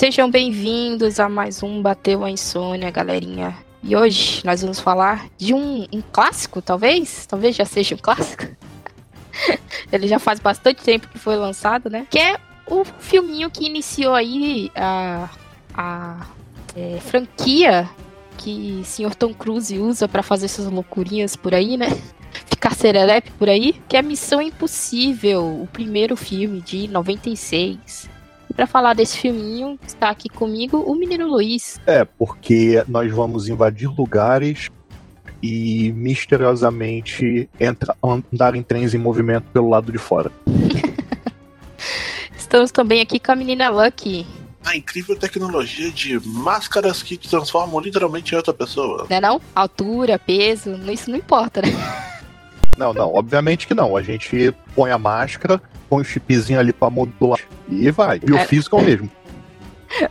Sejam 0.00 0.30
bem-vindos 0.30 1.20
a 1.20 1.28
mais 1.28 1.62
um 1.62 1.82
Bateu 1.82 2.24
a 2.24 2.30
Insônia, 2.30 2.90
galerinha. 2.90 3.54
E 3.82 3.94
hoje 3.94 4.40
nós 4.46 4.62
vamos 4.62 4.80
falar 4.80 5.28
de 5.36 5.52
um, 5.52 5.86
um 5.92 6.00
clássico, 6.00 6.62
talvez? 6.62 7.26
Talvez 7.26 7.54
já 7.54 7.66
seja 7.66 7.94
um 7.94 7.98
clássico. 7.98 8.44
Ele 9.92 10.08
já 10.08 10.18
faz 10.18 10.40
bastante 10.40 10.82
tempo 10.82 11.06
que 11.06 11.18
foi 11.18 11.36
lançado, 11.36 11.90
né? 11.90 12.06
Que 12.08 12.18
é 12.18 12.38
o 12.66 12.82
filminho 12.82 13.50
que 13.50 13.66
iniciou 13.66 14.14
aí 14.14 14.72
a, 14.74 15.28
a 15.74 16.26
é, 16.74 16.98
franquia 17.00 17.86
que 18.38 18.80
senhor 18.86 19.14
Tom 19.14 19.34
Cruise 19.34 19.78
usa 19.78 20.08
para 20.08 20.22
fazer 20.22 20.46
essas 20.46 20.64
loucurinhas 20.64 21.36
por 21.36 21.54
aí, 21.54 21.76
né? 21.76 21.88
Ficar 22.48 22.74
serelepe 22.74 23.32
por 23.32 23.50
aí, 23.50 23.74
que 23.86 23.98
é 23.98 24.00
Missão 24.00 24.40
Impossível, 24.40 25.44
o 25.44 25.66
primeiro 25.70 26.16
filme 26.16 26.62
de 26.62 26.88
96. 26.88 28.08
Para 28.60 28.66
falar 28.66 28.92
desse 28.92 29.16
filminho, 29.16 29.78
está 29.86 30.10
aqui 30.10 30.28
comigo 30.28 30.80
o 30.80 30.94
menino 30.94 31.26
Luiz. 31.26 31.80
É, 31.86 32.04
porque 32.04 32.84
nós 32.86 33.10
vamos 33.10 33.48
invadir 33.48 33.88
lugares 33.88 34.68
e 35.42 35.90
misteriosamente 35.92 37.48
entra, 37.58 37.96
andar 38.04 38.54
em 38.54 38.62
trens 38.62 38.92
em 38.92 38.98
movimento 38.98 39.44
pelo 39.50 39.70
lado 39.70 39.90
de 39.90 39.96
fora. 39.96 40.30
Estamos 42.36 42.70
também 42.70 43.00
aqui 43.00 43.18
com 43.18 43.32
a 43.32 43.34
menina 43.34 43.70
Lucky. 43.70 44.26
A 44.66 44.76
incrível 44.76 45.16
tecnologia 45.16 45.90
de 45.90 46.20
máscaras 46.22 47.02
que 47.02 47.16
te 47.16 47.30
transformam 47.30 47.80
literalmente 47.80 48.34
em 48.34 48.36
outra 48.36 48.52
pessoa. 48.52 49.06
Não 49.08 49.16
é 49.16 49.20
não? 49.22 49.40
Altura, 49.54 50.18
peso, 50.18 50.78
isso 50.92 51.10
não 51.10 51.16
importa, 51.16 51.62
né? 51.62 51.68
Não, 52.76 52.92
não, 52.92 53.14
obviamente 53.14 53.66
que 53.66 53.72
não. 53.72 53.96
A 53.96 54.02
gente 54.02 54.54
põe 54.74 54.90
a 54.90 54.98
máscara, 54.98 55.62
põe 55.90 56.00
o 56.02 56.04
chipzinho 56.04 56.58
ali 56.58 56.72
pra 56.72 56.88
modular 56.88 57.40
e 57.68 57.90
vai. 57.90 58.20
E 58.26 58.32
o 58.32 58.36
É. 58.36 58.46
físico 58.46 58.76
é 58.76 58.80
o 58.80 58.84
mesmo. 58.84 59.10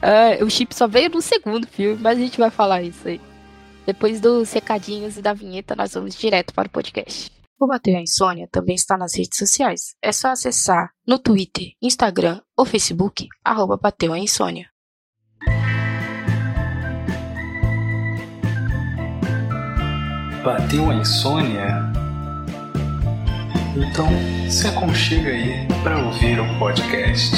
Ah, 0.01 0.43
o 0.43 0.49
chip 0.49 0.75
só 0.75 0.89
veio 0.89 1.09
no 1.09 1.21
segundo 1.21 1.65
filme, 1.65 1.97
mas 2.01 2.17
a 2.17 2.21
gente 2.21 2.37
vai 2.37 2.49
falar 2.51 2.81
isso 2.83 3.07
aí. 3.07 3.19
Depois 3.85 4.19
dos 4.19 4.51
recadinhos 4.51 5.15
e 5.17 5.21
da 5.21 5.33
vinheta, 5.33 5.73
nós 5.73 5.93
vamos 5.93 6.15
direto 6.15 6.53
para 6.53 6.67
o 6.67 6.69
podcast. 6.69 7.31
O 7.57 7.65
Bateu 7.65 7.95
a 7.97 8.01
Insônia 8.01 8.47
também 8.51 8.75
está 8.75 8.97
nas 8.97 9.15
redes 9.15 9.37
sociais. 9.37 9.95
É 10.01 10.11
só 10.11 10.31
acessar 10.31 10.91
no 11.07 11.17
Twitter, 11.17 11.69
Instagram 11.81 12.41
ou 12.57 12.65
Facebook, 12.65 13.25
arroba 13.43 13.77
Bateu 13.77 14.11
a 14.11 14.19
Insônia. 14.19 14.67
Bateu 20.43 20.89
a 20.89 20.95
insônia? 20.95 21.91
Então 23.79 24.09
se 24.49 24.67
aconchega 24.67 25.29
aí 25.29 25.65
para 25.81 25.97
ouvir 26.05 26.37
o 26.37 26.59
podcast. 26.59 27.33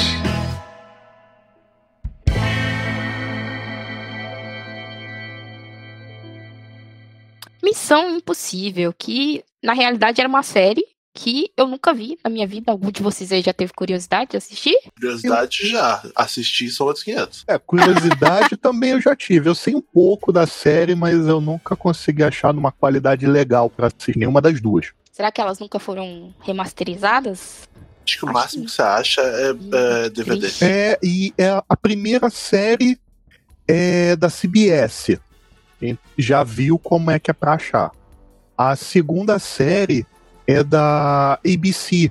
Missão 7.62 8.16
Impossível, 8.16 8.92
que 8.92 9.44
na 9.62 9.72
realidade 9.72 10.20
era 10.20 10.28
uma 10.28 10.42
série 10.42 10.84
que 11.14 11.52
eu 11.56 11.68
nunca 11.68 11.94
vi 11.94 12.18
na 12.24 12.28
minha 12.28 12.46
vida. 12.46 12.72
Algum 12.72 12.90
de 12.90 13.02
vocês 13.02 13.30
aí 13.30 13.40
já 13.40 13.52
teve 13.52 13.72
curiosidade 13.72 14.32
de 14.32 14.36
assistir? 14.36 14.76
Curiosidade 14.96 15.68
já. 15.68 16.02
Assistir 16.16 16.70
são 16.70 16.88
outros 16.88 17.04
500. 17.04 17.44
É, 17.46 17.56
curiosidade 17.56 18.56
também 18.58 18.90
eu 18.90 19.00
já 19.00 19.14
tive. 19.14 19.48
Eu 19.48 19.54
sei 19.54 19.76
um 19.76 19.80
pouco 19.80 20.32
da 20.32 20.44
série, 20.44 20.96
mas 20.96 21.14
eu 21.28 21.40
nunca 21.40 21.76
consegui 21.76 22.24
achar 22.24 22.52
numa 22.52 22.72
qualidade 22.72 23.26
legal 23.28 23.70
pra 23.70 23.86
assistir 23.86 24.18
nenhuma 24.18 24.40
das 24.40 24.60
duas. 24.60 24.92
Será 25.12 25.30
que 25.30 25.40
elas 25.40 25.58
nunca 25.58 25.78
foram 25.78 26.34
remasterizadas? 26.40 27.68
Acho 28.04 28.18
que 28.18 28.24
o 28.24 28.28
Acho 28.28 28.38
máximo 28.38 28.64
que- 28.64 28.70
que 28.70 28.74
você 28.76 28.82
acha 28.82 29.20
é, 29.20 29.50
é 30.06 30.08
DVD. 30.10 30.48
É, 30.62 30.98
e 31.02 31.34
é 31.38 31.62
a 31.68 31.76
primeira 31.76 32.30
série 32.30 32.98
é 33.68 34.16
da 34.16 34.28
CBS. 34.28 35.18
Já 36.16 36.42
viu 36.42 36.78
como 36.78 37.10
é 37.10 37.18
que 37.18 37.30
é 37.30 37.34
pra 37.34 37.54
achar. 37.54 37.90
A 38.56 38.74
segunda 38.74 39.38
série 39.38 40.06
é 40.46 40.62
da 40.64 41.34
ABC. 41.44 42.10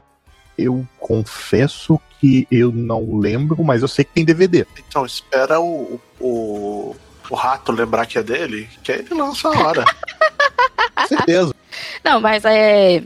Eu 0.57 0.87
confesso 0.99 1.99
que 2.19 2.47
eu 2.51 2.71
não 2.71 3.17
lembro, 3.17 3.63
mas 3.63 3.81
eu 3.81 3.87
sei 3.87 4.05
que 4.05 4.13
tem 4.13 4.23
DVD. 4.25 4.65
Então, 4.87 5.05
espera 5.05 5.59
o, 5.59 5.99
o, 6.19 6.95
o 7.29 7.35
rato 7.35 7.71
lembrar 7.71 8.05
que 8.05 8.17
é 8.17 8.23
dele, 8.23 8.69
que 8.83 8.91
aí 8.91 8.99
ele 8.99 9.13
lança 9.15 9.47
a 9.47 9.51
hora. 9.59 9.85
Com 10.95 11.07
certeza. 11.07 11.55
Não, 12.03 12.19
mas 12.21 12.43
é. 12.45 13.03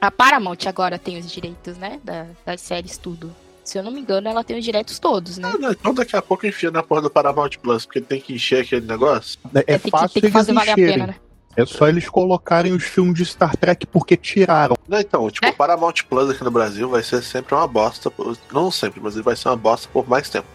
A 0.00 0.10
Paramount 0.10 0.58
agora 0.66 0.98
tem 0.98 1.18
os 1.18 1.30
direitos, 1.30 1.76
né? 1.78 2.00
da- 2.02 2.26
das 2.44 2.60
séries, 2.60 2.96
tudo. 2.98 3.34
Se 3.64 3.78
eu 3.78 3.82
não 3.84 3.92
me 3.92 4.00
engano, 4.00 4.28
ela 4.28 4.42
tem 4.42 4.58
os 4.58 4.64
direitos 4.64 4.98
todos, 4.98 5.38
né? 5.38 5.52
Ah, 5.54 5.56
não, 5.58 5.70
então 5.70 5.94
daqui 5.94 6.16
a 6.16 6.20
pouco 6.22 6.44
enfia 6.44 6.70
na 6.72 6.82
porra 6.82 7.02
do 7.02 7.10
Paramount 7.10 7.50
Plus, 7.62 7.86
porque 7.86 8.00
tem 8.00 8.20
que 8.20 8.34
encher 8.34 8.62
aquele 8.64 8.84
negócio. 8.84 9.38
É, 9.54 9.62
tem, 9.62 9.78
que, 9.78 9.90
fácil 9.90 10.20
tem 10.20 10.22
que 10.22 10.30
fazer 10.32 10.52
valer 10.52 10.70
a 10.72 10.74
pena, 10.74 11.06
né? 11.06 11.14
É 11.56 11.64
só 11.66 11.86
eles 11.86 12.08
colocarem 12.08 12.72
os 12.72 12.82
filmes 12.82 13.14
de 13.14 13.24
Star 13.26 13.56
Trek 13.56 13.86
porque 13.86 14.16
tiraram. 14.16 14.74
Não, 14.88 14.98
então, 14.98 15.30
tipo, 15.30 15.46
É? 15.46 15.50
o 15.50 15.54
Paramount 15.54 15.94
Plus 16.08 16.30
aqui 16.30 16.42
no 16.42 16.50
Brasil 16.50 16.88
vai 16.88 17.02
ser 17.04 17.22
sempre 17.22 17.54
uma 17.54 17.68
bosta. 17.68 18.10
por- 18.10 18.36
Não 18.52 18.70
sempre, 18.70 19.00
mas 19.00 19.14
ele 19.14 19.22
vai 19.22 19.36
ser 19.36 19.48
uma 19.50 19.56
bosta 19.56 19.88
por 19.92 20.08
mais 20.08 20.28
tempo. 20.28 20.48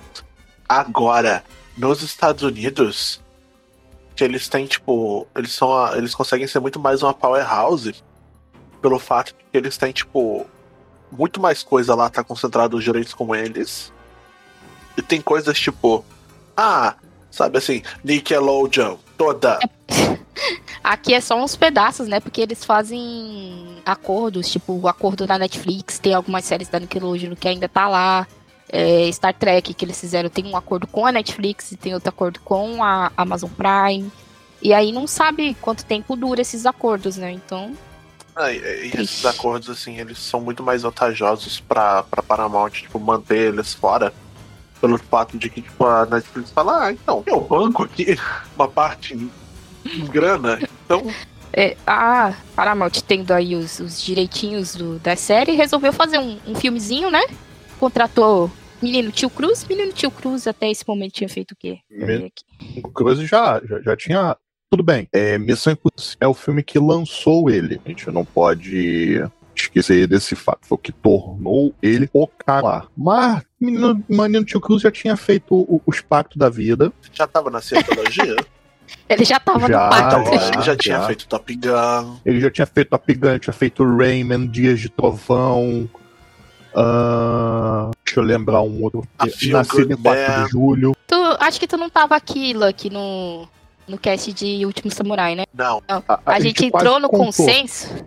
Agora, 0.67 1.43
nos 1.77 2.01
Estados 2.01 2.43
Unidos, 2.43 3.21
que 4.17 4.23
eles 4.23 4.49
têm, 4.49 4.65
tipo, 4.65 5.27
eles 5.35 5.51
são 5.53 5.71
a- 5.71 5.95
eles 5.95 6.15
conseguem 6.15 6.47
ser 6.47 6.59
muito 6.59 6.79
mais 6.79 7.03
uma 7.03 7.13
powerhouse 7.13 7.93
pelo 8.81 8.97
fato 8.97 9.27
de 9.27 9.33
que 9.51 9.57
eles 9.57 9.77
têm, 9.77 9.91
tipo, 9.91 10.45
muito 11.11 11.39
mais 11.39 11.61
coisa 11.61 11.93
lá 11.93 12.09
tá 12.09 12.23
concentrado 12.23 12.75
os 12.75 12.83
direitos 12.83 13.13
com 13.13 13.33
eles. 13.35 13.93
E 14.97 15.01
tem 15.03 15.21
coisas 15.21 15.57
tipo, 15.59 16.03
ah, 16.55 16.95
sabe 17.29 17.59
assim, 17.59 17.83
Nickelodeon, 18.03 18.97
toda. 19.15 19.59
Aqui 20.83 21.13
é 21.13 21.21
só 21.21 21.35
uns 21.41 21.55
pedaços, 21.55 22.07
né? 22.07 22.19
Porque 22.19 22.41
eles 22.41 22.63
fazem 22.65 23.77
acordos, 23.85 24.49
tipo 24.49 24.73
o 24.73 24.87
acordo 24.87 25.27
da 25.27 25.37
Netflix, 25.37 25.99
tem 25.99 26.13
algumas 26.15 26.43
séries 26.45 26.69
da 26.69 26.79
Nickelodeon 26.79 27.35
que 27.35 27.47
ainda 27.47 27.69
tá 27.69 27.87
lá. 27.87 28.27
É, 28.69 29.09
Star 29.11 29.33
Trek 29.33 29.73
que 29.73 29.85
eles 29.85 29.99
fizeram 29.99 30.29
tem 30.29 30.45
um 30.45 30.57
acordo 30.57 30.85
com 30.87 31.05
a 31.05 31.11
Netflix 31.11 31.71
e 31.71 31.77
tem 31.77 31.93
outro 31.93 32.09
acordo 32.09 32.39
com 32.41 32.83
a 32.83 33.11
Amazon 33.15 33.49
Prime. 33.49 34.11
E 34.61 34.73
aí 34.73 34.91
não 34.91 35.07
sabe 35.07 35.55
quanto 35.61 35.85
tempo 35.85 36.15
dura 36.15 36.41
esses 36.41 36.65
acordos, 36.65 37.15
né? 37.17 37.31
Então, 37.31 37.73
Ah, 38.35 38.51
e- 38.51 38.91
e 38.93 39.01
esses 39.01 39.25
acordos, 39.25 39.67
assim, 39.67 39.97
eles 39.99 40.19
são 40.19 40.39
muito 40.39 40.61
mais 40.61 40.83
vantajosos 40.83 41.59
pra, 41.59 42.03
pra 42.03 42.21
Paramount, 42.21 42.69
tipo, 42.69 42.99
manter 42.99 43.51
eles 43.53 43.73
fora. 43.73 44.13
Pelo 44.79 44.97
fato 44.99 45.39
de 45.39 45.49
que, 45.49 45.59
tipo, 45.63 45.83
a 45.85 46.05
Netflix 46.05 46.51
fala, 46.51 46.85
ah, 46.85 46.91
então, 46.91 47.23
eu 47.25 47.41
banco 47.41 47.81
aqui 47.83 48.15
uma 48.55 48.67
parte 48.67 49.15
em, 49.15 49.31
em 49.91 50.05
grana. 50.05 50.59
Então, 50.85 51.11
é, 51.51 51.75
a 51.87 52.31
Paramount 52.55 52.91
tendo 53.07 53.31
aí 53.31 53.55
os, 53.55 53.79
os 53.79 53.99
direitinhos 53.99 54.75
do, 54.75 54.99
da 54.99 55.15
série, 55.15 55.53
resolveu 55.53 55.91
fazer 55.91 56.19
um, 56.19 56.37
um 56.45 56.53
filmezinho, 56.53 57.09
né? 57.09 57.23
Contratou 57.79 58.51
menino 58.81 59.11
Tio 59.11 59.29
Cruz. 59.29 59.65
Menino 59.67 59.91
Tio 59.91 60.11
Cruz 60.11 60.47
até 60.47 60.69
esse 60.69 60.83
momento 60.87 61.13
tinha 61.13 61.29
feito 61.29 61.51
o 61.51 61.55
quê? 61.55 61.79
O 62.83 62.89
Cruise 62.89 63.25
já, 63.25 63.61
já, 63.63 63.81
já 63.81 63.95
tinha. 63.95 64.35
Tudo 64.69 64.83
bem. 64.83 65.07
É, 65.13 65.37
Missão 65.37 65.71
Impossível 65.73 66.17
é 66.19 66.27
o 66.27 66.33
filme 66.33 66.61
que 66.61 66.77
lançou 66.77 67.49
ele. 67.49 67.79
A 67.85 67.89
gente 67.89 68.09
não 68.11 68.25
pode 68.25 69.23
esquecer 69.55 70.07
desse 70.07 70.35
fato. 70.35 70.59
Foi 70.67 70.75
o 70.75 70.79
que 70.79 70.91
tornou 70.91 71.73
ele 71.81 72.09
o 72.13 72.27
cara. 72.27 72.85
Mas 72.95 73.43
Menino, 73.59 74.03
Menino 74.09 74.43
Tio 74.43 74.59
Cruz 74.59 74.81
já 74.81 74.91
tinha 74.91 75.15
feito 75.15 75.55
o- 75.55 75.81
os 75.85 76.01
pactos 76.01 76.37
da 76.37 76.49
vida. 76.49 76.91
já 77.13 77.25
tava 77.25 77.49
na 77.49 77.61
cientologia. 77.61 78.35
Ele 79.09 79.25
já 79.25 79.37
tava 79.37 79.67
Já, 79.67 79.83
no 79.83 79.89
pacto. 79.89 80.19
então, 80.21 80.25
já, 80.39 80.47
ele 80.53 80.61
já 80.61 80.75
tinha 80.77 80.97
já. 80.97 81.07
feito 81.07 81.27
Top 81.27 81.53
Gun. 81.55 82.17
Ele 82.25 82.39
já 82.39 82.49
tinha 82.49 82.65
feito 82.65 82.93
a 82.93 82.97
Gun, 82.97 83.39
tinha 83.39 83.53
feito 83.53 83.83
Rayman, 83.97 84.47
Dias 84.47 84.79
de 84.79 84.87
Trovão. 84.89 85.89
Ah, 86.75 87.91
deixa 88.05 88.19
eu 88.19 88.23
lembrar 88.23 88.61
um 88.61 88.83
outro. 88.83 89.03
A 89.17 89.27
Feel 89.27 89.53
Nascido 89.53 89.91
em 89.93 89.95
Good 89.95 90.03
4 90.03 90.33
Man. 90.33 90.43
de 90.45 90.51
julho. 90.51 90.95
Tu, 91.07 91.15
acho 91.39 91.59
que 91.59 91.67
tu 91.67 91.77
não 91.77 91.89
tava 91.89 92.15
aqui, 92.15 92.53
Lucky, 92.53 92.89
no, 92.89 93.47
no 93.87 93.97
cast 93.97 94.31
de 94.33 94.65
Último 94.65 94.91
Samurai, 94.91 95.35
né? 95.35 95.43
Não, 95.53 95.81
A, 95.87 96.01
A, 96.25 96.39
gente, 96.39 96.69
quase 96.69 96.85
entrou 96.85 96.99
no 96.99 97.09
contou. 97.09 97.25
consenso. 97.25 98.05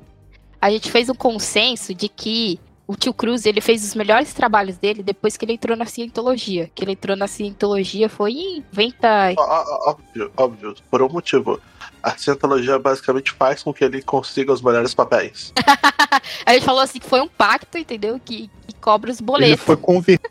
A 0.60 0.70
gente 0.70 0.90
fez 0.90 1.08
um 1.08 1.14
consenso 1.14 1.94
de 1.94 2.08
que 2.08 2.60
o 2.86 2.94
tio 2.96 3.14
Cruz 3.14 3.46
ele 3.46 3.60
fez 3.60 3.84
os 3.84 3.94
melhores 3.94 4.34
trabalhos 4.34 4.76
dele 4.76 5.02
depois 5.02 5.36
que 5.36 5.44
ele 5.44 5.52
entrou 5.54 5.76
na 5.76 5.86
cientologia. 5.86 6.70
Que 6.74 6.84
ele 6.84 6.92
entrou 6.92 7.16
na 7.16 7.26
cientologia 7.26 8.08
foi 8.08 8.32
em 8.32 8.64
90. 8.72 9.34
ó- 9.38 9.42
ó- 9.42 9.90
óbvio, 9.92 10.30
óbvio, 10.36 10.74
por 10.90 11.00
um 11.02 11.08
motivo. 11.08 11.58
A 12.02 12.16
cientologia 12.16 12.78
basicamente 12.78 13.32
faz 13.32 13.62
com 13.62 13.72
que 13.72 13.84
ele 13.84 14.02
consiga 14.02 14.52
os 14.52 14.62
melhores 14.62 14.94
papéis. 14.94 15.52
A 16.46 16.52
gente 16.54 16.64
falou 16.64 16.80
assim 16.80 16.98
que 16.98 17.06
foi 17.08 17.20
um 17.20 17.28
pacto, 17.28 17.76
entendeu? 17.78 18.20
Que, 18.24 18.50
que 18.66 18.74
cobra 18.80 19.10
os 19.10 19.18
Ele 19.18 19.26
boletos. 19.26 19.64
foi 19.64 19.76
convertido 19.76 20.22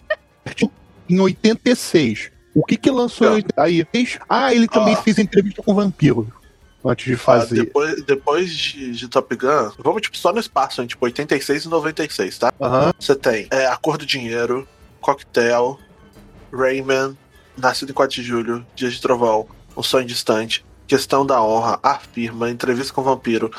em 1.09 1.19
86. 1.19 2.31
O 2.55 2.63
que 2.65 2.75
que 2.77 2.89
lançou 2.89 3.27
em 3.27 3.31
80? 3.35 3.61
Aí, 3.61 3.87
Ah, 4.27 4.53
ele 4.53 4.67
também 4.67 4.95
Ah. 4.95 5.01
fez 5.01 5.17
entrevista 5.19 5.61
com 5.63 5.73
vampiro. 5.73 6.31
Antes 6.83 7.05
de 7.05 7.13
Ah, 7.13 7.17
fazer. 7.17 7.55
depois 7.55 8.03
depois 8.03 8.51
de, 8.55 8.91
de 8.91 9.07
Top 9.09 9.35
Gun, 9.35 9.71
vamos 9.79 10.01
tipo 10.01 10.15
só 10.17 10.31
no 10.31 10.39
espaço, 10.39 10.81
hein, 10.81 10.87
tipo 10.87 11.03
86 11.05 11.65
e 11.65 11.67
96, 11.67 12.37
tá? 12.37 12.53
Aham. 12.59 12.93
Você 12.97 13.15
tem 13.15 13.47
é, 13.51 13.65
A 13.67 13.75
Cor 13.75 13.97
do 13.97 14.05
Dinheiro, 14.05 14.65
Cocktail, 15.01 15.77
Rayman, 16.53 17.17
Nascido 17.57 17.89
em 17.89 17.93
4 17.93 18.15
de 18.15 18.23
Julho, 18.23 18.65
Dia 18.73 18.89
de 18.89 19.01
Trovão, 19.01 19.45
Um 19.75 19.83
Sonho 19.83 20.05
Distante, 20.05 20.63
Questão 20.89 21.23
da 21.23 21.41
Honra, 21.41 21.79
Afirma, 21.83 22.49
Entrevista 22.49 22.91
com 22.91 23.01
o 23.01 23.03
Vampiro. 23.03 23.51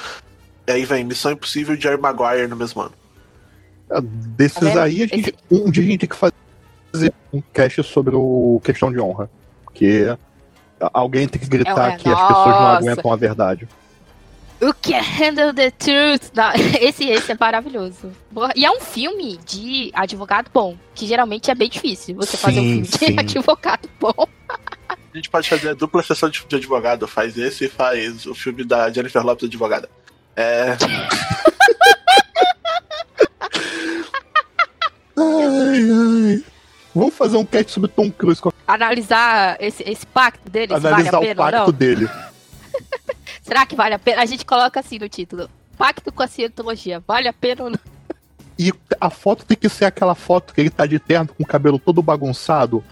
E 0.67 0.73
aí 0.73 0.85
vem 0.85 1.05
Missão 1.05 1.31
Impossível 1.31 1.77
e 1.77 1.81
Jerry 1.81 1.97
Maguire 2.01 2.49
no 2.49 2.57
mesmo 2.57 2.83
ano. 2.83 2.93
Ah, 3.89 4.01
Desses 4.03 4.59
Tá 4.75 4.83
aí, 4.83 5.05
a 5.05 5.07
gente, 5.07 5.33
um 5.49 5.71
dia 5.71 5.85
a 5.85 5.87
gente 5.87 6.01
tem 6.01 6.09
que 6.09 6.17
fazer 6.17 7.15
um 7.33 7.41
cast 7.53 7.85
sobre 7.85 8.17
o 8.17 8.61
questão 8.65 8.93
de 8.93 8.99
honra. 9.01 9.31
Porque 9.65 10.07
alguém 10.93 11.29
tem 11.29 11.41
que 11.41 11.49
gritar 11.49 11.93
É, 11.93 11.97
que 11.97 12.09
as 12.09 12.21
pessoas 12.21 12.47
não 12.47 12.53
nossa. 12.63 12.77
aguentam 12.79 13.13
a 13.13 13.17
verdade. 13.17 13.69
You 14.61 14.75
can 14.83 15.01
handle 15.01 15.55
the 15.55 15.71
truth. 15.71 16.33
Não, 16.35 16.51
esse, 16.81 17.05
esse 17.09 17.33
é 17.33 17.37
maravilhoso. 17.39 18.11
E 18.57 18.65
é 18.67 18.71
um 18.71 18.81
filme 18.81 19.39
de 19.47 19.91
advogado 19.95 20.51
bom, 20.53 20.77
que 20.97 21.07
geralmente 21.07 21.49
é 21.51 21.55
bem 21.55 21.69
difícil 21.71 22.17
você 22.17 22.37
fazer 22.37 22.59
um 22.61 22.85
Sim, 22.85 22.85
filme 22.85 22.89
de 22.89 22.99
sim. 22.99 23.17
advogado 23.41 23.89
bom. 24.01 24.29
A 25.13 25.17
gente 25.17 25.29
pode 25.29 25.49
fazer 25.49 25.71
a 25.71 25.75
dupla 25.75 26.03
sessão 26.03 26.29
de, 26.29 26.45
de 26.47 26.57
advogado. 26.57 27.07
Faz 27.09 27.37
esse 27.37 27.65
e 27.65 27.69
faz 27.69 28.27
o 28.27 28.35
filme 28.35 28.65
da 28.65 28.91
Jennifer 28.91 29.25
Lopez 29.25 29.49
advogada. 29.49 29.89
É. 30.37 30.77
Ai, 35.21 35.83
ai. 35.91 36.45
Vamos 36.95 37.15
fazer 37.15 37.37
um 37.37 37.45
cast 37.45 37.73
sobre 37.73 37.91
Tom 37.91 38.11
Cruise, 38.11 38.41
Analisar 38.67 39.57
esse, 39.61 39.83
esse 39.89 40.07
pacto 40.07 40.49
dele, 40.49 40.75
se 40.75 40.81
vale 40.81 40.95
analisar 40.95 41.17
a 41.17 41.19
o 41.19 41.23
pena 41.23 41.43
ou 41.43 41.51
pacto 41.51 41.73
não. 41.73 41.79
dele. 41.79 42.09
Será 43.43 43.67
que 43.67 43.77
vale 43.77 43.95
a 43.95 43.99
pena? 43.99 44.23
A 44.23 44.27
gente 44.27 44.47
coloca 44.47 44.81
assim 44.81 44.99
no 44.99 45.09
título. 45.09 45.49
Pacto 45.77 46.11
com 46.11 46.23
a 46.23 46.27
cientologia. 46.27 47.03
Vale 47.07 47.29
a 47.29 47.33
pena 47.33 47.65
ou 47.65 47.71
não? 47.71 47.79
E 48.59 48.73
a 49.01 49.11
foto 49.11 49.45
tem 49.45 49.57
que 49.57 49.69
ser 49.69 49.85
aquela 49.85 50.15
foto 50.15 50.55
que 50.55 50.61
ele 50.61 50.71
tá 50.71 50.87
de 50.87 50.99
terno 50.99 51.29
com 51.29 51.43
o 51.43 51.47
cabelo 51.47 51.79
todo 51.79 52.03
bagunçado 52.03 52.83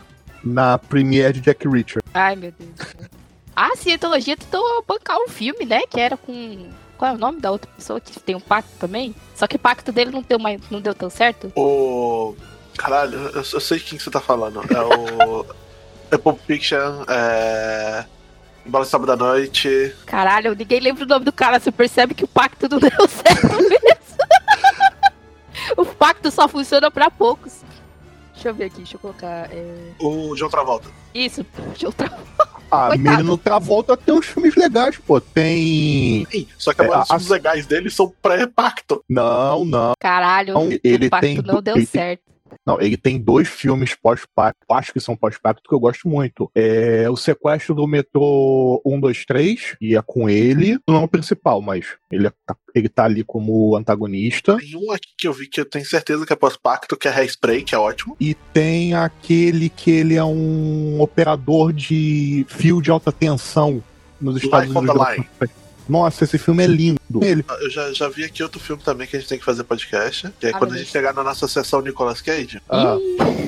na 0.44 0.78
premiere 0.78 1.34
de 1.34 1.40
Jack 1.40 1.68
Reacher. 1.68 2.02
Ai, 2.14 2.36
meu 2.36 2.52
Deus. 2.52 2.70
céu. 2.76 3.08
A 3.54 3.74
cientologia 3.76 4.36
tentou 4.36 4.62
bancar 4.86 5.18
um 5.18 5.28
filme, 5.28 5.64
né? 5.64 5.82
Que 5.90 6.00
era 6.00 6.16
com. 6.16 6.68
Qual 6.96 7.10
é 7.10 7.14
o 7.14 7.18
nome 7.18 7.40
da 7.40 7.50
outra 7.50 7.68
pessoa 7.76 8.00
que 8.00 8.18
tem 8.20 8.36
um 8.36 8.40
pacto 8.40 8.70
também? 8.78 9.14
Só 9.34 9.46
que 9.46 9.56
o 9.56 9.58
pacto 9.58 9.90
dele 9.90 10.10
não 10.10 10.22
deu, 10.22 10.38
mais, 10.38 10.60
não 10.70 10.80
deu 10.80 10.94
tão 10.94 11.10
certo. 11.10 11.52
O. 11.56 12.36
Caralho, 12.76 13.18
eu, 13.18 13.42
eu 13.52 13.60
sei 13.60 13.80
quem 13.80 13.98
que 13.98 14.04
você 14.04 14.10
tá 14.10 14.20
falando. 14.20 14.60
É 14.72 14.80
o. 14.80 15.44
é 16.10 16.16
Pulp 16.18 16.38
Fiction, 16.46 17.04
é. 17.08 18.04
Bola 18.64 18.84
de 18.84 18.90
Sábado 18.90 19.08
da 19.08 19.16
Noite. 19.16 19.92
Caralho, 20.06 20.54
ninguém 20.54 20.78
lembra 20.78 21.04
o 21.04 21.08
nome 21.08 21.24
do 21.24 21.32
cara. 21.32 21.58
Você 21.58 21.72
percebe 21.72 22.14
que 22.14 22.24
o 22.24 22.28
pacto 22.28 22.68
não 22.68 22.78
deu 22.78 23.08
certo 23.08 23.56
mesmo. 23.56 24.18
o 25.76 25.84
pacto 25.84 26.30
só 26.30 26.46
funciona 26.46 26.90
pra 26.90 27.10
poucos. 27.10 27.62
Deixa 28.38 28.50
eu 28.50 28.54
ver 28.54 28.64
aqui, 28.66 28.76
deixa 28.76 28.94
eu 28.94 29.00
colocar. 29.00 29.48
é, 29.52 29.90
O 30.00 30.32
John 30.36 30.48
Travolta. 30.48 30.88
Isso, 31.12 31.44
deixa 31.70 31.86
eu 31.86 31.92
tra... 31.92 32.06
Ah, 32.70 32.88
Coitado. 32.88 32.98
Menino 32.98 33.36
Travolta 33.36 33.96
tem 33.96 34.14
uns 34.14 34.26
filmes 34.26 34.54
legais, 34.54 34.96
pô. 34.98 35.20
Tem. 35.20 36.24
Sim, 36.30 36.46
só 36.56 36.72
que 36.72 36.82
É, 36.82 36.84
maioria 36.84 37.02
dos 37.02 37.10
a- 37.10 37.14
filmes 37.14 37.28
legais 37.30 37.66
dele 37.66 37.90
são 37.90 38.12
pré-pacto. 38.22 39.02
Não, 39.08 39.64
não. 39.64 39.92
Caralho, 39.98 40.54
Não, 40.54 40.68
ele 40.84 41.06
o 41.06 41.10
pacto 41.10 41.26
tem. 41.26 41.42
não 41.42 41.60
deu 41.60 41.74
ele 41.76 41.86
tem- 41.86 42.00
certo. 42.00 42.22
Não, 42.68 42.80
ele 42.80 42.96
tem 42.98 43.18
dois 43.18 43.48
filmes 43.48 43.94
pós-pacto, 43.94 44.60
acho 44.70 44.92
que 44.92 45.00
são 45.00 45.16
pós-pacto, 45.16 45.62
que 45.66 45.74
eu 45.74 45.80
gosto 45.80 46.06
muito. 46.06 46.50
É 46.54 47.08
o 47.08 47.16
Sequestro 47.16 47.74
do 47.74 47.86
Metrô 47.86 48.82
123, 48.86 49.76
e 49.80 49.96
é 49.96 50.02
com 50.02 50.28
ele, 50.28 50.78
não 50.86 50.96
é 50.96 50.98
o 51.04 51.08
principal, 51.08 51.62
mas 51.62 51.86
ele, 52.12 52.26
é- 52.26 52.32
ele 52.74 52.88
tá 52.88 53.04
ali 53.04 53.24
como 53.24 53.74
antagonista. 53.74 54.58
Tem 54.58 54.76
um 54.76 54.92
aqui 54.92 55.08
que 55.16 55.26
eu 55.26 55.32
vi 55.32 55.48
que 55.48 55.60
eu 55.60 55.64
tenho 55.64 55.86
certeza 55.86 56.26
que 56.26 56.32
é 56.32 56.36
pós-pacto, 56.36 56.96
que 56.96 57.08
é 57.08 57.10
Hairspray, 57.10 57.62
que 57.62 57.74
é 57.74 57.78
ótimo. 57.78 58.14
E 58.20 58.34
tem 58.52 58.92
aquele 58.94 59.70
que 59.70 59.90
ele 59.90 60.16
é 60.16 60.24
um 60.24 61.00
operador 61.00 61.72
de 61.72 62.44
fio 62.48 62.82
de 62.82 62.90
alta 62.90 63.10
tensão 63.10 63.82
nos 64.20 64.42
Estados 64.42 64.68
Life 64.68 64.78
Unidos. 64.78 65.26
Nossa, 65.88 66.24
esse 66.24 66.36
filme 66.38 66.62
é 66.62 66.66
lindo. 66.66 66.98
Ele, 67.22 67.44
Eu 67.60 67.70
já, 67.70 67.92
já 67.92 68.08
vi 68.08 68.24
aqui 68.24 68.42
outro 68.42 68.60
filme 68.60 68.82
também 68.82 69.06
que 69.06 69.16
a 69.16 69.20
gente 69.20 69.28
tem 69.28 69.38
que 69.38 69.44
fazer 69.44 69.64
podcast. 69.64 70.28
Que 70.38 70.48
é 70.48 70.50
Ah, 70.50 70.58
quando 70.58 70.74
a 70.74 70.78
gente 70.78 70.90
chegar 70.90 71.14
na 71.14 71.24
nossa 71.24 71.48
sessão 71.48 71.80
Nicolas 71.80 72.20
Cage. 72.20 72.60
ah, 72.68 72.96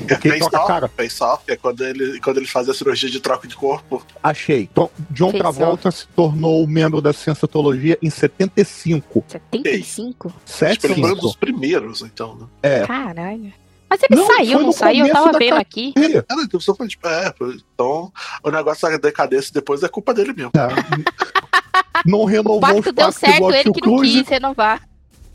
Que 0.08 0.28
é 0.28 0.38
Face 0.38 0.44
Off, 0.56 0.66
cara? 0.66 0.88
Face 0.88 1.22
Off, 1.22 1.44
que 1.44 1.52
é 1.52 1.56
quando 1.56 1.82
ele, 1.84 2.18
quando 2.20 2.38
ele 2.38 2.46
faz 2.46 2.68
a 2.68 2.74
cirurgia 2.74 3.10
de 3.10 3.20
troca 3.20 3.46
de 3.46 3.54
corpo. 3.54 4.04
achei. 4.22 4.68
Tom- 4.74 4.90
John 5.10 5.30
Fez 5.30 5.40
Travolta 5.42 5.90
se 5.90 6.06
tornou 6.08 6.66
membro 6.66 7.00
da 7.02 7.12
Cientologia 7.12 7.98
em 8.02 8.08
75. 8.10 9.24
75? 9.28 10.28
Acho 10.28 10.78
que 10.80 10.86
ele 10.86 10.94
foi 10.94 11.02
um 11.02 11.06
75. 11.08 11.20
dos 11.20 11.36
primeiros, 11.36 12.02
então, 12.02 12.34
né? 12.36 12.46
É. 12.62 12.86
Caralho. 12.86 13.52
Mas 13.90 14.00
ele 14.04 14.20
Não, 14.20 14.26
saiu, 14.26 14.58
não 14.60 14.72
saiu? 14.72 15.06
Eu 15.06 15.12
tava 15.12 15.36
vendo 15.36 15.56
aqui. 15.56 15.92
Ele- 15.96 16.18
Ah, 16.18 16.36
então, 16.44 16.60
só 16.60 16.72
falando, 16.74 16.90
tipo, 16.90 17.08
é, 17.08 17.34
então 17.74 18.12
o 18.44 18.50
negócio 18.50 18.88
da 18.88 18.96
decadência 18.96 19.52
depois 19.52 19.82
é 19.82 19.88
culpa 19.88 20.14
dele 20.14 20.32
mesmo. 20.32 20.52
É. 20.54 22.00
Não 22.08 22.24
renovou 22.24 22.58
O 22.58 22.60
pacto 22.60 22.88
os 22.90 22.94
deu 22.94 23.12
certo, 23.12 23.50
ele 23.52 23.72
que 23.72 23.86
não 23.86 23.96
Cruise. 23.96 24.20
quis 24.20 24.28
renovar. 24.28 24.88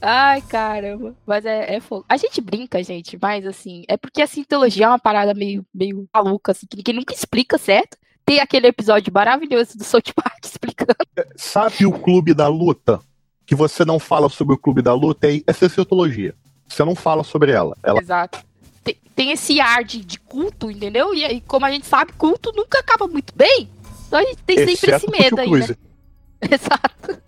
Ai, 0.00 0.42
caramba. 0.42 1.14
Mas 1.26 1.44
é, 1.46 1.76
é 1.76 1.80
fogo. 1.80 2.04
A 2.08 2.16
gente 2.16 2.40
brinca, 2.40 2.82
gente, 2.82 3.18
mas 3.20 3.46
assim, 3.46 3.84
é 3.88 3.96
porque 3.96 4.20
a 4.20 4.26
cientologia 4.26 4.84
é 4.84 4.88
uma 4.88 4.98
parada 4.98 5.32
meio, 5.32 5.64
meio 5.74 6.06
maluca, 6.12 6.52
assim, 6.52 6.66
que 6.68 6.76
ninguém 6.76 6.94
nunca 6.94 7.14
explica 7.14 7.56
certo. 7.56 7.96
Tem 8.24 8.38
aquele 8.40 8.66
episódio 8.66 9.12
maravilhoso 9.12 9.76
do 9.78 9.84
South 9.84 10.12
Park 10.14 10.38
explicando. 10.44 10.94
Sabe 11.36 11.86
o 11.86 11.92
clube 11.92 12.34
da 12.34 12.48
luta? 12.48 13.00
Que 13.46 13.54
você 13.54 13.84
não 13.84 13.98
fala 13.98 14.28
sobre 14.28 14.54
o 14.54 14.58
clube 14.58 14.80
da 14.82 14.94
luta 14.94 15.26
é, 15.30 15.40
é 15.46 15.52
Cientologia. 15.52 16.34
Você 16.68 16.84
não 16.84 16.94
fala 16.94 17.22
sobre 17.24 17.52
ela. 17.52 17.76
Ela 17.82 18.00
Exato. 18.00 18.44
Tem, 18.82 18.96
tem 19.14 19.30
esse 19.30 19.60
ar 19.60 19.84
de, 19.84 20.04
de 20.04 20.18
culto, 20.18 20.70
entendeu? 20.70 21.14
E 21.14 21.24
aí, 21.24 21.40
como 21.40 21.64
a 21.66 21.70
gente 21.70 21.86
sabe, 21.86 22.12
culto 22.12 22.52
nunca 22.54 22.78
acaba 22.78 23.06
muito 23.06 23.34
bem. 23.34 23.68
Então 24.06 24.18
a 24.18 24.22
gente 24.24 24.42
tem 24.42 24.58
sempre 24.58 24.72
esse 24.72 24.86
exceto 24.86 25.10
medo 25.10 25.40
aí, 25.40 25.50
né? 25.50 25.66
Exato. 26.50 27.22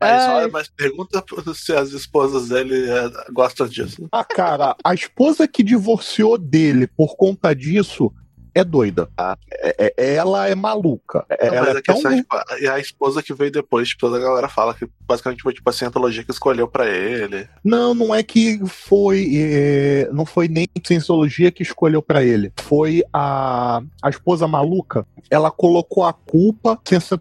Mas, 0.00 0.22
Ai. 0.22 0.34
olha, 0.34 0.48
mas 0.48 0.68
pergunta 0.68 1.24
se 1.54 1.72
as 1.72 1.90
esposas 1.90 2.48
dele 2.48 2.88
é, 2.88 3.32
gostam 3.32 3.66
disso. 3.66 4.06
Ah, 4.12 4.24
cara, 4.24 4.76
a 4.84 4.94
esposa 4.94 5.48
que 5.48 5.62
divorciou 5.62 6.38
dele 6.38 6.86
por 6.86 7.16
conta 7.16 7.54
disso 7.54 8.12
é 8.58 8.64
doida. 8.64 9.08
tá? 9.16 9.36
É- 9.50 9.92
é- 9.96 10.14
ela 10.14 10.48
é 10.48 10.54
maluca. 10.54 11.24
É- 11.28 11.48
Não, 11.48 11.54
ela 11.54 11.66
mas 11.68 11.76
é 11.76 11.80
tão... 11.82 12.12
é, 12.12 12.16
tipo, 12.16 12.36
a- 12.36 12.44
e 12.60 12.66
a 12.68 12.78
esposa 12.78 13.22
que 13.22 13.32
veio 13.34 13.50
depois, 13.50 13.88
tipo, 13.88 14.00
toda 14.00 14.16
a 14.16 14.20
galera 14.20 14.48
fala 14.48 14.74
que 14.74 14.88
basicamente 15.06 15.42
foi 15.42 15.52
tipo 15.52 15.68
a 15.68 15.72
cientologia 15.72 16.22
que 16.24 16.30
escolheu 16.30 16.66
pra 16.68 16.86
ele. 16.88 17.48
Não, 17.64 17.94
não 17.94 18.14
é 18.14 18.22
que 18.22 18.60
foi. 18.66 19.30
é, 19.36 20.08
Não 20.12 20.24
foi 20.26 20.48
nem 20.48 20.66
a 20.76 20.86
Cientologia 20.86 21.50
que 21.50 21.62
escolheu 21.62 22.00
pra 22.02 22.22
ele. 22.22 22.52
Foi 22.60 23.02
a, 23.12 23.80
a 24.02 24.08
esposa 24.08 24.46
maluca. 24.48 25.06
Ela 25.30 25.50
colocou 25.50 26.04
a 26.04 26.12
culpa 26.12 26.78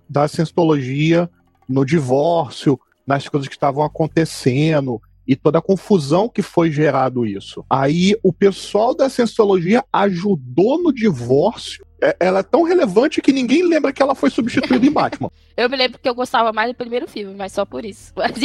da 0.09 0.27
Cientologia 0.27 1.29
no 1.67 1.85
divórcio, 1.85 2.79
nas 3.05 3.27
coisas 3.27 3.47
que 3.47 3.55
estavam 3.55 3.83
acontecendo 3.83 5.01
e 5.27 5.35
toda 5.35 5.59
a 5.59 5.61
confusão 5.61 6.29
que 6.29 6.41
foi 6.41 6.71
gerado 6.71 7.25
isso. 7.25 7.65
Aí 7.69 8.15
o 8.23 8.31
pessoal 8.31 8.95
da 8.95 9.09
Cientologia 9.09 9.83
ajudou 9.91 10.81
no 10.81 10.93
divórcio. 10.93 11.85
É- 12.01 12.15
Ela 12.19 12.39
é 12.39 12.43
tão 12.43 12.61
relevante 12.63 13.21
que 13.21 13.31
ninguém 13.33 13.63
lembra 13.63 13.91
que 13.91 14.01
ela 14.01 14.13
foi 14.15 14.29
substituída 14.29 14.85
em 14.85 14.91
Batman. 14.91 15.29
Eu 15.57 15.67
me 15.69 15.75
lembro 15.75 15.97
que 15.99 16.07
eu 16.07 16.13
gostava 16.13 16.53
mais 16.53 16.71
do 16.71 16.75
primeiro 16.75 17.07
filme, 17.07 17.33
mas 17.35 17.51
só 17.51 17.65
por 17.65 17.83
isso. 17.83 18.13
Mas, 18.15 18.35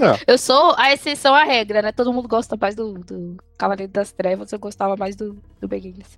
É. 0.00 0.24
eu 0.32 0.38
sou 0.38 0.72
a 0.78 0.92
exceção 0.92 1.34
à 1.34 1.42
regra, 1.42 1.82
né? 1.82 1.90
Todo 1.90 2.12
mundo 2.12 2.28
gosta 2.28 2.56
mais 2.56 2.76
do, 2.76 2.94
do 2.94 3.36
Cavaleiro 3.58 3.90
das 3.92 4.12
Trevas, 4.12 4.52
eu 4.52 4.58
gostava 4.60 4.96
mais 4.96 5.16
do, 5.16 5.36
do 5.60 5.66
Begins. 5.66 6.16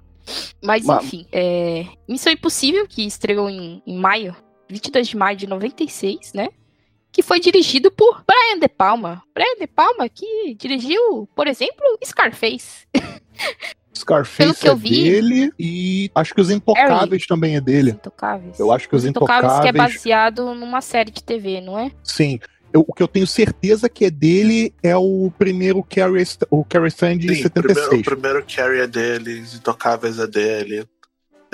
Mas, 0.62 0.84
Ma- 0.84 1.00
enfim, 1.02 1.26
é... 1.32 1.86
Missão 2.06 2.30
Impossível, 2.32 2.86
que 2.86 3.02
estreou 3.06 3.48
em, 3.48 3.82
em 3.86 3.98
maio, 3.98 4.36
22 4.68 5.08
de 5.08 5.16
maio 5.16 5.36
de 5.38 5.46
96, 5.46 6.34
né? 6.34 6.48
Que 7.14 7.23
foi 7.23 7.38
dirigido 7.38 7.90
por 7.92 8.25
Brian 8.26 8.59
De 8.59 8.68
Palma. 8.68 9.23
Brian 9.33 9.54
De 9.61 9.66
Palma 9.68 10.09
que 10.09 10.54
dirigiu, 10.59 11.28
por 11.35 11.47
exemplo, 11.47 11.83
Scarface. 12.04 12.87
Scarface 13.97 14.37
Pelo 14.37 14.54
que 14.54 14.68
eu 14.68 14.73
é 14.73 14.76
vi- 14.76 15.02
dele 15.04 15.52
e 15.59 16.11
acho 16.14 16.35
que 16.35 16.40
os 16.40 16.50
Intocáveis 16.50 17.25
também 17.26 17.54
é 17.54 17.61
dele. 17.61 17.92
Intocáveis. 17.92 18.59
Eu 18.59 18.73
acho 18.73 18.88
que 18.88 18.97
os 18.97 19.04
Intocáveis 19.04 19.52
que 19.61 19.66
é 19.66 19.71
Intocáveis. 19.71 19.94
baseado 19.94 20.54
numa 20.54 20.80
série 20.80 21.12
de 21.12 21.23
TV, 21.23 21.61
não 21.61 21.78
é? 21.78 21.92
Sim. 22.02 22.40
Eu- 22.73 22.85
o 22.88 22.92
que 22.92 23.00
eu 23.04 23.06
tenho 23.06 23.26
certeza 23.28 23.88
que 23.88 24.04
é 24.06 24.11
dele 24.11 24.75
é 24.83 24.97
o 24.97 25.33
primeiro 25.38 25.80
Carrie, 25.85 26.25
o 26.50 26.64
Carrie 26.64 26.88
Stand 26.88 27.18
de 27.18 27.33
Sim, 27.37 27.47
o 27.47 27.50
primeiro, 27.50 27.75
76. 27.80 28.00
o 28.00 28.04
primeiro 28.04 28.44
Carrie 28.52 28.80
é 28.80 28.87
dele, 28.88 29.40
Os 29.42 29.54
Intocáveis 29.54 30.18
é 30.18 30.26
dele. 30.26 30.85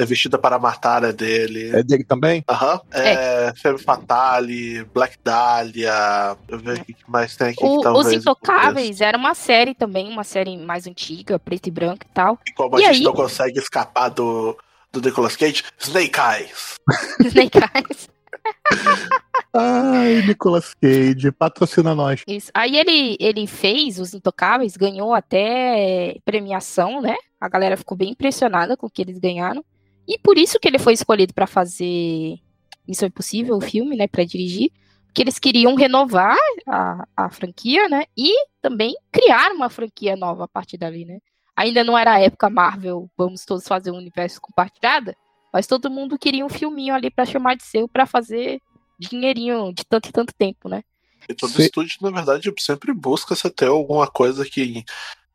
É 0.00 0.04
Vestida 0.06 0.38
para 0.38 0.58
Matar 0.58 1.04
é 1.04 1.12
dele. 1.12 1.76
É 1.76 1.82
dele 1.82 2.04
também? 2.04 2.42
Aham. 2.48 2.80
É, 2.90 3.52
Femme 3.56 3.78
Fatale, 3.78 4.82
Black 4.94 5.16
Dahlia. 5.22 6.36
Eu 6.48 6.58
vejo 6.58 6.82
o 6.82 6.84
que 6.86 6.94
mais 7.06 7.36
tem 7.36 7.48
aqui. 7.48 7.58
que 7.58 7.64
O- 7.66 7.80
talvez 7.82 8.06
Os 8.06 8.14
Intocáveis 8.14 9.00
era 9.00 9.18
uma 9.18 9.34
série 9.34 9.74
também, 9.74 10.08
uma 10.08 10.24
série 10.24 10.56
mais 10.56 10.86
antiga, 10.86 11.38
preto 11.38 11.66
e 11.66 11.70
branco 11.70 12.06
e 12.08 12.14
tal. 12.14 12.38
E 12.48 12.52
como 12.52 12.78
E 12.78 12.84
a 12.84 12.92
gente 12.92 13.00
aí? 13.00 13.04
não 13.04 13.12
consegue 13.12 13.58
escapar 13.58 14.08
do, 14.08 14.56
do 14.90 15.00
Nicolas 15.02 15.36
Cage, 15.36 15.64
Snake 15.78 16.18
Eyes. 16.18 16.76
Snake 17.20 17.58
Eyes. 17.58 18.08
Ai, 19.52 20.22
Nicolas 20.26 20.74
Cage, 20.74 21.32
patrocina 21.32 21.94
nós. 21.94 22.22
Isso. 22.26 22.50
Aí 22.54 22.76
ele, 22.76 23.16
ele 23.20 23.46
fez 23.46 23.98
Os 23.98 24.14
Intocáveis, 24.14 24.76
ganhou 24.76 25.12
até 25.12 26.16
premiação, 26.24 27.00
né? 27.02 27.16
A 27.40 27.48
galera 27.48 27.76
ficou 27.76 27.96
bem 27.96 28.10
impressionada 28.10 28.76
com 28.76 28.86
o 28.86 28.90
que 28.90 29.02
eles 29.02 29.18
ganharam. 29.18 29.64
E 30.10 30.18
por 30.18 30.36
isso 30.36 30.58
que 30.58 30.66
ele 30.66 30.80
foi 30.80 30.92
escolhido 30.92 31.32
para 31.32 31.46
fazer 31.46 32.40
Missão 32.86 33.06
Impossível, 33.06 33.56
o 33.56 33.60
filme, 33.60 33.94
né, 33.94 34.08
para 34.08 34.24
dirigir, 34.24 34.72
porque 35.06 35.22
eles 35.22 35.38
queriam 35.38 35.76
renovar 35.76 36.36
a, 36.66 37.06
a 37.16 37.30
franquia, 37.30 37.88
né, 37.88 38.06
e 38.18 38.34
também 38.60 38.96
criar 39.12 39.52
uma 39.52 39.70
franquia 39.70 40.16
nova 40.16 40.44
a 40.44 40.48
partir 40.48 40.76
dali, 40.76 41.04
né. 41.04 41.20
Ainda 41.56 41.84
não 41.84 41.96
era 41.96 42.14
a 42.14 42.20
época 42.20 42.50
Marvel, 42.50 43.08
vamos 43.16 43.44
todos 43.44 43.68
fazer 43.68 43.92
um 43.92 43.98
universo 43.98 44.40
compartilhado, 44.40 45.14
mas 45.52 45.68
todo 45.68 45.88
mundo 45.88 46.18
queria 46.18 46.44
um 46.44 46.48
filminho 46.48 46.92
ali 46.92 47.08
para 47.08 47.24
chamar 47.24 47.54
de 47.54 47.62
seu, 47.62 47.86
para 47.86 48.04
fazer 48.04 48.60
dinheirinho 48.98 49.72
de 49.72 49.84
tanto 49.84 50.08
e 50.08 50.12
tanto 50.12 50.34
tempo, 50.34 50.68
né. 50.68 50.82
E 51.28 51.34
todo 51.34 51.52
Sim. 51.52 51.62
estúdio, 51.62 51.98
na 52.00 52.10
verdade, 52.10 52.52
sempre 52.58 52.92
busca 52.92 53.36
se 53.36 53.48
ter 53.48 53.68
alguma 53.68 54.08
coisa 54.08 54.44
que, 54.44 54.82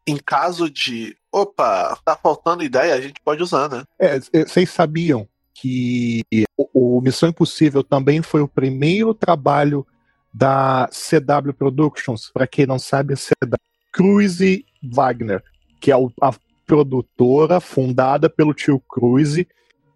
em 0.06 0.18
caso 0.18 0.70
de 0.70 1.16
opa, 1.36 1.98
tá 2.06 2.16
faltando 2.16 2.64
ideia, 2.64 2.94
a 2.94 3.02
gente 3.02 3.20
pode 3.22 3.44
usar, 3.44 3.70
né? 3.70 3.84
É, 4.00 4.20
vocês 4.20 4.70
sabiam 4.70 5.28
que 5.54 6.24
o, 6.58 6.98
o 6.98 7.02
Missão 7.02 7.28
Impossível 7.28 7.84
também 7.84 8.22
foi 8.22 8.40
o 8.42 8.48
primeiro 8.48 9.14
trabalho 9.14 9.86
da 10.34 10.90
CW 10.90 11.54
Productions, 11.54 12.32
para 12.34 12.48
quem 12.48 12.66
não 12.66 12.80
sabe, 12.80 13.14
a 13.14 13.18
CW 13.18 13.58
Cruise 13.92 14.66
Wagner, 14.82 15.44
que 15.82 15.92
é 15.92 15.96
a 16.22 16.34
produtora 16.66 17.60
fundada 17.60 18.30
pelo 18.30 18.54
tio 18.54 18.82
Cruise 18.90 19.46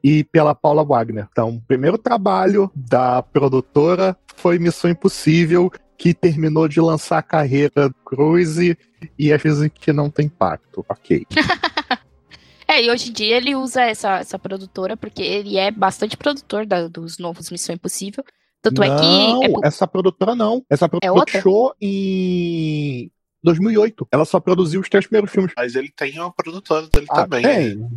e 0.03 0.25
pela 0.25 0.53
Paula 0.53 0.83
Wagner. 0.83 1.27
Então, 1.31 1.55
o 1.55 1.61
primeiro 1.61 1.97
trabalho 1.97 2.69
da 2.75 3.23
produtora 3.23 4.15
foi 4.35 4.59
Missão 4.59 4.89
Impossível, 4.89 5.71
que 5.99 6.13
terminou 6.13 6.65
de 6.65 6.79
lançar 6.79 7.17
a 7.17 7.21
carreira 7.21 7.93
Cruise 8.05 8.77
e 9.17 9.33
às 9.33 9.43
vezes 9.43 9.69
que 9.75 9.91
não 9.91 10.09
tem 10.09 10.27
impacto. 10.27 10.83
Ok. 10.89 11.27
É, 12.71 12.83
e 12.83 12.91
hoje 12.91 13.09
em 13.09 13.13
dia 13.13 13.37
ele 13.37 13.55
usa 13.55 13.81
essa, 13.81 14.19
essa 14.19 14.37
produtora 14.37 14.95
porque 14.95 15.23
ele 15.23 15.57
é 15.57 15.71
bastante 15.71 16.15
produtor 16.15 16.67
da, 16.67 16.87
dos 16.87 17.17
novos 17.17 17.49
Missão 17.49 17.73
Impossível. 17.73 18.23
Tanto 18.61 18.79
não, 18.79 18.83
é 18.83 18.99
que. 18.99 19.45
É... 19.47 19.67
essa 19.67 19.87
produtora 19.87 20.35
não. 20.35 20.63
Essa 20.69 20.87
produtora 20.87 21.25
é 21.27 21.31
fechou 21.31 21.73
em 21.81 23.11
2008. 23.41 24.07
Ela 24.11 24.23
só 24.23 24.39
produziu 24.39 24.81
os 24.81 24.87
três 24.87 25.07
primeiros 25.07 25.31
filmes. 25.31 25.51
Mas 25.57 25.73
ele 25.73 25.89
tem 25.89 26.19
uma 26.19 26.31
produtora 26.31 26.87
dele 26.87 27.07
ah, 27.09 27.23
também. 27.23 27.41
Tem. 27.41 27.89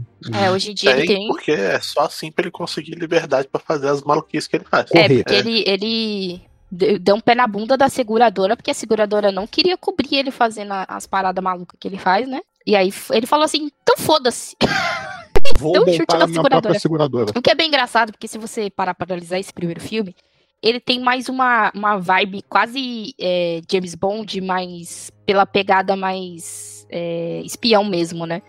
É, 0.42 0.50
hoje 0.50 0.70
em 0.70 0.74
dia 0.74 0.92
tem, 0.92 1.00
ele 1.00 1.06
tem. 1.06 1.28
Porque 1.28 1.50
é 1.50 1.78
só 1.78 2.06
assim 2.06 2.32
pra 2.32 2.44
ele 2.44 2.50
conseguir 2.50 2.94
liberdade 2.94 3.48
para 3.48 3.60
fazer 3.60 3.88
as 3.88 4.02
maluquices 4.02 4.48
que 4.48 4.56
ele 4.56 4.64
faz. 4.64 4.90
É, 4.94 5.06
porque 5.06 5.34
é. 5.34 5.38
ele, 5.38 5.64
ele 5.66 6.42
deu 6.72 7.16
um 7.16 7.20
pé 7.20 7.34
na 7.34 7.46
bunda 7.46 7.76
da 7.76 7.88
seguradora, 7.90 8.56
porque 8.56 8.70
a 8.70 8.74
seguradora 8.74 9.30
não 9.30 9.46
queria 9.46 9.76
cobrir 9.76 10.16
ele 10.16 10.30
fazendo 10.30 10.72
as 10.72 11.06
paradas 11.06 11.44
malucas 11.44 11.78
que 11.78 11.86
ele 11.86 11.98
faz, 11.98 12.26
né? 12.26 12.40
E 12.66 12.74
aí 12.74 12.90
ele 13.10 13.26
falou 13.26 13.44
assim: 13.44 13.70
então 13.82 13.96
foda-se. 13.98 14.56
Vou 15.58 15.72
Deu 15.72 15.82
um 15.82 15.92
chute 15.92 16.16
na 16.16 16.26
seguradora. 16.28 16.78
seguradora. 16.78 17.32
O 17.36 17.42
que 17.42 17.50
é 17.50 17.54
bem 17.54 17.68
engraçado, 17.68 18.12
porque 18.12 18.28
se 18.28 18.38
você 18.38 18.70
parar 18.70 18.94
pra 18.94 19.04
analisar 19.04 19.38
esse 19.38 19.52
primeiro 19.52 19.80
filme, 19.80 20.14
ele 20.62 20.80
tem 20.80 21.00
mais 21.00 21.28
uma, 21.28 21.70
uma 21.74 21.98
vibe 21.98 22.42
quase 22.48 23.14
é, 23.20 23.60
James 23.70 23.94
Bond, 23.94 24.40
mais 24.40 25.10
pela 25.26 25.44
pegada 25.44 25.94
mais 25.94 26.86
é, 26.88 27.42
espião 27.44 27.84
mesmo, 27.84 28.24
né? 28.24 28.40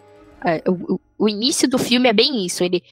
É, 0.46 0.63
o, 0.70 1.00
o, 1.18 1.27
início 1.27 1.68
do 1.68 1.80
filme 1.80 2.08
é 2.08 2.13
bem 2.13 2.46
isso. 2.46 2.63
Ele 2.63 2.84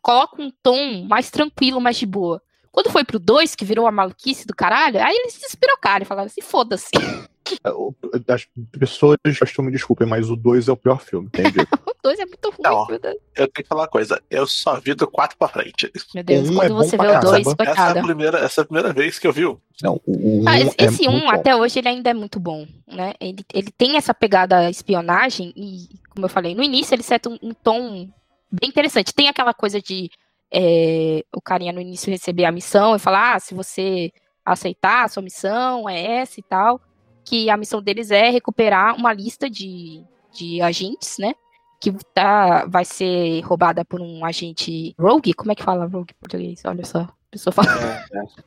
coloca 0.00 0.40
um 0.40 0.50
tom 0.62 1.04
mais 1.08 1.30
tranquilo, 1.30 1.80
mais 1.80 1.96
de 1.96 2.06
boa. 2.06 2.40
Quando 2.72 2.90
foi 2.90 3.04
pro 3.04 3.18
2, 3.18 3.54
que 3.54 3.64
virou 3.64 3.86
a 3.86 3.92
maluquice 3.92 4.46
do 4.46 4.54
caralho, 4.54 5.00
aí 5.02 5.16
eles 5.16 5.34
se 5.34 5.40
despirocaram 5.40 6.02
e 6.02 6.06
falaram 6.06 6.26
assim: 6.26 6.42
foda-se. 6.42 6.90
É, 7.64 8.32
as 8.32 8.46
pessoas 8.78 9.16
acho 9.24 9.62
me 9.62 9.72
desculpem, 9.72 10.06
mas 10.06 10.28
o 10.28 10.36
2 10.36 10.68
é 10.68 10.72
o 10.72 10.76
pior 10.76 11.00
filme, 11.00 11.28
entende? 11.28 11.60
o 11.86 11.94
2 12.02 12.18
é 12.18 12.26
muito 12.26 12.50
ruim, 12.50 12.62
Não, 12.62 12.86
Eu 12.90 13.48
tenho 13.48 13.50
que 13.52 13.64
falar 13.64 13.82
uma 13.82 13.88
coisa, 13.88 14.20
eu 14.30 14.46
só 14.46 14.78
vi 14.78 14.94
do 14.94 15.06
4 15.06 15.38
pra 15.38 15.48
frente. 15.48 15.90
Meu 16.14 16.24
Deus, 16.24 16.50
um 16.50 16.54
quando 16.56 16.72
é 16.72 16.74
você 16.74 16.96
vê 16.96 17.06
o 17.06 17.20
2, 17.20 17.46
essa 17.60 17.96
é, 17.96 17.98
a 17.98 18.02
primeira, 18.02 18.38
essa 18.38 18.60
é 18.60 18.62
a 18.62 18.64
primeira 18.66 18.92
vez 18.92 19.18
que 19.18 19.26
eu 19.26 19.32
vi 19.32 19.46
o. 19.46 19.60
Não, 19.82 20.00
o 20.06 20.42
um 20.42 20.48
ah, 20.48 20.60
esse 20.60 21.06
é 21.06 21.10
um, 21.10 21.30
até 21.30 21.54
hoje, 21.56 21.78
ele 21.78 21.88
ainda 21.88 22.10
é 22.10 22.14
muito 22.14 22.38
bom, 22.38 22.66
né? 22.86 23.14
Ele, 23.20 23.44
ele 23.54 23.70
tem 23.70 23.96
essa 23.96 24.12
pegada 24.12 24.68
espionagem 24.68 25.52
e, 25.56 25.88
como 26.10 26.26
eu 26.26 26.30
falei, 26.30 26.54
no 26.54 26.62
início 26.62 26.94
ele 26.94 27.02
seta 27.02 27.30
um, 27.30 27.38
um 27.42 27.54
tom 27.54 28.08
bem 28.50 28.68
interessante. 28.68 29.14
Tem 29.14 29.28
aquela 29.28 29.54
coisa 29.54 29.80
de 29.80 30.10
é, 30.52 31.24
o 31.34 31.40
carinha 31.40 31.72
no 31.72 31.80
início 31.80 32.10
receber 32.10 32.44
a 32.44 32.52
missão 32.52 32.96
e 32.96 32.98
falar, 32.98 33.36
ah, 33.36 33.40
se 33.40 33.54
você 33.54 34.12
aceitar 34.44 35.04
a 35.04 35.08
sua 35.08 35.22
missão, 35.22 35.88
é 35.88 36.20
essa 36.20 36.40
e 36.40 36.42
tal 36.42 36.80
que 37.28 37.50
a 37.50 37.56
missão 37.56 37.82
deles 37.82 38.10
é 38.10 38.30
recuperar 38.30 38.96
uma 38.96 39.12
lista 39.12 39.50
de, 39.50 40.02
de 40.32 40.62
agentes, 40.62 41.16
né? 41.18 41.34
Que 41.78 41.92
tá, 42.14 42.64
vai 42.66 42.84
ser 42.84 43.40
roubada 43.42 43.84
por 43.84 44.00
um 44.00 44.24
agente 44.24 44.94
rogue. 44.98 45.34
Como 45.34 45.52
é 45.52 45.54
que 45.54 45.62
fala 45.62 45.86
rogue 45.86 46.12
em 46.12 46.20
português? 46.20 46.62
Olha 46.64 46.84
só. 46.84 47.00
A 47.00 47.30
pessoa 47.30 47.52
fala. 47.52 47.68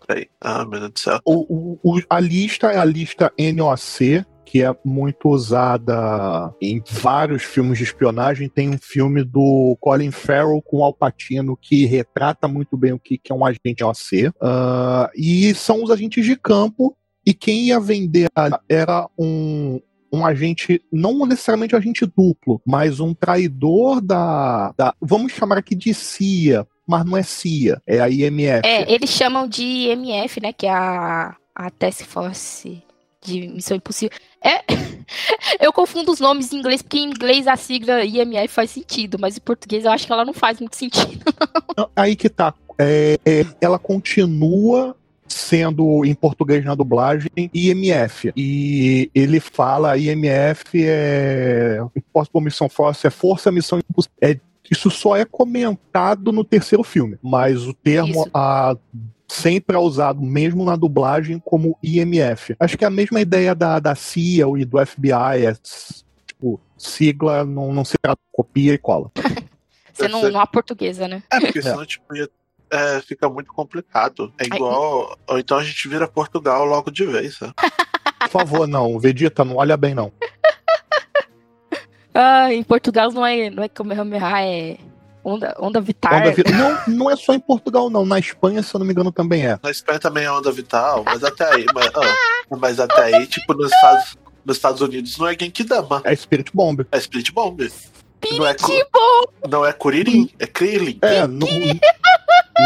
É, 0.09 0.21
é, 0.21 0.27
ah, 0.41 0.65
meu 0.65 0.79
Deus 0.79 0.91
do 0.91 0.99
céu. 0.99 1.19
O, 1.23 1.77
o, 1.83 2.01
a 2.09 2.19
lista 2.19 2.71
é 2.71 2.77
a 2.79 2.85
lista 2.85 3.31
NOC, 3.37 4.25
que 4.51 4.61
é 4.61 4.75
muito 4.83 5.29
usada 5.29 6.53
em 6.61 6.83
vários 6.85 7.41
filmes 7.41 7.77
de 7.77 7.85
espionagem. 7.85 8.49
Tem 8.49 8.69
um 8.69 8.77
filme 8.77 9.23
do 9.23 9.77
Colin 9.79 10.11
Farrell 10.11 10.61
com 10.61 10.83
Al 10.83 10.93
Pacino 10.93 11.55
que 11.55 11.85
retrata 11.85 12.49
muito 12.49 12.75
bem 12.75 12.91
o 12.91 12.99
que, 12.99 13.17
é 13.29 13.33
um 13.33 13.45
agente 13.45 13.81
OC. 13.81 14.27
Uh, 14.27 14.33
ah, 14.41 15.09
e 15.15 15.55
são 15.55 15.81
os 15.81 15.89
agentes 15.89 16.25
de 16.25 16.35
campo 16.35 16.97
e 17.25 17.33
quem 17.33 17.67
ia 17.67 17.79
vender 17.79 18.27
era 18.67 19.07
um, 19.17 19.79
um 20.11 20.25
agente, 20.25 20.81
não 20.91 21.25
necessariamente 21.25 21.73
um 21.73 21.77
agente 21.77 22.05
duplo, 22.05 22.61
mas 22.67 22.99
um 22.99 23.13
traidor 23.13 24.01
da, 24.01 24.73
da. 24.77 24.93
Vamos 24.99 25.31
chamar 25.31 25.59
aqui 25.59 25.75
de 25.75 25.93
CIA, 25.93 26.67
mas 26.85 27.05
não 27.05 27.15
é 27.15 27.23
CIA, 27.23 27.81
é 27.87 28.01
a 28.01 28.09
IMF. 28.09 28.67
É, 28.67 28.91
eles 28.91 29.11
chamam 29.11 29.47
de 29.47 29.63
IMF, 29.63 30.41
né? 30.41 30.51
Que 30.51 30.67
é 30.67 30.73
a, 30.73 31.37
a 31.55 31.69
Task 31.69 32.01
Force 32.01 32.83
de 33.23 33.47
Missão 33.47 33.77
Impossível. 33.77 34.17
É, 34.43 34.63
eu 35.59 35.71
confundo 35.71 36.11
os 36.11 36.19
nomes 36.19 36.51
em 36.51 36.57
inglês, 36.57 36.81
porque 36.81 36.97
em 36.97 37.09
inglês 37.09 37.47
a 37.47 37.55
sigla 37.55 38.03
IMF 38.03 38.53
faz 38.53 38.71
sentido, 38.71 39.17
mas 39.19 39.37
em 39.37 39.41
português 39.41 39.85
eu 39.85 39.91
acho 39.91 40.05
que 40.05 40.11
ela 40.11 40.25
não 40.25 40.33
faz 40.33 40.59
muito 40.59 40.75
sentido. 40.75 41.23
Aí 41.95 42.15
que 42.15 42.29
tá. 42.29 42.53
É, 42.77 43.19
é, 43.25 43.45
ela 43.59 43.77
continua 43.77 44.95
sendo 45.27 46.03
em 46.03 46.13
português 46.13 46.63
na 46.65 46.75
dublagem 46.75 47.29
IMF. 47.53 48.33
E 48.35 49.09
ele 49.15 49.39
fala 49.39 49.97
IMF 49.97 50.65
é 50.75 51.79
Impossible 51.95 52.41
Mission 52.41 52.67
Force, 52.67 53.07
é 53.07 53.09
Força 53.09 53.51
Missão 53.51 53.79
Impossível. 53.79 54.17
É, 54.21 54.37
isso 54.69 54.89
só 54.89 55.15
é 55.15 55.25
comentado 55.25 56.31
no 56.31 56.43
terceiro 56.43 56.83
filme, 56.83 57.17
mas 57.21 57.67
o 57.67 57.73
termo 57.73 58.27
a 58.33 58.75
sempre 59.31 59.75
é 59.75 59.79
usado, 59.79 60.21
mesmo 60.21 60.65
na 60.65 60.75
dublagem, 60.75 61.39
como 61.39 61.77
IMF. 61.81 62.55
Acho 62.59 62.77
que 62.77 62.83
é 62.83 62.87
a 62.87 62.91
mesma 62.91 63.21
ideia 63.21 63.55
da, 63.55 63.79
da 63.79 63.95
CIA 63.95 64.45
e 64.57 64.65
do 64.65 64.85
FBI, 64.85 65.45
é 65.45 65.53
tipo, 66.25 66.59
sigla 66.77 67.45
não, 67.45 67.73
não 67.73 67.85
se 67.85 67.97
copia 68.31 68.73
e 68.73 68.77
cola. 68.77 69.09
Você 69.93 70.07
não, 70.07 70.29
não 70.29 70.39
há 70.39 70.47
portuguesa, 70.47 71.07
né? 71.07 71.21
É, 71.31 71.39
porque 71.39 71.61
senão, 71.61 71.83
é. 71.83 71.85
tipo, 71.85 72.15
ia 72.15 72.27
é, 72.71 73.01
fica 73.01 73.29
muito 73.29 73.51
complicado. 73.51 74.33
É 74.39 74.45
igual. 74.45 75.17
Ou 75.27 75.37
então 75.37 75.57
a 75.57 75.63
gente 75.63 75.89
vira 75.89 76.07
Portugal 76.07 76.63
logo 76.63 76.89
de 76.89 77.05
vez. 77.05 77.37
Sabe? 77.37 77.53
Por 78.19 78.29
favor, 78.29 78.65
não. 78.65 78.97
Vegeta, 78.97 79.43
não 79.43 79.57
olha 79.57 79.77
bem, 79.77 79.93
não. 79.93 80.11
Ah, 82.13 82.53
em 82.53 82.61
Portugal 82.61 83.09
não 83.09 83.25
é, 83.25 83.49
não 83.49 83.63
é 83.63 83.69
Kamehameha, 83.69 84.41
é 84.41 84.77
onda, 85.23 85.55
onda 85.59 85.81
Vital. 85.81 86.13
Onda 86.13 86.31
vi... 86.31 86.43
não, 86.51 86.95
não 86.95 87.11
é 87.11 87.15
só 87.15 87.33
em 87.33 87.39
Portugal, 87.39 87.89
não. 87.89 88.05
Na 88.05 88.19
Espanha, 88.19 88.61
se 88.63 88.75
eu 88.75 88.79
não 88.79 88.85
me 88.85 88.93
engano, 88.93 89.11
também 89.11 89.45
é. 89.45 89.59
Na 89.61 89.71
Espanha 89.71 89.99
também 89.99 90.25
é 90.25 90.31
onda 90.31 90.51
vital, 90.51 91.03
mas 91.05 91.23
até 91.23 91.53
aí. 91.53 91.65
mas, 91.73 91.91
ah, 91.95 92.57
mas 92.57 92.79
até 92.79 93.03
aí, 93.03 93.27
tipo, 93.27 93.53
nos 93.53 93.71
Estados, 93.71 94.17
nos 94.45 94.57
Estados 94.57 94.81
Unidos 94.81 95.17
não 95.17 95.27
é 95.27 95.35
Genkidama. 95.39 96.01
É 96.03 96.15
Spirit 96.15 96.51
Bomb. 96.53 96.85
É 96.91 96.99
Spirit 96.99 97.31
Bomb. 97.31 97.71
Não 98.37 98.45
é, 98.45 98.55
não 99.49 99.65
é 99.65 99.73
Kuririn, 99.73 100.29
é 100.37 100.45
Krillin. 100.45 100.99
É, 101.01 101.25
no, 101.25 101.47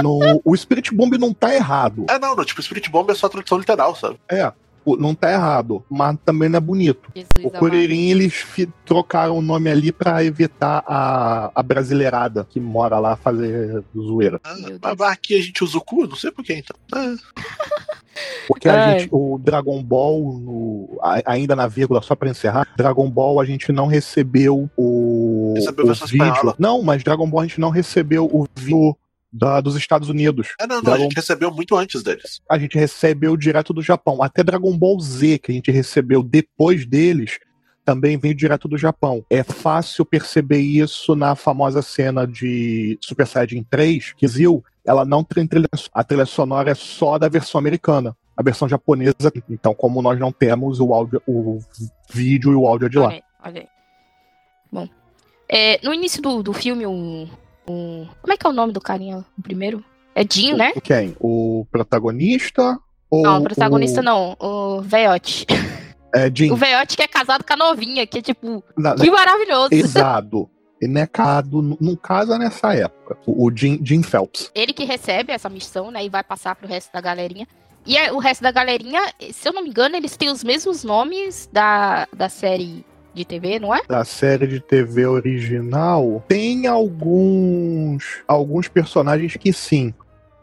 no, 0.03 0.41
o 0.43 0.55
Spirit 0.57 0.93
Bomb 0.93 1.17
não 1.17 1.33
tá 1.33 1.53
errado. 1.55 2.05
É, 2.09 2.19
não, 2.19 2.35
no, 2.35 2.43
tipo, 2.43 2.61
Spirit 2.61 2.89
Bomb 2.89 3.09
é 3.09 3.15
só 3.15 3.29
tradução 3.29 3.57
literal, 3.57 3.95
sabe? 3.95 4.19
É, 4.29 4.51
não 4.99 5.15
tá 5.15 5.31
errado, 5.31 5.83
mas 5.89 6.17
também 6.23 6.49
não 6.49 6.57
é 6.57 6.61
bonito. 6.61 7.09
Jesus 7.15 7.45
o 7.45 7.49
Kuririn, 7.49 8.09
eles 8.09 8.45
trocaram 8.85 9.37
o 9.37 9.41
nome 9.41 9.69
ali 9.69 9.91
para 9.91 10.23
evitar 10.23 10.83
a, 10.87 11.51
a 11.53 11.63
brasileirada 11.63 12.45
que 12.49 12.59
mora 12.59 12.99
lá 12.99 13.15
fazer 13.15 13.83
zoeira. 13.97 14.39
Ah, 14.43 14.55
mas 14.81 15.01
aqui 15.01 15.35
a 15.35 15.41
gente 15.41 15.63
usa 15.63 15.77
o 15.77 15.81
cu, 15.81 16.07
não 16.07 16.15
sei 16.15 16.31
por 16.31 16.43
que 16.43 16.53
então. 16.53 16.75
É. 16.95 17.15
Porque 18.47 18.69
a 18.69 18.97
gente, 18.97 19.09
o 19.11 19.37
Dragon 19.37 19.83
Ball, 19.83 20.39
no, 20.39 20.99
ainda 21.25 21.55
na 21.55 21.67
vírgula, 21.67 22.01
só 22.01 22.15
para 22.15 22.29
encerrar, 22.29 22.67
Dragon 22.77 23.09
Ball 23.09 23.39
a 23.39 23.45
gente 23.45 23.71
não 23.71 23.87
recebeu 23.87 24.69
o, 24.77 25.53
recebeu 25.55 25.85
o 25.85 25.93
vídeo. 25.93 26.55
Não, 26.57 26.81
mas 26.81 27.03
Dragon 27.03 27.29
Ball 27.29 27.41
a 27.41 27.47
gente 27.47 27.59
não 27.59 27.69
recebeu 27.69 28.25
o 28.25 28.47
vídeo 28.55 28.95
da, 29.35 29.59
dos 29.59 29.75
Estados 29.75 30.09
Unidos. 30.09 30.53
É, 30.59 30.65
não, 30.65 30.77
não, 30.77 30.83
Dragon... 30.83 30.97
a 30.97 31.03
gente 31.03 31.15
recebeu 31.15 31.51
muito 31.51 31.75
antes 31.75 32.01
deles. 32.01 32.41
A 32.49 32.57
gente 32.57 32.77
recebeu 32.77 33.35
direto 33.35 33.73
do 33.73 33.81
Japão. 33.81 34.23
Até 34.23 34.43
Dragon 34.43 34.75
Ball 34.77 34.99
Z, 34.99 35.39
que 35.39 35.51
a 35.51 35.55
gente 35.55 35.69
recebeu 35.71 36.23
depois 36.23 36.85
deles, 36.85 37.37
também 37.83 38.17
vem 38.17 38.35
direto 38.35 38.67
do 38.67 38.77
Japão. 38.77 39.25
É 39.29 39.43
fácil 39.43 40.05
perceber 40.05 40.59
isso 40.59 41.15
na 41.15 41.35
famosa 41.35 41.81
cena 41.81 42.25
de 42.25 42.97
Super 43.01 43.27
Saiyajin 43.27 43.63
3, 43.69 44.13
que 44.13 44.27
Zil, 44.27 44.63
ela 44.85 45.03
não 45.03 45.23
tem 45.23 45.45
trilha, 45.45 45.67
a 45.93 46.03
trilha 46.03 46.25
sonora 46.25 46.71
é 46.71 46.75
só 46.75 47.17
da 47.17 47.27
versão 47.27 47.59
americana. 47.59 48.15
A 48.37 48.43
versão 48.43 48.67
japonesa, 48.67 49.31
então, 49.49 49.73
como 49.73 50.01
nós 50.01 50.19
não 50.19 50.29
temos 50.29 50.81
o 50.81 50.93
áudio, 50.93 51.21
o 51.25 51.59
vídeo 52.11 52.51
e 52.51 52.55
o 52.55 52.67
áudio 52.67 52.89
de 52.89 52.97
lá. 52.97 53.07
Olha 53.07 53.15
aí, 53.15 53.23
olha 53.45 53.61
aí. 53.61 53.67
Bom. 54.69 54.89
É, 55.47 55.79
no 55.81 55.93
início 55.93 56.21
do, 56.21 56.43
do 56.43 56.51
filme, 56.51 56.85
o, 56.85 57.29
o. 57.67 58.05
Como 58.21 58.33
é 58.33 58.37
que 58.37 58.45
é 58.45 58.49
o 58.49 58.53
nome 58.53 58.73
do 58.73 58.81
carinha? 58.81 59.25
O 59.37 59.41
primeiro? 59.41 59.83
É 60.15 60.23
Jin, 60.29 60.53
né? 60.53 60.71
O 60.75 60.81
quem? 60.81 61.15
O 61.19 61.65
protagonista? 61.71 62.77
Ou 63.09 63.23
Não, 63.23 63.39
o 63.39 63.43
protagonista 63.43 64.01
o... 64.01 64.03
não. 64.03 64.35
O 64.39 64.81
Veiote. 64.81 65.45
É 66.13 66.31
Jin. 66.33 66.51
O 66.51 66.55
Veiote 66.55 66.95
que 66.95 67.03
é 67.03 67.07
casado 67.07 67.43
com 67.43 67.53
a 67.53 67.57
novinha, 67.57 68.07
que 68.07 68.19
é 68.19 68.21
tipo. 68.21 68.63
Na- 68.77 68.95
Que 68.95 69.09
maravilhoso. 69.11 69.69
Exato. 69.73 70.49
Ele 70.81 70.93
não 70.93 71.01
é 71.01 71.07
casado, 71.07 71.61
não- 71.61 71.77
não 71.79 71.95
casa 71.95 72.37
nessa 72.37 72.73
época. 72.73 73.17
O, 73.25 73.45
o 73.47 73.51
Jim, 73.55 73.79
Jim 73.83 74.01
Phelps. 74.03 74.51
Ele 74.55 74.71
que 74.73 74.83
recebe 74.85 75.31
essa 75.33 75.49
missão, 75.49 75.91
né? 75.91 76.03
E 76.05 76.09
vai 76.09 76.23
passar 76.23 76.55
pro 76.55 76.67
resto 76.67 76.91
da 76.93 77.01
galerinha. 77.01 77.47
E 77.85 77.97
é- 77.97 78.11
o 78.11 78.17
resto 78.19 78.41
da 78.41 78.51
galerinha, 78.51 79.01
se 79.31 79.47
eu 79.47 79.53
não 79.53 79.61
me 79.63 79.69
engano, 79.69 79.95
eles 79.95 80.15
têm 80.17 80.29
os 80.29 80.43
mesmos 80.43 80.83
nomes 80.83 81.49
da, 81.51 82.07
da 82.15 82.29
série 82.29 82.85
de 83.15 83.25
TV, 83.25 83.59
não 83.59 83.73
é? 83.73 83.81
Da 83.87 84.03
série 84.05 84.45
de 84.45 84.59
TV 84.59 85.05
original, 85.05 86.23
tem 86.27 86.67
alguns, 86.67 88.21
alguns 88.27 88.67
personagens 88.67 89.35
que 89.37 89.51
sim. 89.53 89.93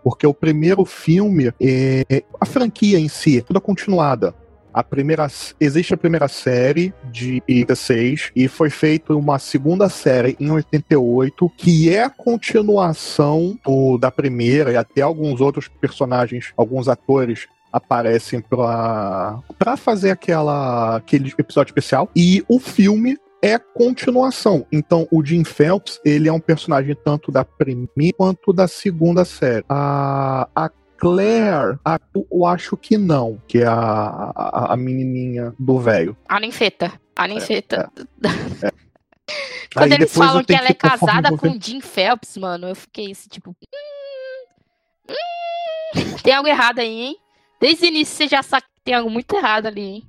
Porque 0.03 0.27
o 0.27 0.35
primeiro 0.35 0.85
filme, 0.85 1.53
é, 1.61 2.25
a 2.41 2.45
franquia 2.47 2.99
em 2.99 3.09
si, 3.09 3.39
é 3.39 3.41
toda 3.41 3.61
continuada. 3.61 4.35
A 4.75 4.83
primeira, 4.83 5.27
existe 5.61 5.93
a 5.93 5.99
primeira 5.99 6.27
série 6.29 6.95
de 7.11 7.43
86 7.47 8.33
e 8.35 8.49
foi 8.49 8.71
feita 8.71 9.15
uma 9.15 9.39
segunda 9.39 9.89
série 9.91 10.35
em 10.41 10.51
88 10.51 11.53
que 11.59 11.91
é 11.95 12.03
a 12.05 12.09
continuação 12.11 13.59
do- 13.65 13.99
da 13.99 14.11
primeira 14.11 14.73
e 14.73 14.77
até 14.77 15.03
alguns 15.03 15.43
outros 15.43 15.69
personagens, 15.69 16.53
alguns 16.57 16.89
atores 16.89 17.47
aparecem 17.73 18.41
pra, 18.41 19.39
pra 19.59 19.77
fazer 19.77 20.11
aquela, 20.11 20.97
aquele 20.97 21.33
episódio 21.39 21.71
especial 21.71 22.09
e 22.15 22.45
o 22.49 22.59
filme 22.59 23.17
é 23.43 23.59
continuação. 23.59 24.67
Então, 24.71 25.09
o 25.11 25.25
Jim 25.25 25.43
Phelps, 25.45 26.01
ele 26.05 26.29
é 26.29 26.33
um 26.33 26.39
personagem 26.39 26.95
tanto 27.05 27.33
da 27.33 27.45
primeira 27.45 28.15
quanto 28.17 28.53
da 28.53 28.69
segunda 28.69 29.25
série. 29.25 29.65
A, 29.69 30.47
a 30.55 30.71
Claire, 30.97 31.77
a- 31.85 31.99
eu 32.31 32.47
acho 32.47 32.77
que 32.77 32.97
não, 32.97 33.43
que 33.49 33.59
é 33.59 33.67
a, 33.67 34.31
a, 34.37 34.73
a 34.75 34.77
menininha 34.77 35.53
do 35.59 35.79
velho. 35.81 36.17
A 36.29 36.39
ninfeta. 36.39 36.93
A 37.17 37.27
ninfeta. 37.27 37.91
Aí 39.75 39.89
Quando 39.89 39.93
eles 39.93 40.11
depois 40.13 40.29
falam 40.29 40.45
que 40.45 40.53
ela 40.55 40.69
é 40.69 40.75
conforme 40.75 41.07
casada 41.23 41.37
com 41.37 41.49
o 41.49 41.59
Jim 41.61 41.81
Phelps, 41.81 42.37
mano, 42.37 42.69
eu 42.69 42.75
fiquei 42.75 43.11
assim, 43.13 43.29
tipo. 43.29 43.51
"Hum, 43.51 45.15
hum, 45.97 46.17
tem 46.23 46.35
algo 46.35 46.49
errado 46.49 46.79
aí, 46.81 47.01
hein? 47.01 47.17
Desde 47.63 47.85
o 47.85 47.89
início 47.89 48.17
você 48.17 48.27
já 48.27 48.43
sabe 48.43 48.65
que 48.75 48.83
tem 48.83 48.93
algo 48.95 49.09
muito 49.09 49.33
errado 49.37 49.67
ali, 49.67 49.81
hein? 49.81 50.03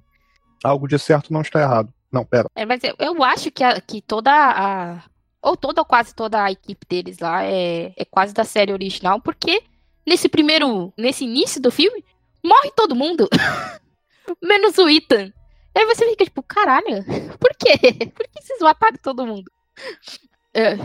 Algo 0.64 0.88
de 0.88 0.98
certo 0.98 1.32
não 1.32 1.42
está 1.42 1.62
errado. 1.62 1.94
Não, 2.12 2.26
pera. 2.26 2.50
É, 2.56 2.66
mas 2.66 2.84
eu, 2.84 2.96
eu 2.98 3.24
acho 3.24 3.52
que, 3.52 3.64
a- 3.64 3.80
que 3.80 4.02
toda 4.02 4.32
a. 4.32 5.04
Ou 5.40 5.56
toda 5.56 5.82
ou 5.82 5.86
quase 5.86 6.16
toda 6.16 6.44
a 6.44 6.52
equipe 6.52 6.84
deles 6.90 7.20
lá 7.20 7.44
é, 7.44 7.94
é 7.96 8.06
quase 8.06 8.34
da 8.34 8.44
série 8.44 8.74
original, 8.74 9.22
porque 9.22 9.62
nesse 10.04 10.28
primeiro. 10.28 10.92
Nesse 10.98 11.26
início 11.26 11.62
do 11.62 11.70
filme, 11.70 12.04
morre 12.44 12.72
todo 12.76 12.96
mundo. 12.96 13.30
Menos 14.42 14.76
o 14.80 14.89
Ethan. 14.89 15.32
E 15.76 15.80
aí 15.80 15.86
você 15.86 16.10
fica 16.10 16.24
tipo, 16.26 16.42
caralho, 16.42 17.04
por 17.39 17.52
quê? 17.56 17.78
Por 18.16 18.28
que 18.30 18.42
vocês 18.42 18.60
mataram 18.62 18.98
todo 18.98 19.28
mundo? 19.28 19.52
É, 20.56 20.76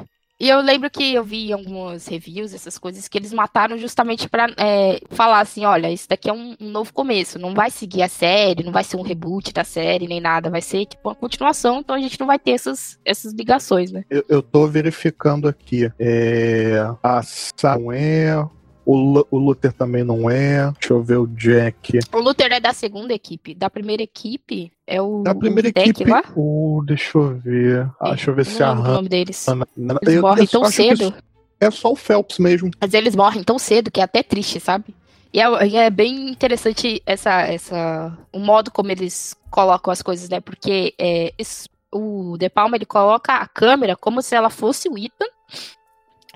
e 0.41 0.49
eu 0.49 0.61
lembro 0.61 0.91
que 0.91 1.15
eu 1.15 1.25
vi 1.25 1.53
algumas 1.53 2.07
reviews, 2.07 2.55
essas 2.55 2.79
coisas, 2.79 3.09
que 3.09 3.19
eles 3.19 3.33
mataram 3.33 3.77
justamente 3.77 4.29
pra 4.29 4.47
é, 4.57 5.01
falar 5.11 5.41
assim: 5.41 5.65
olha, 5.65 5.91
isso 5.91 6.09
daqui 6.09 6.31
é 6.31 6.33
um, 6.33 6.57
um 6.61 6.71
novo 6.71 6.93
começo, 6.93 7.39
não 7.39 7.55
vai 7.55 7.71
seguir 7.71 8.03
a 8.03 8.09
série, 8.09 8.63
não 8.63 8.73
vai 8.73 8.85
ser 8.85 8.97
um 8.97 9.03
reboot 9.03 9.53
da 9.53 9.65
série, 9.65 10.07
nem 10.07 10.21
nada, 10.21 10.51
vai 10.51 10.63
ser 10.63 10.87
tipo 10.87 11.09
uma 11.09 11.15
continuação, 11.15 11.81
então 11.81 11.97
a 11.97 12.01
gente 12.01 12.19
não 12.21 12.27
vai 12.27 12.39
ter 12.39 12.53
essas, 12.53 12.99
essas 13.05 13.33
ligações, 13.33 13.91
né? 13.91 14.05
Eu, 14.09 14.25
eu 14.29 14.43
tô 14.43 14.67
verificando 14.67 15.49
aqui. 15.49 15.91
É, 15.99 16.77
a 17.03 17.23
Sa 17.23 17.79
não 17.79 17.93
é. 17.93 18.49
O, 18.91 19.27
o 19.31 19.39
Luther 19.39 19.71
também 19.71 20.03
não 20.03 20.31
é. 20.31 20.71
Deixa 20.73 20.95
eu 20.95 21.03
ver 21.03 21.19
o 21.19 21.27
Jack. 21.27 21.99
O 22.11 22.19
Luther 22.21 22.51
é 22.53 22.59
da 22.59 22.73
segunda 22.73 23.13
equipe, 23.13 23.55
da 23.55 23.69
primeira 23.69 24.03
equipe 24.03 24.73
é 24.87 25.03
o, 25.03 25.23
Da 25.23 25.35
primeira 25.35 25.69
o 25.69 25.71
equipe. 25.79 26.05
lá. 26.11 26.23
O, 26.35 26.83
deixa 26.87 27.19
eu 27.19 27.37
ver. 27.39 27.91
Ah, 28.01 28.09
deixa 28.09 28.31
eu 28.31 28.35
ver 28.35 28.41
Eu 28.41 28.45
se 28.47 28.63
a 28.63 28.73
lembro 28.73 28.91
o 28.91 28.95
nome 28.95 29.09
deles. 29.11 29.47
Eu- 29.47 29.55
Eles 30.03 30.15
eu 30.15 30.23
morrem 30.23 30.47
só 30.47 30.61
tão 30.63 30.71
cedo. 30.71 31.15
É 31.61 31.71
só 31.71 31.93
o 31.93 31.97
Phelps 31.97 32.39
mesmo. 32.39 32.71
Mas 32.81 32.95
eles 32.95 33.15
morrem 33.15 33.43
tão 33.45 33.59
cedo 33.59 33.91
que 33.91 34.01
é 34.01 34.05
até 34.05 34.23
triste, 34.23 34.59
sabe? 34.59 34.95
E 35.35 35.39
é, 35.39 35.77
é 35.85 35.91
bem 35.91 36.31
interessante 36.31 37.03
essa, 37.05 37.43
essa, 37.43 38.17
o 38.33 38.39
modo 38.39 38.71
como 38.71 38.91
eles 38.91 39.37
colocam 39.51 39.93
as 39.93 40.01
coisas, 40.01 40.31
né? 40.31 40.41
Porque 40.41 40.95
é, 40.99 41.35
esse- 41.37 41.69
o 41.93 42.39
De 42.39 42.49
Palma 42.49 42.77
ele 42.77 42.87
coloca 42.87 43.35
a 43.35 43.47
câmera 43.47 43.95
como 43.97 44.23
se 44.23 44.35
ela 44.35 44.49
fosse 44.49 44.89
o 44.89 44.97
Ethan. 44.97 45.27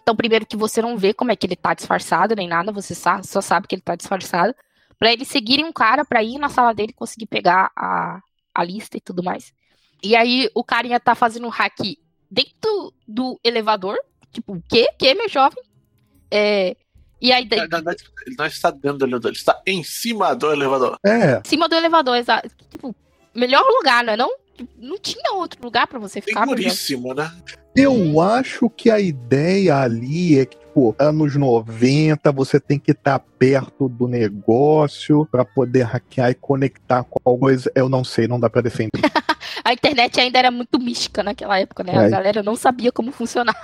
Então, 0.03 0.17
primeiro 0.17 0.45
que 0.45 0.57
você 0.57 0.83
não 0.83 0.97
vê 0.97 1.15
como 1.15 1.31
é 1.31 1.37
que 1.37 1.47
ele 1.47 1.57
tá 1.57 1.75
disfarçado 1.75 2.35
nem 2.35 2.49
nada, 2.49 2.73
você 2.73 2.95
só 2.95 3.41
sabe 3.41 3.67
que 3.69 3.75
ele 3.75 3.83
tá 3.83 3.95
disfarçado. 3.95 4.55
Pra 4.99 5.12
eles 5.12 5.29
seguirem 5.29 5.65
um 5.65 5.73
cara 5.73 6.05
pra 6.05 6.23
ir 6.23 6.38
na 6.38 6.49
sala 6.49 6.73
dele 6.73 6.91
e 6.91 6.95
conseguir 6.95 7.27
pegar 7.27 7.71
a, 7.77 8.21
a 8.55 8.65
lista 8.65 8.97
e 8.97 9.01
tudo 9.01 9.23
mais. 9.23 9.53
E 10.03 10.15
aí 10.17 10.51
o 10.55 10.65
carinha 10.65 10.99
tá 11.01 11.15
fazendo 11.15 11.47
um 11.47 11.51
hack 11.51 11.79
dentro 12.31 12.93
do 13.07 13.38
elevador. 13.45 13.97
Tipo, 14.33 14.55
o 14.55 14.62
quê? 14.69 14.88
Que, 14.99 15.15
meu 15.15 15.29
jovem? 15.29 15.62
É, 16.31 16.77
e 17.21 17.31
aí, 17.33 17.47
Ele 17.51 17.69
não- 17.69 17.79
ele 18.27 18.37
não 18.38 18.47
está 18.47 18.71
dentro 18.71 18.99
do 18.99 19.05
elevador, 19.05 19.31
ele 19.31 19.38
está 19.38 19.61
em 19.67 19.83
cima 19.85 20.35
do 20.35 20.51
elevador. 20.51 20.99
É. 21.05 21.38
em 21.38 21.49
cima 21.49 21.69
do 21.69 21.75
elevador, 21.77 22.17
exato. 22.17 22.49
Tipo, 22.71 22.95
melhor 23.35 23.62
lugar, 23.65 24.03
não 24.03 24.12
é 24.12 24.17
não? 24.17 24.31
Não 24.79 24.99
tinha 24.99 25.33
outro 25.35 25.62
lugar 25.62 25.87
pra 25.87 25.99
você 25.99 26.21
ficar. 26.21 26.41
Seguríssimo, 26.47 27.15
né? 27.15 27.31
Eu 27.75 28.21
acho 28.21 28.69
que 28.69 28.91
a 28.91 29.01
ideia 29.01 29.77
ali 29.79 30.38
é 30.38 30.45
que, 30.45 30.59
tipo, 30.59 30.95
anos 30.99 31.35
90, 31.37 32.31
você 32.33 32.61
tem 32.61 32.79
que 32.79 32.91
estar 32.93 33.19
perto 33.19 33.88
do 33.88 34.07
negócio 34.07 35.27
pra 35.31 35.45
poder 35.45 35.83
hackear 35.85 36.31
e 36.31 36.35
conectar 36.35 37.03
com 37.05 37.19
alguma 37.25 37.49
coisa. 37.49 37.73
Eu 37.75 37.88
não 37.88 38.05
sei, 38.05 38.29
não 38.29 38.38
dá 38.38 38.51
pra 38.51 38.61
defender. 38.61 38.91
A 39.65 39.73
internet 39.73 40.19
ainda 40.21 40.38
era 40.38 40.51
muito 40.51 40.79
mística 40.79 41.23
naquela 41.23 41.59
época, 41.59 41.83
né? 41.85 41.97
A 41.97 42.03
É. 42.05 42.11
galera 42.11 42.43
não 42.43 42.57
sabia 42.57 42.91
como 42.93 43.12
funcionar. 43.12 43.55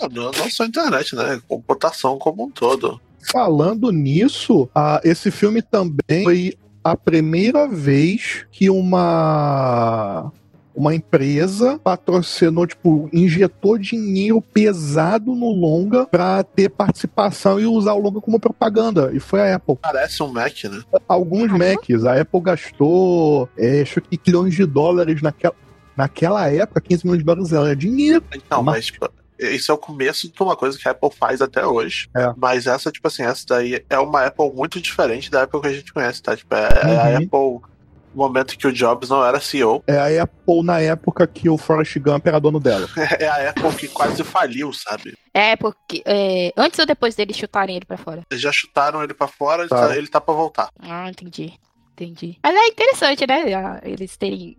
Não, 0.00 0.08
não 0.08 0.30
não 0.32 0.50
só 0.50 0.64
internet, 0.64 1.14
né? 1.14 1.40
Computação 1.48 2.18
como 2.18 2.44
um 2.44 2.50
todo. 2.50 3.00
Falando 3.30 3.90
nisso, 3.92 4.68
ah, 4.74 5.00
esse 5.04 5.30
filme 5.30 5.62
também 5.62 6.24
foi 6.24 6.54
a 6.84 6.96
primeira 6.96 7.68
vez 7.68 8.46
que 8.50 8.68
uma 8.70 10.30
uma 10.74 10.94
empresa 10.94 11.78
patrocinou, 11.84 12.66
tipo, 12.66 13.06
injetou 13.12 13.76
dinheiro 13.76 14.40
pesado 14.40 15.34
no 15.34 15.50
longa 15.52 16.06
pra 16.06 16.42
ter 16.42 16.70
participação 16.70 17.60
e 17.60 17.66
usar 17.66 17.92
o 17.92 17.98
longa 18.00 18.22
como 18.22 18.40
propaganda. 18.40 19.10
E 19.12 19.20
foi 19.20 19.42
a 19.42 19.56
Apple. 19.56 19.76
Parece 19.82 20.22
um 20.22 20.28
Mac, 20.32 20.54
né? 20.64 20.80
Alguns 21.06 21.52
Uhum. 21.52 21.58
Macs, 21.58 22.06
a 22.06 22.18
Apple 22.18 22.40
gastou, 22.40 23.50
é, 23.58 23.82
acho 23.82 24.00
que 24.00 24.18
milhões 24.26 24.54
de 24.54 24.64
dólares 24.64 25.20
naquela, 25.20 25.54
naquela 25.94 26.48
época, 26.50 26.80
15 26.80 27.04
milhões 27.04 27.18
de 27.18 27.24
dólares 27.26 27.52
era 27.52 27.76
dinheiro. 27.76 28.24
Então, 28.34 28.62
Mas- 28.62 28.76
mas, 28.76 28.86
tipo, 28.86 29.10
isso 29.42 29.70
é 29.70 29.74
o 29.74 29.78
começo 29.78 30.30
de 30.32 30.42
uma 30.42 30.56
coisa 30.56 30.78
que 30.78 30.86
a 30.88 30.92
Apple 30.92 31.10
faz 31.18 31.40
até 31.42 31.66
hoje. 31.66 32.08
É. 32.16 32.32
Mas 32.36 32.66
essa, 32.66 32.90
tipo 32.92 33.06
assim, 33.08 33.22
essa 33.24 33.44
daí 33.48 33.84
é 33.90 33.98
uma 33.98 34.24
Apple 34.26 34.50
muito 34.52 34.80
diferente 34.80 35.30
da 35.30 35.42
Apple 35.42 35.60
que 35.60 35.66
a 35.68 35.72
gente 35.72 35.92
conhece, 35.92 36.22
tá? 36.22 36.36
Tipo, 36.36 36.54
é 36.54 36.62
é 36.62 36.96
a 36.96 37.04
Uhum. 37.08 37.16
Apple 37.16 37.72
no 38.14 38.18
momento 38.18 38.58
que 38.58 38.66
o 38.66 38.72
Jobs 38.72 39.08
não 39.08 39.24
era 39.24 39.40
CEO. 39.40 39.82
É 39.88 40.18
a 40.18 40.22
Apple 40.24 40.62
na 40.62 40.80
época 40.80 41.26
que 41.26 41.48
o 41.48 41.56
Forrest 41.56 41.98
Gump 41.98 42.26
era 42.26 42.38
dono 42.38 42.60
dela. 42.60 42.86
É 43.18 43.26
a 43.26 43.50
Apple 43.50 43.74
que 43.74 43.88
quase 43.88 44.22
faliu, 44.22 44.72
sabe? 44.72 45.14
É, 45.32 45.56
porque. 45.56 46.02
é, 46.06 46.52
antes 46.56 46.78
ou 46.78 46.84
depois 46.86 47.14
deles 47.14 47.36
chutarem 47.36 47.76
ele 47.76 47.86
pra 47.86 47.96
fora? 47.96 48.22
Eles 48.30 48.42
já 48.42 48.52
chutaram 48.52 49.02
ele 49.02 49.14
pra 49.14 49.26
fora, 49.28 49.62
ele 49.62 49.68
Tá. 49.70 49.88
tá, 49.88 49.96
ele 49.96 50.08
tá 50.08 50.20
pra 50.20 50.34
voltar. 50.34 50.68
Ah, 50.80 51.08
entendi. 51.08 51.54
Entendi. 51.94 52.38
Mas 52.42 52.54
é 52.54 52.66
interessante, 52.68 53.26
né? 53.26 53.54
a- 53.54 53.80
Eles 53.84 54.16
terem 54.16 54.56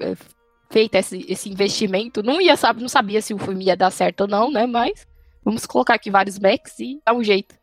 é, 0.00 0.14
feito 0.76 0.94
esse, 0.96 1.24
esse 1.26 1.48
investimento. 1.48 2.22
Não 2.22 2.38
ia 2.38 2.54
saber, 2.54 2.82
não 2.82 2.88
sabia 2.88 3.22
se 3.22 3.32
o 3.32 3.38
filme 3.38 3.64
ia 3.64 3.74
dar 3.74 3.90
certo 3.90 4.22
ou 4.22 4.28
não, 4.28 4.50
né? 4.50 4.66
Mas 4.66 5.06
vamos 5.42 5.64
colocar 5.64 5.94
aqui 5.94 6.10
vários 6.10 6.38
Macs 6.38 6.78
e 6.78 7.00
dar 7.02 7.14
um 7.14 7.24
jeito. 7.24 7.54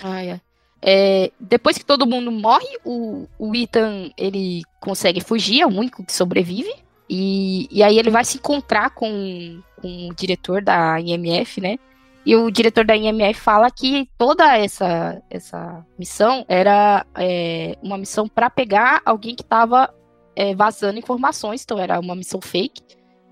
Ah, 0.00 0.24
é. 0.24 0.40
É, 0.80 1.32
depois 1.40 1.76
que 1.76 1.84
todo 1.84 2.06
mundo 2.06 2.30
morre, 2.30 2.78
o, 2.84 3.26
o 3.36 3.52
Ethan 3.54 4.12
ele 4.16 4.62
consegue 4.80 5.20
fugir, 5.20 5.62
é 5.62 5.66
o 5.66 5.70
único 5.70 6.04
que 6.04 6.12
sobrevive. 6.12 6.72
E, 7.10 7.66
e 7.68 7.82
aí 7.82 7.98
ele 7.98 8.10
vai 8.10 8.24
se 8.24 8.36
encontrar 8.36 8.90
com, 8.90 9.60
com 9.80 10.08
o 10.08 10.14
diretor 10.14 10.62
da 10.62 11.00
IMF, 11.00 11.60
né? 11.60 11.80
E 12.24 12.36
o 12.36 12.48
diretor 12.48 12.84
da 12.84 12.96
IMF 12.96 13.40
fala 13.40 13.72
que 13.72 14.08
toda 14.16 14.56
essa, 14.56 15.20
essa 15.28 15.84
missão 15.98 16.44
era 16.46 17.04
é, 17.16 17.76
uma 17.82 17.98
missão 17.98 18.28
para 18.28 18.48
pegar 18.48 19.02
alguém 19.04 19.34
que 19.34 19.42
estava 19.42 19.92
é, 20.34 20.54
vazando 20.54 20.98
informações, 20.98 21.62
então 21.62 21.78
era 21.78 21.98
uma 21.98 22.14
missão 22.14 22.40
fake. 22.40 22.82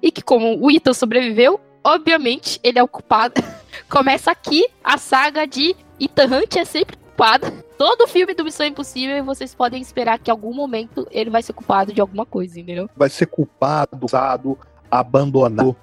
E 0.02 0.10
que 0.10 0.22
como 0.22 0.58
o 0.58 0.70
Ethan 0.70 0.94
sobreviveu, 0.94 1.60
obviamente 1.84 2.58
ele 2.62 2.78
é 2.78 2.82
o 2.82 2.88
culpado. 2.88 3.42
Começa 3.88 4.30
aqui 4.30 4.66
a 4.82 4.96
saga 4.96 5.46
de 5.46 5.76
Ethan 5.98 6.26
Hunt 6.26 6.56
é 6.56 6.64
sempre 6.64 6.96
culpado. 6.96 7.52
Todo 7.76 8.08
filme 8.08 8.34
do 8.34 8.44
Missão 8.44 8.66
Impossível 8.66 9.24
vocês 9.24 9.54
podem 9.54 9.80
esperar 9.80 10.18
que 10.18 10.30
em 10.30 10.32
algum 10.32 10.54
momento 10.54 11.06
ele 11.10 11.30
vai 11.30 11.42
ser 11.42 11.52
culpado 11.52 11.92
de 11.92 12.00
alguma 12.00 12.24
coisa, 12.24 12.58
entendeu? 12.58 12.88
Vai 12.96 13.10
ser 13.10 13.26
culpado, 13.26 13.98
usado, 14.02 14.58
abandonado. 14.90 15.76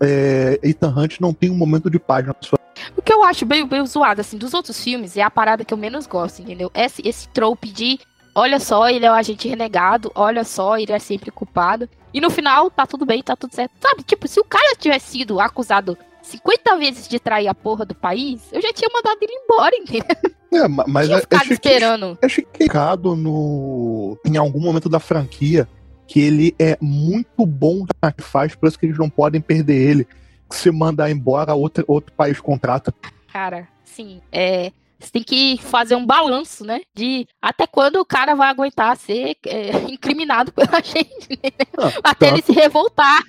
É, 0.00 0.60
Ethan 0.62 0.94
Hunt 0.96 1.20
não 1.20 1.34
tem 1.34 1.50
um 1.50 1.56
momento 1.56 1.90
de 1.90 1.98
paz 1.98 2.26
na 2.26 2.34
sua 2.40 2.60
o 2.96 3.02
que 3.02 3.12
eu 3.12 3.22
acho 3.24 3.44
bem, 3.44 3.66
bem 3.66 3.84
zoado, 3.86 4.20
assim, 4.20 4.38
dos 4.38 4.54
outros 4.54 4.82
filmes, 4.82 5.16
é 5.16 5.22
a 5.22 5.30
parada 5.30 5.64
que 5.64 5.72
eu 5.72 5.78
menos 5.78 6.06
gosto, 6.06 6.40
entendeu? 6.40 6.70
Esse, 6.74 7.06
esse 7.06 7.28
trope 7.28 7.68
de, 7.68 7.98
olha 8.34 8.58
só, 8.60 8.88
ele 8.88 9.04
é 9.04 9.10
o 9.10 9.14
agente 9.14 9.48
renegado, 9.48 10.10
olha 10.14 10.44
só, 10.44 10.76
ele 10.76 10.92
é 10.92 10.98
sempre 10.98 11.30
culpado. 11.30 11.88
E 12.12 12.20
no 12.20 12.30
final, 12.30 12.70
tá 12.70 12.86
tudo 12.86 13.06
bem, 13.06 13.22
tá 13.22 13.36
tudo 13.36 13.54
certo. 13.54 13.72
Sabe, 13.80 14.02
tipo, 14.02 14.26
se 14.26 14.40
o 14.40 14.44
cara 14.44 14.76
tivesse 14.76 15.18
sido 15.18 15.40
acusado 15.40 15.96
50 16.22 16.76
vezes 16.76 17.08
de 17.08 17.18
trair 17.18 17.48
a 17.48 17.54
porra 17.54 17.84
do 17.84 17.94
país, 17.94 18.42
eu 18.52 18.60
já 18.60 18.72
tinha 18.72 18.88
mandado 18.92 19.18
ele 19.20 19.32
embora, 19.32 19.76
entendeu? 19.76 20.16
É, 20.52 20.66
mas 20.66 21.06
tinha 21.06 21.18
é, 21.18 21.20
ficado 21.20 21.50
é 21.50 21.52
esperando. 21.52 22.18
É 22.20 22.28
chicado 22.28 23.14
no 23.14 24.18
em 24.26 24.36
algum 24.36 24.60
momento 24.60 24.88
da 24.88 24.98
franquia 24.98 25.68
que 26.06 26.18
ele 26.18 26.56
é 26.58 26.76
muito 26.80 27.46
bom 27.46 27.84
na 28.02 28.10
que 28.10 28.22
faz, 28.22 28.54
por 28.56 28.68
isso 28.68 28.76
que 28.76 28.86
eles 28.86 28.98
não 28.98 29.08
podem 29.08 29.40
perder 29.40 29.76
ele. 29.76 30.08
Se 30.50 30.68
mandar 30.72 31.08
embora, 31.08 31.54
outro, 31.54 31.84
outro 31.86 32.12
país 32.14 32.40
contrata. 32.40 32.92
Cara, 33.32 33.68
sim, 33.84 34.20
é, 34.32 34.72
você 35.00 35.10
tem 35.10 35.22
que 35.22 35.58
fazer 35.62 35.94
um 35.96 36.04
balanço, 36.06 36.64
né? 36.64 36.80
De 36.94 37.26
até 37.40 37.66
quando 37.66 37.96
o 37.96 38.04
cara 38.04 38.34
vai 38.34 38.48
aguentar 38.50 38.96
ser 38.96 39.36
é, 39.46 39.70
incriminado 39.90 40.52
pela 40.52 40.80
gente, 40.84 41.30
né? 41.42 41.50
Ah, 41.78 42.10
até 42.10 42.28
tá. 42.28 42.32
ele 42.34 42.42
se 42.42 42.52
revoltar. 42.52 43.22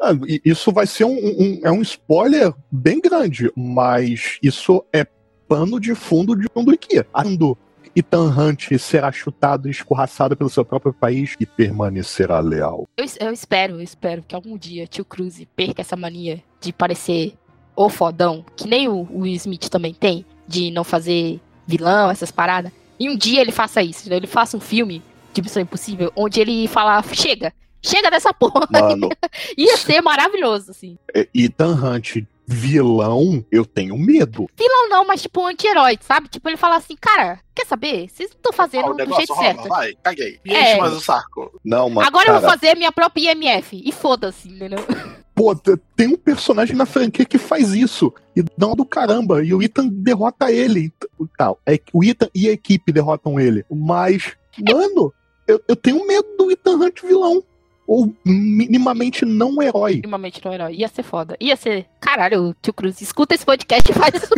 Ah, 0.00 0.10
Isso 0.44 0.72
vai 0.72 0.86
ser 0.86 1.04
um, 1.04 1.16
um- 1.16 1.60
é 1.64 1.70
um 1.70 1.80
spoiler 1.82 2.52
bem 2.70 3.00
grande, 3.00 3.50
mas 3.56 4.38
isso 4.42 4.84
é 4.92 5.06
pano 5.48 5.78
de 5.80 5.94
fundo 5.94 6.34
de 6.36 6.48
um 6.56 6.64
do 6.64 6.76
que? 6.76 7.02
Quando 7.04 7.56
Ethan 7.94 8.24
Hunt 8.36 8.76
será 8.78 9.10
chutado 9.10 9.68
e 9.68 9.70
escorraçado 9.70 10.36
pelo 10.36 10.50
seu 10.50 10.64
próprio 10.64 10.92
país 10.92 11.34
e 11.40 11.46
permanecerá 11.46 12.40
leal. 12.40 12.86
Eu, 12.96 13.06
eu 13.20 13.32
espero, 13.32 13.76
eu 13.76 13.80
espero 13.80 14.22
que 14.26 14.34
algum 14.34 14.58
dia 14.58 14.86
tio 14.86 15.04
Cruz 15.04 15.40
perca 15.54 15.80
essa 15.80 15.96
mania 15.96 16.42
de 16.60 16.72
parecer 16.72 17.34
o 17.74 17.88
fodão, 17.88 18.44
que 18.56 18.66
nem 18.68 18.88
o, 18.88 19.06
o 19.10 19.20
Will 19.20 19.34
Smith 19.36 19.68
também 19.68 19.94
tem, 19.94 20.26
de 20.46 20.70
não 20.70 20.84
fazer 20.84 21.40
vilão, 21.66 22.10
essas 22.10 22.30
paradas. 22.30 22.72
E 22.98 23.08
um 23.10 23.16
dia 23.16 23.40
ele 23.40 23.52
faça 23.52 23.82
isso, 23.82 24.08
né? 24.08 24.16
ele 24.16 24.26
faça 24.26 24.56
um 24.56 24.60
filme 24.60 25.02
de 25.32 25.42
Missão 25.42 25.60
Impossível, 25.62 26.10
onde 26.16 26.40
ele 26.40 26.66
fala, 26.68 27.02
chega, 27.12 27.52
chega 27.82 28.10
dessa 28.10 28.32
porra. 28.32 28.66
Mano, 28.70 29.08
Ia 29.56 29.76
ser 29.76 30.00
maravilhoso, 30.00 30.70
assim. 30.70 30.96
é, 31.14 31.28
Ethan 31.34 31.74
Hunt 31.74 32.24
vilão, 32.48 33.44
eu 33.50 33.66
tenho 33.66 33.98
medo. 33.98 34.46
Não, 34.58 34.88
não, 34.88 35.04
mas 35.04 35.20
tipo 35.20 35.40
um 35.40 35.46
anti-herói, 35.48 35.98
sabe? 36.00 36.28
Tipo, 36.28 36.48
ele 36.48 36.56
fala 36.56 36.76
assim, 36.76 36.94
cara, 36.98 37.40
quer 37.54 37.66
saber? 37.66 38.08
Vocês 38.08 38.30
não 38.30 38.36
estão 38.36 38.52
fazendo 38.52 38.94
do 38.94 39.14
jeito 39.16 39.34
rola, 39.34 39.46
certo. 39.46 39.68
vai, 39.68 39.94
caguei. 40.02 40.38
Me 40.44 40.54
É. 40.54 40.70
enche 40.70 40.80
mais 40.80 40.92
o 40.92 41.00
saco. 41.00 41.50
Não, 41.64 41.90
mas 41.90 42.06
Agora 42.06 42.28
eu 42.28 42.32
vou 42.34 42.42
cara, 42.42 42.52
fazer 42.56 42.76
minha 42.76 42.92
própria 42.92 43.32
IMF. 43.32 43.82
E 43.84 43.90
foda-se, 43.90 44.48
entendeu? 44.48 44.78
pô, 45.36 45.54
tem 45.94 46.08
um 46.08 46.16
personagem 46.16 46.74
na 46.74 46.86
franquia 46.86 47.26
que 47.26 47.36
faz 47.36 47.74
isso. 47.74 48.10
E 48.34 48.42
dá 48.56 48.68
uma 48.68 48.74
do 48.74 48.86
caramba. 48.86 49.44
E 49.44 49.52
o 49.52 49.62
Ethan 49.62 49.86
derrota 49.86 50.50
ele. 50.50 50.90
e 51.20 51.26
Tal. 51.36 51.60
É, 51.66 51.78
o 51.92 52.02
Ethan 52.02 52.28
e 52.34 52.48
a 52.48 52.52
equipe 52.52 52.90
derrotam 52.90 53.38
ele. 53.38 53.62
Mas, 53.70 54.34
mano, 54.58 55.12
eu, 55.46 55.60
eu 55.68 55.76
tenho 55.76 56.06
medo 56.06 56.26
do 56.38 56.50
Ethan 56.50 56.76
Hunt 56.76 57.02
vilão. 57.02 57.44
Ou 57.86 58.12
minimamente 58.24 59.26
não 59.26 59.62
herói. 59.62 59.96
Minimamente 59.96 60.42
não 60.42 60.52
herói. 60.52 60.74
Ia 60.74 60.88
ser 60.88 61.02
foda. 61.02 61.36
Ia 61.38 61.54
ser. 61.54 61.86
Caralho, 62.00 62.56
tio 62.62 62.72
Cruz, 62.72 63.00
escuta 63.02 63.34
esse 63.34 63.44
podcast 63.44 63.88
e 63.88 63.94
faz 63.94 64.14
isso. 64.14 64.32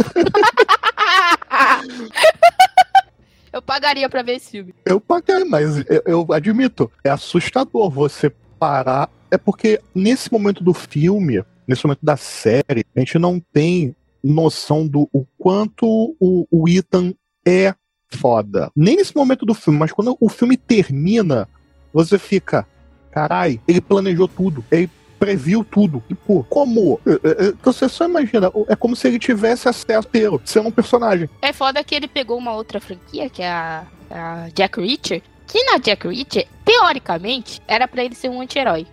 eu 3.53 3.63
pagaria 3.63 4.09
pra 4.09 4.23
ver 4.23 4.37
esse 4.37 4.51
filme. 4.51 4.75
Eu 4.85 5.01
paguei, 5.01 5.45
mas 5.45 5.79
eu, 5.89 6.03
eu 6.05 6.27
admito, 6.33 6.91
é 7.03 7.09
assustador 7.09 7.89
você 7.89 8.31
parar. 8.59 9.09
É 9.31 9.39
porque 9.39 9.81
nesse 9.95 10.33
momento 10.33 10.63
do 10.63 10.73
filme, 10.73 11.43
nesse 11.67 11.85
momento 11.85 12.01
da 12.03 12.17
série, 12.17 12.85
a 12.95 13.01
gente 13.01 13.19
não 13.19 13.41
tem 13.53 13.95
noção 14.23 14.87
do 14.87 15.09
o 15.13 15.25
quanto 15.39 16.15
o, 16.19 16.47
o 16.51 16.69
Ethan 16.69 17.15
é 17.47 17.75
foda. 18.09 18.71
Nem 18.75 18.97
nesse 18.97 19.15
momento 19.15 19.45
do 19.45 19.55
filme, 19.55 19.79
mas 19.79 19.93
quando 19.93 20.17
o 20.21 20.29
filme 20.29 20.57
termina, 20.57 21.49
você 21.93 22.19
fica, 22.19 22.67
carai, 23.11 23.61
ele 23.69 23.81
planejou 23.81 24.27
tudo, 24.27 24.65
ele 24.71 24.91
previu 25.19 25.65
tudo. 25.65 26.03
Tipo, 26.09 26.45
como? 26.49 27.01
É, 27.05 27.11
é, 27.11 27.49
é, 27.49 27.53
Você 27.63 27.89
só 27.89 28.07
imagina, 28.07 28.51
é 28.69 28.77
como 28.77 28.97
se 28.97 29.09
ele 29.09 29.19
tivesse 29.19 29.69
acesso 29.69 30.09
inteiro, 30.09 30.41
sendo 30.45 30.69
um 30.69 30.73
personagem. 30.73 31.29
É 31.43 31.53
foda 31.53 31.83
que 31.83 31.95
ele 31.95 32.09
pegou 32.09 32.39
uma 32.39 32.55
outra 32.55 32.81
franquia, 32.81 33.29
que 33.29 33.43
é 33.43 33.51
a, 33.51 33.87
a 34.11 34.49
Jack 34.55 34.81
Reacher. 34.81 35.23
Que 35.47 35.65
na 35.65 35.79
Jack 35.79 36.07
Reacher, 36.07 36.47
teoricamente, 36.65 37.61
era 37.67 37.89
pra 37.89 38.05
ele 38.05 38.15
ser 38.15 38.29
um 38.29 38.41
anti-herói. 38.41 38.87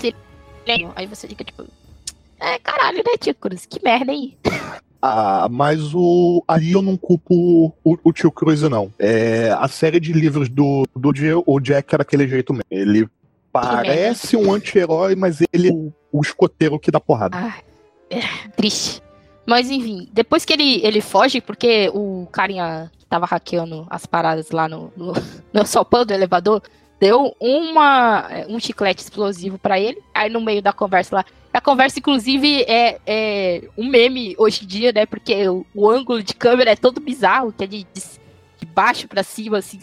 Aí 0.96 1.06
você 1.06 1.28
fica 1.28 1.44
tipo. 1.44 1.66
É, 2.40 2.60
caralho, 2.60 2.98
né, 2.98 3.18
tio 3.20 3.36
Cruz? 3.36 3.66
Que 3.66 3.84
merda, 3.84 4.12
hein? 4.12 4.38
Ah, 5.08 5.48
mas 5.52 5.94
o 5.94 6.44
ali 6.48 6.72
eu 6.72 6.82
não 6.82 6.98
culpo 6.98 7.72
o, 7.84 7.98
o 8.04 8.12
tio 8.12 8.32
Cruz, 8.32 8.64
não. 8.64 8.92
É, 8.98 9.52
a 9.52 9.68
série 9.68 10.00
de 10.00 10.12
livros 10.12 10.50
do, 10.50 10.88
do 10.96 11.12
o 11.46 11.60
Jack 11.60 11.94
era 11.94 12.04
daquele 12.04 12.28
jeito 12.28 12.52
mesmo. 12.52 12.66
Ele 12.72 13.08
parece 13.52 14.36
um 14.36 14.52
anti-herói, 14.52 15.16
mas 15.16 15.44
ele 15.54 15.70
é 15.70 15.72
o, 15.72 15.94
o 16.12 16.22
escoteiro 16.22 16.80
que 16.80 16.90
dá 16.90 17.00
porrada. 17.00 17.38
Ah, 17.38 17.54
é, 18.10 18.22
triste. 18.56 19.00
Mas 19.46 19.70
enfim, 19.70 20.10
depois 20.12 20.44
que 20.44 20.54
ele, 20.54 20.84
ele 20.84 21.02
foge, 21.02 21.40
porque 21.40 21.92
o 21.94 22.28
carinha 22.32 22.92
que 22.98 23.06
tava 23.06 23.28
hackeando 23.28 23.86
as 23.92 24.08
paradas 24.08 24.50
lá 24.50 24.68
no, 24.68 24.92
no, 24.98 25.14
no 25.54 25.68
sopão 25.68 26.04
do 26.04 26.14
elevador 26.14 26.64
deu 27.00 27.36
uma, 27.40 28.28
um 28.48 28.60
chiclete 28.60 29.02
explosivo 29.02 29.58
pra 29.58 29.80
ele. 29.80 30.02
Aí 30.14 30.30
no 30.30 30.42
meio 30.42 30.62
da 30.62 30.74
conversa 30.74 31.18
lá. 31.18 31.26
A 31.54 31.62
conversa, 31.62 32.00
inclusive, 32.00 32.64
é, 32.64 33.00
é 33.06 33.62
um 33.78 33.88
meme 33.88 34.36
hoje 34.38 34.66
em 34.66 34.68
dia, 34.68 34.92
né? 34.92 35.06
Porque 35.06 35.48
o, 35.48 35.66
o 35.74 35.90
ângulo 35.90 36.22
de 36.22 36.34
câmera 36.34 36.72
é 36.72 36.76
todo 36.76 37.00
bizarro, 37.00 37.54
que 37.54 37.64
é 37.64 37.68
de, 37.68 37.78
de, 37.94 38.02
de 38.60 38.66
baixo 38.66 39.08
pra 39.08 39.24
cima, 39.24 39.60
assim, 39.60 39.80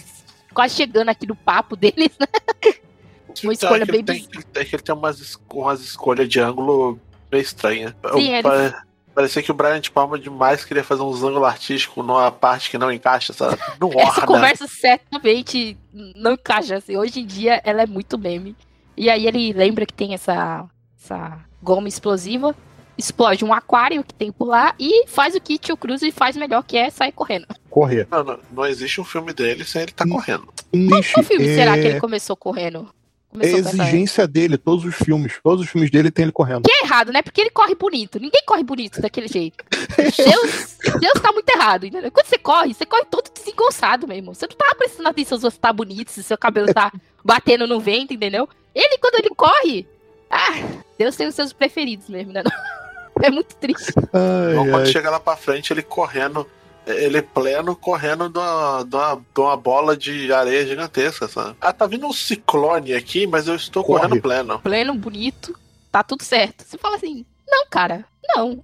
quase 0.53 0.75
chegando 0.75 1.09
aqui 1.09 1.27
no 1.27 1.35
papo 1.35 1.75
deles, 1.75 2.11
né? 2.21 2.27
Uma 3.43 3.55
escolha 3.55 3.85
é 3.85 3.87
bem 3.87 4.05
tem, 4.05 4.29
é 4.55 4.65
que 4.65 4.77
ele 4.77 4.83
tem 4.83 4.95
umas, 4.95 5.39
umas 5.51 5.81
escolhas 5.81 6.29
de 6.29 6.39
ângulo 6.39 7.01
meio 7.31 7.41
estranha. 7.43 7.97
Sim, 8.13 8.29
Eu- 8.35 8.53
ele- 8.53 8.75
Parecia 9.15 9.43
que 9.43 9.51
o 9.51 9.55
Brian 9.55 9.81
de 9.81 9.91
Palma 9.91 10.19
demais 10.19 10.65
queria 10.65 10.83
fazer 10.83 11.03
uns 11.03 11.23
ângulos 11.23 11.47
artísticos 11.47 12.05
numa 12.07 12.31
parte 12.33 12.71
que 12.71 12.79
não 12.79 12.91
encaixa, 12.91 13.33
sabe? 13.33 13.59
Não 13.81 13.89
Essa 13.99 14.11
orna. 14.21 14.27
conversa 14.27 14.67
certamente 14.67 15.77
não 16.17 16.33
encaixa. 16.33 16.77
Assim. 16.77 16.97
Hoje 16.97 17.21
em 17.21 17.27
dia 17.27 17.61
ela 17.65 17.83
é 17.83 17.87
muito 17.87 18.19
meme. 18.19 18.57
E 18.97 19.09
aí 19.11 19.27
ele 19.27 19.53
lembra 19.53 19.85
que 19.87 19.93
tem 19.93 20.15
essa, 20.15 20.65
essa 21.03 21.39
goma 21.63 21.89
explosiva, 21.89 22.55
explode 22.97 23.45
um 23.45 23.53
aquário 23.53 24.05
que 24.05 24.15
tem 24.15 24.31
por 24.31 24.47
lá 24.49 24.75
e 24.79 25.07
faz 25.09 25.35
o 25.35 25.41
que 25.41 25.59
Tio 25.59 25.77
Cruz 25.77 26.03
faz 26.15 26.37
melhor, 26.37 26.63
que 26.63 26.77
é 26.77 26.91
sair 26.91 27.13
correndo. 27.13 27.47
Correr. 27.71 28.07
Não, 28.11 28.23
não, 28.23 28.39
não 28.51 28.67
existe 28.67 29.01
um 29.01 29.05
filme 29.05 29.33
dele 29.33 29.65
sem 29.65 29.83
ele 29.83 29.93
tá 29.93 30.05
Hum. 30.07 30.11
correndo. 30.11 30.49
Nishi, 30.73 31.13
Qual 31.15 31.25
filme 31.25 31.49
é, 31.49 31.55
será 31.55 31.73
que 31.75 31.87
ele 31.87 32.01
começou 32.01 32.37
correndo? 32.37 32.89
É 33.35 33.39
Começou 33.39 33.63
com 33.63 33.69
essa- 33.69 33.83
exigência 33.83 34.27
dele, 34.29 34.59
todos 34.59 34.85
os 34.85 34.95
filmes. 34.95 35.35
Todos 35.43 35.65
os 35.65 35.71
filmes 35.71 35.91
dele 35.91 36.11
tem 36.11 36.25
ele 36.25 36.33
correndo. 36.33 36.63
Que 36.63 36.71
é 36.73 36.85
errado, 36.85 37.13
né? 37.13 37.23
Porque 37.23 37.41
ele 37.41 37.51
corre 37.51 37.75
bonito. 37.75 38.19
Ninguém 38.21 38.43
corre 38.47 38.63
bonito 38.63 39.01
daquele 39.01 39.29
jeito. 39.29 39.65
Deus, 39.97 40.77
Deus 41.01 41.21
tá 41.21 41.33
muito 41.33 41.49
errado, 41.49 41.87
entendeu? 41.87 42.11
Quando 42.11 42.27
você 42.27 42.39
corre, 42.39 42.75
você 42.75 42.85
corre 42.87 43.05
todo 43.11 43.31
desengonçado 43.33 44.07
mesmo. 44.07 44.35
Você 44.35 44.47
não 44.47 44.57
tá 44.57 44.75
prestando 44.77 45.09
atenção 45.09 45.39
se 45.39 45.43
você 45.43 45.59
tá 45.59 45.73
bonito, 45.73 46.11
se 46.11 46.23
seu 46.23 46.37
cabelo 46.37 46.73
tá 46.73 46.93
batendo 47.25 47.67
no 47.67 47.81
vento, 47.81 48.13
entendeu? 48.13 48.49
Ele, 48.75 48.99
quando 48.99 49.17
ele 49.17 49.31
corre, 49.35 49.87
ah, 50.31 50.83
Deus 50.99 51.17
tem 51.17 51.27
os 51.27 51.35
seus 51.35 51.53
preferidos 51.53 52.09
mesmo, 52.09 52.33
né? 52.33 52.43
É 53.23 53.31
muito 53.31 53.55
triste. 53.55 53.93
Ai, 54.13 54.53
Então, 54.53 54.65
quando 54.71 54.81
ai. 54.81 54.87
chega 54.87 55.09
lá 55.11 55.21
pra 55.21 55.37
frente, 55.37 55.73
ele 55.73 55.83
correndo. 55.83 56.45
Ele 56.87 57.23
pleno 57.23 57.77
correndo 57.77 58.29
de 58.29 58.39
uma, 58.39 58.85
de, 58.85 58.97
uma, 58.97 59.15
de 59.17 59.41
uma 59.41 59.57
bola 59.57 59.97
de 59.97 60.33
areia 60.33 60.67
gigantesca, 60.67 61.29
sabe? 61.29 61.57
Ah, 61.61 61.73
tá 61.73 61.87
vindo 61.87 62.07
um 62.07 62.13
ciclone 62.13 62.93
aqui, 62.95 63.27
mas 63.27 63.47
eu 63.47 63.55
estou 63.55 63.85
Corre. 63.85 64.01
correndo 64.01 64.21
pleno. 64.21 64.59
Pleno, 64.59 64.95
bonito, 64.95 65.57
tá 65.93 66.03
tudo 66.03 66.25
certo. 66.25 66.65
Você 66.67 66.77
fala 66.77 66.97
assim, 66.97 67.25
não, 67.49 67.67
cara, 67.71 68.05
não. 68.35 68.61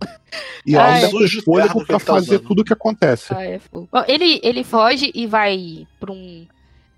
E 0.67 0.77
Ai. 0.77 0.95
ainda 0.97 1.09
tem 1.11 1.19
Sujo 1.21 1.43
fôlego 1.43 1.87
pra 1.87 1.99
tá 1.99 2.05
fazer 2.05 2.35
usando. 2.37 2.47
tudo 2.49 2.63
o 2.63 2.65
que 2.65 2.73
acontece. 2.73 3.33
Ah, 3.33 3.45
é 3.45 3.59
fogo. 3.59 3.89
Bom, 3.93 4.05
ele, 4.09 4.41
ele 4.43 4.65
foge 4.65 5.13
e 5.15 5.27
vai 5.27 5.87
pra 6.01 6.11
um. 6.13 6.47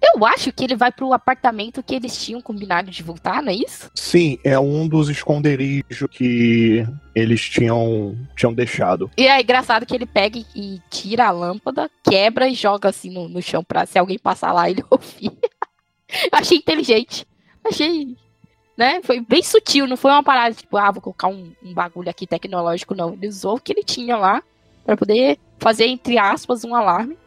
Eu 0.03 0.25
acho 0.25 0.51
que 0.53 0.65
ele 0.65 0.75
vai 0.77 0.91
pro 0.91 1.13
apartamento 1.13 1.83
que 1.83 1.95
eles 1.95 2.17
tinham 2.25 2.41
combinado 2.41 2.91
de 2.91 3.03
voltar, 3.03 3.43
não 3.43 3.53
é 3.53 3.55
isso? 3.55 3.91
Sim, 3.95 4.39
é 4.43 4.59
um 4.59 4.89
dos 4.89 5.09
esconderijos 5.11 6.07
que 6.11 6.87
eles 7.15 7.43
tinham, 7.49 8.17
tinham 8.35 8.53
deixado. 8.55 9.11
E 9.17 9.27
é 9.27 9.41
engraçado 9.41 9.85
que 9.85 9.95
ele 9.95 10.07
pega 10.07 10.39
e- 10.57 10.81
tira 10.89 11.27
a 11.27 11.31
lâmpada, 11.31 11.91
quebra 12.03 12.49
e 12.49 12.55
joga 12.55 12.89
assim 12.89 13.11
no, 13.11 13.29
no 13.29 13.43
chão 13.43 13.63
pra 13.63 13.85
se 13.85 13.99
alguém 13.99 14.19
passar 14.19 14.53
lá 14.53 14.71
ele 14.71 14.83
ouvir. 14.91 15.33
achei 16.33 16.59
inteligente. 16.59 17.27
Achei. 17.65 18.17
Né? 18.79 19.01
Foi 19.03 19.21
bem 19.21 19.43
sutil, 19.43 19.87
não 19.87 19.97
foi 19.99 20.11
uma 20.11 20.23
parada 20.23 20.55
tipo, 20.55 20.79
ah, 20.79 20.91
vou 20.91 21.03
colocar 21.03 21.29
um, 21.29 21.53
um 21.63 21.75
bagulho 21.75 22.09
aqui 22.09 22.27
tecnológico, 22.27 22.95
não. 22.95 23.13
Ele 23.13 23.29
usou 23.29 23.57
o 23.57 23.61
que 23.61 23.73
ele 23.73 23.85
tinha 23.85 24.17
lá 24.17 24.43
para 24.85 24.97
poder 24.97 25.39
fazer, 25.59 25.85
entre 25.87 26.17
aspas, 26.17 26.65
um 26.65 26.75
alarme. 26.75 27.19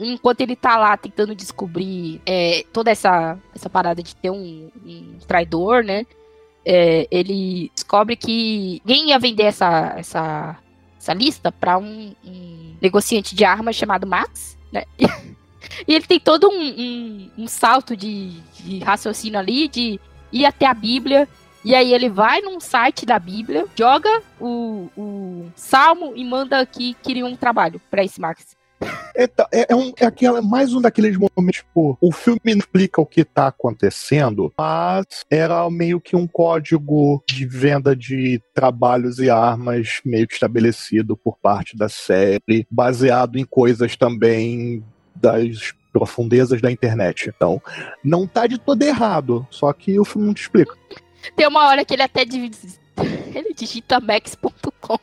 Enquanto 0.00 0.40
ele 0.40 0.56
tá 0.56 0.78
lá 0.78 0.96
tentando 0.96 1.34
descobrir 1.34 2.22
é, 2.24 2.64
toda 2.72 2.90
essa, 2.90 3.38
essa 3.54 3.68
parada 3.68 4.02
de 4.02 4.16
ter 4.16 4.30
um, 4.30 4.70
um 4.84 5.18
traidor, 5.26 5.84
né? 5.84 6.06
É, 6.64 7.06
ele 7.10 7.70
descobre 7.74 8.16
que 8.16 8.80
alguém 8.82 9.10
ia 9.10 9.18
vender 9.18 9.44
essa, 9.44 9.94
essa, 9.96 10.56
essa 10.98 11.12
lista 11.12 11.52
para 11.52 11.76
um, 11.76 12.14
um 12.24 12.76
negociante 12.80 13.34
de 13.34 13.44
armas 13.44 13.76
chamado 13.76 14.06
Max, 14.06 14.58
né? 14.72 14.84
E 15.86 15.94
ele 15.94 16.06
tem 16.06 16.18
todo 16.18 16.48
um, 16.48 16.60
um, 16.60 17.30
um 17.38 17.46
salto 17.46 17.96
de, 17.96 18.40
de, 18.64 18.78
raciocínio 18.80 19.38
ali, 19.38 19.68
de 19.68 20.00
ir 20.32 20.44
até 20.44 20.66
a 20.66 20.74
Bíblia. 20.74 21.28
E 21.64 21.74
aí 21.74 21.92
ele 21.92 22.08
vai 22.08 22.40
num 22.40 22.58
site 22.58 23.04
da 23.04 23.18
Bíblia, 23.18 23.66
joga 23.76 24.22
o, 24.40 24.88
o 24.96 25.52
salmo 25.54 26.12
e 26.16 26.24
manda 26.24 26.64
que 26.64 26.94
queria 26.94 27.26
um 27.26 27.36
trabalho 27.36 27.80
para 27.90 28.02
esse 28.02 28.20
Max. 28.20 28.56
É, 29.14 29.24
é, 29.24 29.66
é, 29.70 29.76
um, 29.76 29.92
é, 29.98 30.06
aquela, 30.06 30.38
é 30.38 30.42
mais 30.42 30.72
um 30.72 30.80
daqueles 30.80 31.16
momentos, 31.16 31.60
tipo, 31.60 31.98
o 32.00 32.12
filme 32.12 32.40
não 32.46 32.58
explica 32.58 33.00
o 33.00 33.06
que 33.06 33.24
tá 33.24 33.48
acontecendo, 33.48 34.52
mas 34.56 35.04
era 35.30 35.68
meio 35.70 36.00
que 36.00 36.16
um 36.16 36.26
código 36.26 37.22
de 37.28 37.44
venda 37.44 37.94
de 37.94 38.40
trabalhos 38.54 39.18
e 39.18 39.28
armas 39.28 40.00
meio 40.04 40.26
que 40.26 40.34
estabelecido 40.34 41.16
por 41.16 41.36
parte 41.38 41.76
da 41.76 41.88
série, 41.88 42.66
baseado 42.70 43.36
em 43.36 43.44
coisas 43.44 43.96
também 43.96 44.82
das 45.14 45.74
profundezas 45.92 46.60
da 46.60 46.70
internet. 46.70 47.30
Então, 47.34 47.60
não 48.02 48.26
tá 48.26 48.46
de 48.46 48.58
todo 48.58 48.82
errado, 48.82 49.46
só 49.50 49.72
que 49.72 49.98
o 49.98 50.04
filme 50.04 50.28
não 50.28 50.34
te 50.34 50.42
explica. 50.42 50.74
Tem 51.36 51.46
uma 51.46 51.68
hora 51.68 51.84
que 51.84 51.94
ele 51.94 52.02
até 52.02 52.22
ele 53.34 53.54
digita 53.54 54.00
max.com. 54.00 54.98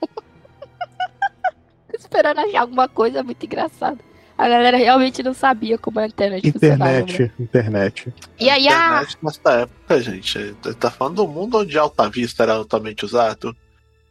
Esperando 2.08 2.40
achar 2.40 2.62
alguma 2.62 2.88
coisa 2.88 3.22
muito 3.22 3.46
engraçada. 3.46 4.00
A 4.38 4.48
galera 4.48 4.78
realmente 4.78 5.22
não 5.22 5.34
sabia 5.34 5.78
como 5.78 6.00
a 6.00 6.06
internet 6.06 6.48
Internet, 6.48 7.22
né? 7.24 7.32
internet. 7.40 8.14
E 8.40 8.50
aí 8.50 8.68
a... 8.68 9.02
Internet 9.02 9.18
nessa 9.22 9.52
época, 9.52 10.02
gente, 10.02 10.56
tá 10.80 10.90
falando 10.90 11.16
do 11.16 11.28
mundo 11.28 11.58
onde 11.58 11.78
Alta 11.78 12.10
Vista 12.10 12.44
era 12.44 12.54
altamente 12.54 13.04
usado. 13.04 13.56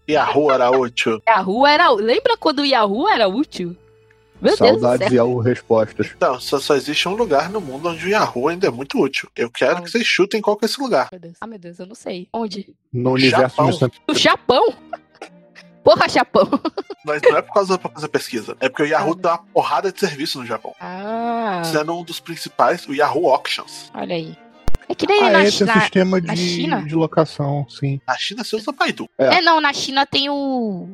Yahoo 0.08 0.52
era 0.52 0.70
útil. 0.70 1.22
Yahoo 1.26 1.66
era... 1.66 1.90
Lembra 1.90 2.36
quando 2.36 2.60
o 2.60 2.64
Yahoo 2.64 3.08
era 3.08 3.28
útil? 3.28 3.74
Meu 4.40 4.54
Saudades 4.54 5.10
Yahoo 5.10 5.38
Respostas. 5.38 6.14
Não, 6.20 6.38
só, 6.38 6.60
só 6.60 6.74
existe 6.74 7.08
um 7.08 7.14
lugar 7.14 7.48
no 7.48 7.60
mundo 7.60 7.88
onde 7.88 8.04
o 8.04 8.08
Yahoo 8.08 8.48
ainda 8.48 8.66
é 8.66 8.70
muito 8.70 9.00
útil. 9.00 9.30
Eu 9.34 9.50
quero 9.50 9.82
que 9.82 9.90
vocês 9.90 10.06
chutem 10.06 10.42
qual 10.42 10.56
que 10.56 10.64
é 10.64 10.66
esse 10.66 10.78
lugar. 10.78 11.08
Meu 11.10 11.32
ah, 11.40 11.46
meu 11.46 11.58
Deus, 11.58 11.78
eu 11.78 11.86
não 11.86 11.94
sei. 11.94 12.28
Onde? 12.32 12.74
No 12.92 13.12
universo 13.12 13.56
Japão. 13.56 13.90
No 14.06 14.14
Japão? 14.14 14.74
Porra, 15.86 16.08
Japão. 16.08 16.50
Mas 17.06 17.22
não 17.22 17.36
é 17.36 17.42
por 17.42 17.54
causa 17.54 17.78
da 17.78 17.88
fazer 17.88 18.08
pesquisa. 18.08 18.56
É 18.58 18.68
porque 18.68 18.82
o 18.82 18.86
Yahoo 18.86 19.12
ah. 19.12 19.20
dá 19.20 19.30
uma 19.34 19.38
porrada 19.54 19.92
de 19.92 20.00
serviço 20.00 20.40
no 20.40 20.44
Japão. 20.44 20.74
Ah. 20.80 21.62
Sendo 21.64 21.96
um 21.96 22.02
dos 22.02 22.18
principais, 22.18 22.88
o 22.88 22.92
Yahoo 22.92 23.30
Auctions. 23.30 23.92
Olha 23.94 24.16
aí. 24.16 24.36
É 24.88 24.94
que 24.96 25.06
nem 25.06 25.22
ah, 25.22 25.30
na, 25.30 25.44
esse 25.44 25.64
na, 25.64 25.74
é 25.74 25.80
sistema 25.82 26.20
de, 26.20 26.36
China? 26.36 26.82
de 26.82 26.94
locação, 26.96 27.64
sim. 27.68 28.00
Na 28.04 28.16
China 28.16 28.42
você 28.42 28.56
usa 28.56 28.72
Baidu. 28.72 29.08
É. 29.16 29.36
é, 29.36 29.40
não, 29.40 29.60
na 29.60 29.72
China 29.72 30.04
tem 30.04 30.28
o. 30.28 30.88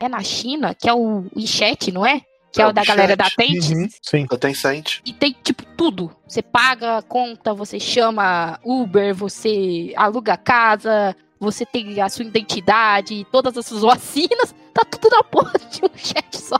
É 0.00 0.08
na 0.08 0.20
China, 0.20 0.74
que 0.74 0.88
é 0.88 0.92
o 0.92 1.24
WeChat, 1.36 1.92
não 1.92 2.04
é? 2.04 2.22
que 2.50 2.60
é, 2.60 2.64
é 2.64 2.66
o 2.66 2.72
da 2.72 2.84
galera 2.84 3.16
da 3.16 3.30
Tente. 3.30 3.72
Uhum, 3.72 3.88
sim. 4.02 4.26
Da 4.26 4.36
Tencent. 4.36 5.00
E 5.06 5.12
tem, 5.12 5.34
tipo, 5.42 5.64
tudo. 5.76 6.14
Você 6.28 6.42
paga 6.42 7.00
conta, 7.02 7.54
você 7.54 7.78
chama 7.80 8.58
Uber, 8.64 9.14
você 9.14 9.92
aluga 9.96 10.36
casa, 10.36 11.16
você 11.42 11.66
tem 11.66 12.00
a 12.00 12.08
sua 12.08 12.24
identidade, 12.24 13.26
todas 13.32 13.58
as 13.58 13.66
suas 13.66 13.82
vacinas, 13.82 14.54
tá 14.72 14.84
tudo 14.84 15.10
na 15.10 15.24
porra 15.24 15.52
de 15.58 15.84
um 15.84 15.90
chat 15.96 16.36
só. 16.38 16.56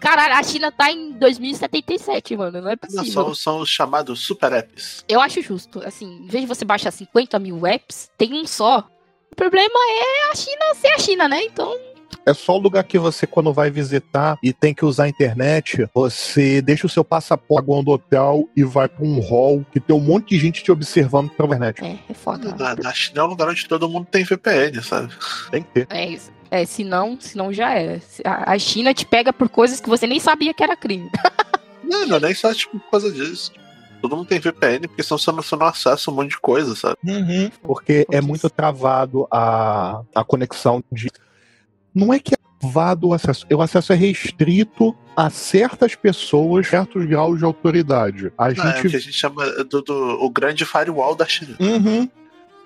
Caralho, 0.00 0.34
a 0.34 0.42
China 0.42 0.72
tá 0.72 0.90
em 0.90 1.12
2077, 1.12 2.36
mano, 2.36 2.60
não 2.60 2.70
é 2.70 2.76
possível. 2.76 3.04
São, 3.04 3.34
são 3.34 3.60
os 3.60 3.68
chamados 3.68 4.20
super 4.20 4.52
apps. 4.52 5.04
Eu 5.08 5.20
acho 5.20 5.40
justo, 5.40 5.80
assim, 5.86 6.24
em 6.24 6.26
vez 6.26 6.42
de 6.42 6.48
você 6.48 6.64
baixar 6.64 6.90
50 6.90 7.38
mil 7.38 7.64
apps, 7.64 8.10
tem 8.18 8.34
um 8.34 8.44
só. 8.44 8.88
O 9.30 9.36
problema 9.36 9.70
é 9.70 10.32
a 10.32 10.34
China 10.34 10.74
ser 10.74 10.88
a 10.88 10.98
China, 10.98 11.28
né? 11.28 11.44
Então 11.44 11.72
é 12.28 12.34
só 12.34 12.56
o 12.56 12.58
lugar 12.58 12.84
que 12.84 12.98
você, 12.98 13.26
quando 13.26 13.52
vai 13.52 13.70
visitar 13.70 14.38
e 14.42 14.52
tem 14.52 14.74
que 14.74 14.84
usar 14.84 15.04
a 15.04 15.08
internet, 15.08 15.88
você 15.94 16.60
deixa 16.60 16.86
o 16.86 16.90
seu 16.90 17.02
passaporte 17.02 17.66
do 17.66 17.90
hotel 17.90 18.48
e 18.54 18.62
vai 18.62 18.86
pra 18.86 19.04
um 19.04 19.18
hall 19.20 19.64
que 19.72 19.80
tem 19.80 19.96
um 19.96 20.00
monte 20.00 20.30
de 20.30 20.38
gente 20.38 20.62
te 20.62 20.70
observando 20.70 21.30
pela 21.30 21.48
internet. 21.48 21.82
É, 21.82 21.98
é 22.08 22.14
foda. 22.14 22.54
Na, 22.58 22.74
na 22.74 22.92
China 22.92 23.20
é 23.20 23.24
um 23.24 23.28
lugar 23.28 23.48
onde 23.48 23.66
todo 23.66 23.88
mundo 23.88 24.06
tem 24.10 24.24
VPN, 24.24 24.82
sabe? 24.82 25.12
Tem 25.50 25.62
que 25.62 25.70
ter. 25.70 25.86
É 25.90 26.06
isso. 26.06 26.30
É, 26.50 26.64
senão, 26.66 27.16
senão 27.18 27.52
já 27.52 27.72
era. 27.72 28.00
A 28.24 28.58
China 28.58 28.92
te 28.92 29.06
pega 29.06 29.32
por 29.32 29.48
coisas 29.48 29.80
que 29.80 29.88
você 29.88 30.06
nem 30.06 30.20
sabia 30.20 30.52
que 30.52 30.62
era 30.62 30.76
crime. 30.76 31.10
não, 31.82 32.06
não 32.06 32.16
é 32.16 32.20
nem 32.20 32.34
só 32.34 32.52
tipo, 32.52 32.78
por 32.78 32.90
causa 32.90 33.10
disso. 33.10 33.52
Todo 34.00 34.16
mundo 34.16 34.28
tem 34.28 34.38
VPN, 34.38 34.86
porque 34.86 35.02
senão 35.02 35.18
você 35.18 35.56
não 35.56 35.66
acessa 35.66 36.10
um 36.10 36.14
monte 36.14 36.30
de 36.30 36.38
coisa, 36.38 36.76
sabe? 36.76 36.96
Uhum, 37.04 37.50
porque 37.62 38.06
é 38.12 38.20
muito 38.20 38.48
travado 38.48 39.26
a, 39.30 40.02
a 40.14 40.22
conexão 40.22 40.82
de 40.92 41.10
não 41.98 42.14
é 42.14 42.18
que 42.18 42.34
é 42.34 42.38
vado 42.60 43.08
o 43.08 43.14
acesso, 43.14 43.46
o 43.50 43.62
acesso 43.62 43.92
é 43.92 43.96
restrito 43.96 44.94
a 45.16 45.28
certas 45.30 45.94
pessoas, 45.94 46.66
certos 46.66 47.04
graus 47.06 47.38
de 47.38 47.44
autoridade. 47.44 48.32
A 48.38 48.50
gente... 48.50 48.60
É 48.60 48.70
o 48.70 48.90
que 48.90 48.96
a 48.96 49.00
gente 49.00 49.12
chama 49.12 49.44
do, 49.64 49.82
do 49.82 49.94
o 50.24 50.30
grande 50.30 50.64
firewall 50.64 51.14
da 51.14 51.26
China. 51.26 51.56
Uhum. 51.60 52.08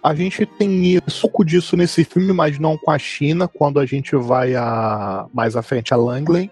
A 0.03 0.15
gente 0.15 0.45
tem 0.45 0.97
isso, 0.97 1.21
pouco 1.21 1.45
disso 1.45 1.77
nesse 1.77 2.05
filme, 2.05 2.33
mas 2.33 2.59
não 2.59 2.77
com 2.77 2.91
a 2.91 2.99
China, 2.99 3.47
quando 3.47 3.79
a 3.79 3.87
gente 3.87 4.17
vai 4.17 4.55
a, 4.55 5.27
mais 5.33 5.57
à 5.57 5.63
frente 5.63 5.95
a 5.95 5.97
Langley. 5.97 6.51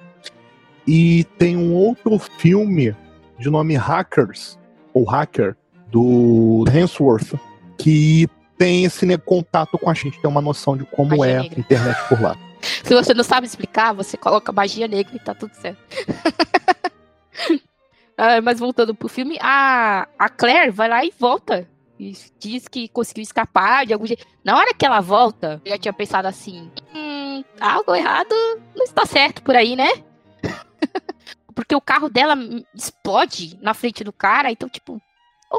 E 0.86 1.24
tem 1.36 1.56
um 1.56 1.74
outro 1.74 2.18
filme 2.18 2.94
de 3.38 3.50
nome 3.50 3.74
Hackers, 3.74 4.58
ou 4.94 5.04
Hacker, 5.04 5.56
do 5.90 6.64
Hemsworth, 6.72 7.34
que 7.76 8.28
tem 8.56 8.84
esse 8.84 9.04
né, 9.04 9.16
contato 9.16 9.76
com 9.78 9.90
a 9.90 9.94
gente, 9.94 10.20
tem 10.20 10.30
uma 10.30 10.40
noção 10.40 10.76
de 10.76 10.84
como 10.84 11.24
é 11.24 11.38
a 11.38 11.44
internet 11.44 11.98
por 12.08 12.20
lá. 12.20 12.36
Se 12.60 12.94
você 12.94 13.14
não 13.14 13.24
sabe 13.24 13.46
explicar, 13.46 13.92
você 13.92 14.16
coloca 14.16 14.52
magia 14.52 14.86
negra 14.86 15.14
e 15.14 15.18
tá 15.18 15.34
tudo 15.34 15.54
certo. 15.54 15.80
ah, 18.16 18.40
mas 18.42 18.58
voltando 18.58 18.94
pro 18.94 19.08
filme, 19.08 19.38
a, 19.40 20.06
a 20.18 20.28
Claire 20.28 20.70
vai 20.70 20.88
lá 20.88 21.04
e 21.04 21.12
volta. 21.18 21.68
E 21.98 22.16
diz 22.38 22.66
que 22.66 22.88
conseguiu 22.88 23.22
escapar 23.22 23.84
de 23.84 23.92
algum 23.92 24.06
jeito. 24.06 24.26
Na 24.42 24.56
hora 24.56 24.72
que 24.72 24.86
ela 24.86 25.00
volta, 25.00 25.60
eu 25.64 25.72
já 25.72 25.78
tinha 25.78 25.92
pensado 25.92 26.26
assim: 26.26 26.70
hum, 26.94 27.44
algo 27.60 27.94
errado 27.94 28.34
não 28.74 28.84
está 28.84 29.04
certo 29.04 29.42
por 29.42 29.54
aí, 29.54 29.76
né? 29.76 29.88
Porque 31.54 31.74
o 31.74 31.80
carro 31.80 32.08
dela 32.08 32.34
explode 32.74 33.58
na 33.60 33.74
frente 33.74 34.02
do 34.02 34.12
cara, 34.12 34.50
então, 34.50 34.68
tipo, 34.68 35.00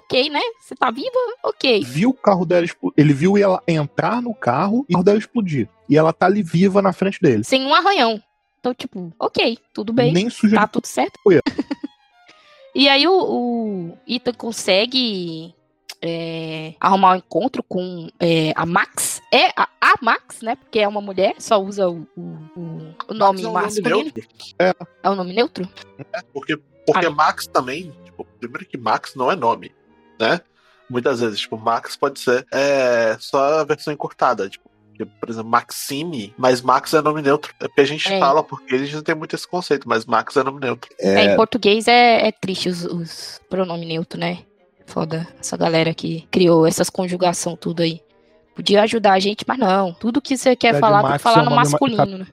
ok, 0.02 0.30
né? 0.30 0.42
Você 0.60 0.76
tá 0.76 0.92
viva? 0.92 1.10
Ok. 1.44 1.84
Viu 1.84 2.10
o 2.10 2.14
carro 2.14 2.46
dela 2.46 2.66
Ele 2.98 3.14
viu 3.14 3.38
ela 3.38 3.62
entrar 3.68 4.22
no 4.22 4.34
carro 4.34 4.86
e 4.90 4.94
o 4.94 4.96
carro 4.96 5.04
dela 5.04 5.18
explodir. 5.20 5.70
E 5.88 5.98
ela 5.98 6.12
tá 6.12 6.26
ali 6.26 6.42
viva 6.42 6.82
na 6.82 6.92
frente 6.92 7.22
dele. 7.22 7.44
Sem 7.44 7.66
um 7.66 7.74
arranhão. 7.74 8.22
Então, 8.60 8.74
tipo, 8.74 9.12
ok, 9.20 9.58
tudo 9.74 9.92
bem. 9.92 10.14
Nem 10.14 10.30
suja 10.30 10.56
Tá 10.56 10.68
tudo 10.68 10.86
certo. 10.86 11.20
e 12.76 12.88
aí 12.88 13.08
o, 13.08 13.14
o 13.14 13.98
Ethan 14.08 14.34
consegue 14.34 15.54
é, 16.02 16.76
arrumar 16.80 17.14
um 17.14 17.16
encontro 17.16 17.64
com 17.64 18.08
é, 18.20 18.54
a 18.56 18.66
Max. 18.66 19.22
É 19.34 19.48
a, 19.56 19.68
a, 19.82 19.96
Max, 20.02 20.42
né? 20.42 20.56
Porque 20.56 20.80
é 20.80 20.88
uma 20.88 21.02
mulher, 21.02 21.36
só 21.40 21.62
usa 21.62 21.90
o, 21.90 22.08
o, 22.16 22.96
o 23.08 23.14
nome 23.14 23.42
Max 23.42 23.44
é 23.44 23.50
um 23.50 23.52
masculino. 23.52 23.98
Nome 23.98 24.14
é. 24.60 24.74
é 25.04 25.10
um 25.10 25.16
nome 25.16 25.34
neutro? 25.34 25.68
É, 25.98 26.22
porque, 26.32 26.58
porque 26.86 27.06
ah, 27.06 27.12
Max 27.12 27.48
também, 27.48 27.92
tipo, 28.06 28.26
primeiro 28.40 28.66
que 28.66 28.78
Max 28.78 29.16
não 29.16 29.32
é 29.32 29.36
nome 29.36 29.72
né? 30.22 30.42
Muitas 30.90 31.20
vezes, 31.20 31.40
tipo, 31.40 31.58
Max 31.58 31.96
pode 31.96 32.20
ser 32.20 32.46
é, 32.52 33.16
só 33.20 33.60
a 33.60 33.64
versão 33.64 33.94
encurtada, 33.94 34.50
tipo, 34.50 34.70
por 35.06 35.30
exemplo, 35.30 35.50
Maxime, 35.50 36.34
mas 36.38 36.62
Max 36.62 36.94
é 36.94 37.02
nome 37.02 37.22
neutro. 37.22 37.54
É 37.60 37.68
porque 37.68 37.82
a 37.82 37.86
gente 37.86 38.12
é. 38.12 38.20
fala 38.20 38.44
porque 38.44 38.76
a 38.76 38.78
gente 38.78 38.96
não 38.96 39.02
tem 39.02 39.16
muito 39.16 39.36
esse 39.36 39.48
conceito, 39.48 39.88
mas 39.88 40.06
Max 40.06 40.36
é 40.36 40.44
nome 40.44 40.60
neutro. 40.60 40.94
É, 41.00 41.26
em 41.26 41.36
português 41.36 41.88
é, 41.88 42.28
é 42.28 42.32
triste 42.32 42.70
os, 42.70 42.86
os 42.86 43.42
pronomes 43.50 43.88
neutros, 43.88 44.20
né? 44.20 44.40
Foda 44.86 45.28
essa 45.40 45.56
galera 45.56 45.94
que 45.94 46.28
criou 46.30 46.68
essas 46.68 46.90
conjugação 46.90 47.56
tudo 47.56 47.82
aí. 47.82 48.02
Podia 48.54 48.84
ajudar 48.84 49.14
a 49.14 49.20
gente, 49.20 49.46
mas 49.48 49.58
não. 49.58 49.94
Tudo 49.94 50.22
que 50.22 50.38
você 50.38 50.56
quer 50.56 50.80
falar, 50.80 51.04
tem 51.04 51.12
que 51.14 51.20
falar 51.20 51.44
no 51.44 51.56
masculino, 51.56 52.18
né? 52.20 52.28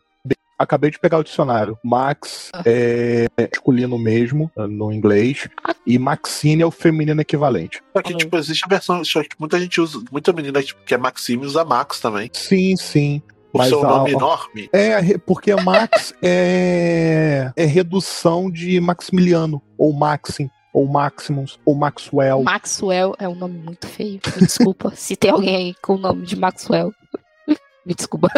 Acabei 0.59 0.91
de 0.91 0.99
pegar 0.99 1.19
o 1.19 1.25
dicionário. 1.25 1.79
Max 1.85 2.51
ah. 2.53 2.63
é 2.67 3.27
masculino 3.39 3.99
mesmo, 3.99 4.51
no 4.57 4.93
inglês. 4.93 5.49
E 5.87 5.99
Maxine 5.99 6.63
é 6.63 6.67
o 6.67 6.71
feminino 6.71 7.21
equivalente. 7.21 7.81
Só 7.97 8.03
que, 8.03 8.15
tipo, 8.15 8.37
existe 8.37 8.65
a 8.65 8.69
versão. 8.69 9.05
Só 9.05 9.23
que 9.23 9.31
muita 9.39 9.59
gente 9.61 9.81
usa. 9.81 10.03
Muita 10.11 10.33
menina 10.33 10.63
tipo, 10.63 10.83
que 10.85 10.95
é 10.95 10.99
Maxime 10.99 11.47
usa 11.47 11.65
Max 11.65 12.01
também. 12.01 12.29
Sim, 12.33 12.77
sim. 12.77 13.23
O 13.53 13.59
Mas 13.59 13.69
seu 13.69 13.83
nome 13.83 14.11
a, 14.11 14.13
enorme? 14.13 14.69
É, 14.73 15.19
porque 15.19 15.55
Max 15.55 16.13
é, 16.23 17.51
é 17.57 17.65
redução 17.65 18.51
de 18.51 18.79
Maximiliano, 18.81 19.63
ou 19.79 19.93
Maxim. 19.93 20.51
ou 20.75 20.87
Maximus, 20.87 21.59
ou 21.65 21.75
Maxwell. 21.75 22.43
Maxwell 22.43 23.15
é 23.19 23.29
um 23.29 23.35
nome 23.35 23.59
muito 23.59 23.87
feio. 23.87 24.21
Me 24.37 24.47
desculpa 24.47 24.93
se 24.95 25.17
tem 25.17 25.31
alguém 25.31 25.57
aí 25.57 25.75
com 25.83 25.95
o 25.95 25.99
nome 25.99 26.27
de 26.27 26.37
Maxwell. 26.37 26.93
Me 27.87 27.95
desculpa. 27.95 28.29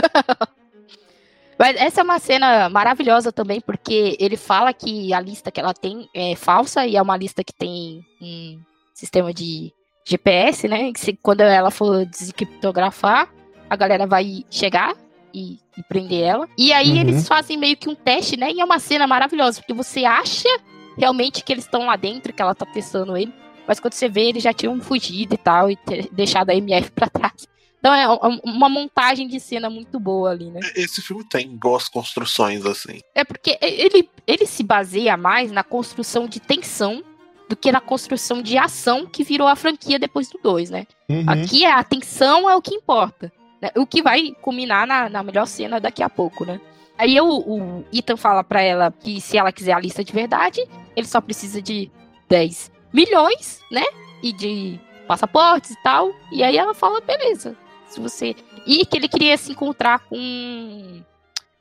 Mas 1.60 1.76
essa 1.76 2.00
é 2.00 2.04
uma 2.04 2.18
cena 2.18 2.70
maravilhosa 2.70 3.30
também, 3.30 3.60
porque 3.60 4.16
ele 4.18 4.38
fala 4.38 4.72
que 4.72 5.12
a 5.12 5.20
lista 5.20 5.50
que 5.50 5.60
ela 5.60 5.74
tem 5.74 6.08
é 6.16 6.34
falsa 6.34 6.86
e 6.86 6.96
é 6.96 7.02
uma 7.02 7.18
lista 7.18 7.44
que 7.44 7.52
tem 7.52 8.00
um 8.18 8.58
sistema 8.94 9.30
de 9.30 9.70
GPS, 10.02 10.66
né? 10.66 10.90
Que 10.90 10.98
se, 10.98 11.12
quando 11.22 11.42
ela 11.42 11.70
for 11.70 12.06
desencriptografar, 12.06 13.28
a 13.68 13.76
galera 13.76 14.06
vai 14.06 14.42
chegar 14.50 14.94
e, 15.34 15.58
e 15.76 15.82
prender 15.86 16.22
ela. 16.22 16.48
E 16.56 16.72
aí 16.72 16.92
Uhum. 16.92 16.96
eles 16.96 17.28
fazem 17.28 17.58
meio 17.58 17.76
que 17.76 17.90
um 17.90 17.94
teste, 17.94 18.38
né? 18.38 18.50
E 18.50 18.58
é 18.58 18.64
uma 18.64 18.78
cena 18.78 19.06
maravilhosa, 19.06 19.60
porque 19.60 19.74
você 19.74 20.06
acha 20.06 20.48
realmente 20.96 21.44
que 21.44 21.52
eles 21.52 21.64
estão 21.64 21.84
lá 21.84 21.94
dentro, 21.94 22.32
que 22.32 22.40
ela 22.40 22.54
tá 22.54 22.64
testando 22.64 23.18
ele. 23.18 23.34
Mas 23.68 23.78
quando 23.78 23.92
você 23.92 24.08
vê, 24.08 24.30
eles 24.30 24.42
já 24.42 24.54
tinham 24.54 24.80
fugido 24.80 25.34
e 25.34 25.38
tal, 25.38 25.70
e 25.70 25.76
ter 25.76 26.08
deixado 26.10 26.48
a 26.48 26.54
MF 26.54 26.90
pra 26.92 27.10
trás. 27.10 27.46
Então 27.80 27.92
é 27.94 28.06
um- 28.08 28.40
uma 28.44 28.68
montagem 28.68 29.26
de 29.26 29.40
cena 29.40 29.68
muito 29.68 29.98
boa 29.98 30.30
ali, 30.30 30.50
né? 30.50 30.60
Esse 30.76 31.00
filme 31.02 31.24
tem 31.24 31.48
boas 31.56 31.88
construções, 31.88 32.64
assim. 32.66 33.00
É 33.14 33.24
porque 33.24 33.58
ele, 33.60 34.08
ele 34.26 34.46
se 34.46 34.62
baseia 34.62 35.16
mais 35.16 35.50
na 35.50 35.64
construção 35.64 36.26
de 36.28 36.38
tensão 36.38 37.02
do 37.48 37.56
que 37.56 37.72
na 37.72 37.80
construção 37.80 38.40
de 38.42 38.56
ação 38.58 39.06
que 39.06 39.24
virou 39.24 39.48
a 39.48 39.56
franquia 39.56 39.98
depois 39.98 40.28
do 40.28 40.38
2, 40.42 40.70
né? 40.70 40.86
Uhum. 41.08 41.24
Aqui 41.26 41.64
é 41.64 41.72
a 41.72 41.82
tensão 41.82 42.48
é 42.48 42.54
o 42.54 42.62
que 42.62 42.74
importa. 42.74 43.32
né? 43.60 43.70
O 43.76 43.86
que 43.86 44.02
vai 44.02 44.30
culminar 44.42 44.86
na, 44.86 45.08
na 45.08 45.22
melhor 45.22 45.46
cena 45.46 45.80
daqui 45.80 46.02
a 46.02 46.08
pouco, 46.08 46.44
né? 46.44 46.60
Aí 46.98 47.18
o, 47.18 47.26
o 47.28 47.84
Ethan 47.92 48.16
fala 48.16 48.44
pra 48.44 48.60
ela 48.60 48.92
que 48.92 49.20
se 49.22 49.38
ela 49.38 49.50
quiser 49.50 49.72
a 49.72 49.80
lista 49.80 50.04
de 50.04 50.12
verdade, 50.12 50.60
ele 50.94 51.06
só 51.06 51.18
precisa 51.18 51.60
de 51.62 51.90
10 52.28 52.70
milhões, 52.92 53.60
né? 53.72 53.84
E 54.22 54.32
de 54.34 54.78
passaportes 55.08 55.70
e 55.70 55.82
tal. 55.82 56.12
E 56.30 56.44
aí 56.44 56.56
ela 56.58 56.74
fala, 56.74 57.00
beleza. 57.00 57.56
Se 57.90 58.00
você. 58.00 58.34
E 58.66 58.86
que 58.86 58.96
ele 58.96 59.08
queria 59.08 59.36
se 59.36 59.50
encontrar 59.52 59.98
com 60.08 61.00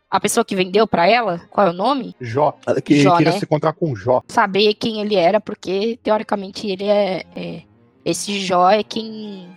a 0.09 0.19
pessoa 0.19 0.43
que 0.45 0.55
vendeu 0.55 0.87
pra 0.87 1.07
ela, 1.07 1.41
qual 1.49 1.67
é 1.67 1.69
o 1.69 1.73
nome? 1.73 2.15
Jó. 2.21 2.57
Que 2.83 3.01
Jó, 3.01 3.17
queria 3.17 3.33
né? 3.33 3.39
se 3.39 3.45
encontrar 3.45 3.73
com 3.73 3.91
o 3.91 3.95
Jó. 3.95 4.21
Saber 4.27 4.73
quem 4.75 5.01
ele 5.01 5.15
era, 5.15 5.39
porque 5.41 5.99
teoricamente 6.03 6.67
ele 6.67 6.85
é. 6.85 7.23
é- 7.35 7.61
esse 8.05 8.39
Jó 8.39 8.69
é 8.69 8.81
quem 8.81 9.47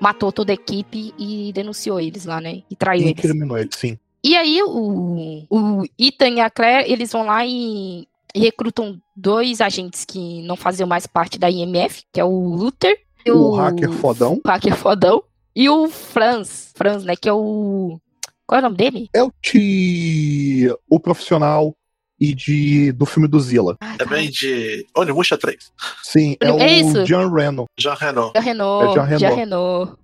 matou 0.00 0.32
toda 0.32 0.52
a 0.52 0.54
equipe 0.54 1.12
e 1.18 1.52
denunciou 1.52 2.00
eles 2.00 2.24
lá, 2.24 2.40
né? 2.40 2.62
E 2.70 2.76
traiu 2.76 3.02
E 3.02 3.04
eles. 3.10 3.12
incriminou 3.24 3.58
ele, 3.58 3.70
sim. 3.72 3.98
E 4.24 4.36
aí 4.36 4.62
o, 4.62 5.44
o 5.50 5.82
Ethan 5.98 6.28
e 6.30 6.40
a 6.40 6.48
Claire, 6.48 6.90
eles 6.90 7.10
vão 7.12 7.24
lá 7.26 7.44
e, 7.44 8.06
recrutam 8.34 8.98
dois 9.16 9.60
agentes 9.60 10.04
que 10.04 10.42
não 10.42 10.56
faziam 10.56 10.86
mais 10.88 11.06
parte 11.06 11.38
da 11.38 11.50
IMF, 11.50 12.04
que 12.12 12.20
é 12.20 12.24
o 12.24 12.54
Luther 12.54 12.96
e 13.26 13.30
O 13.30 13.52
hacker 13.56 13.90
fodão. 13.92 14.40
o 14.44 14.48
hacker 14.48 14.76
fodão. 14.76 15.22
E 15.54 15.68
o 15.68 15.88
Franz, 15.88 16.72
Franz, 16.74 17.04
né, 17.04 17.14
que 17.16 17.28
é 17.28 17.32
o... 17.32 18.00
Qual 18.46 18.58
é 18.58 18.60
o 18.60 18.64
nome 18.64 18.76
dele? 18.76 19.08
É 19.14 19.22
o 19.22 19.32
de 19.42 20.74
o 20.88 20.98
profissional 21.00 21.74
e 22.20 22.34
de 22.34 22.92
do 22.92 23.04
filme 23.04 23.26
do 23.26 23.40
Zilla. 23.40 23.76
Ah, 23.80 23.96
Também 23.98 24.30
de 24.30 24.86
Onimusha 24.96 25.36
3. 25.36 25.72
Sim, 26.02 26.36
é, 26.40 26.48
É 26.48 26.52
o 26.52 26.62
isso? 26.62 27.04
John 27.04 27.28
Reno. 27.32 27.66
Jean 27.78 27.94
Renault. 27.94 28.32
Jean 28.36 28.42
Renault, 28.44 28.88
É 28.90 28.92
Jean 28.92 29.02
Renault. 29.04 29.20
Jean 29.20 29.34
Renault. 29.34 29.98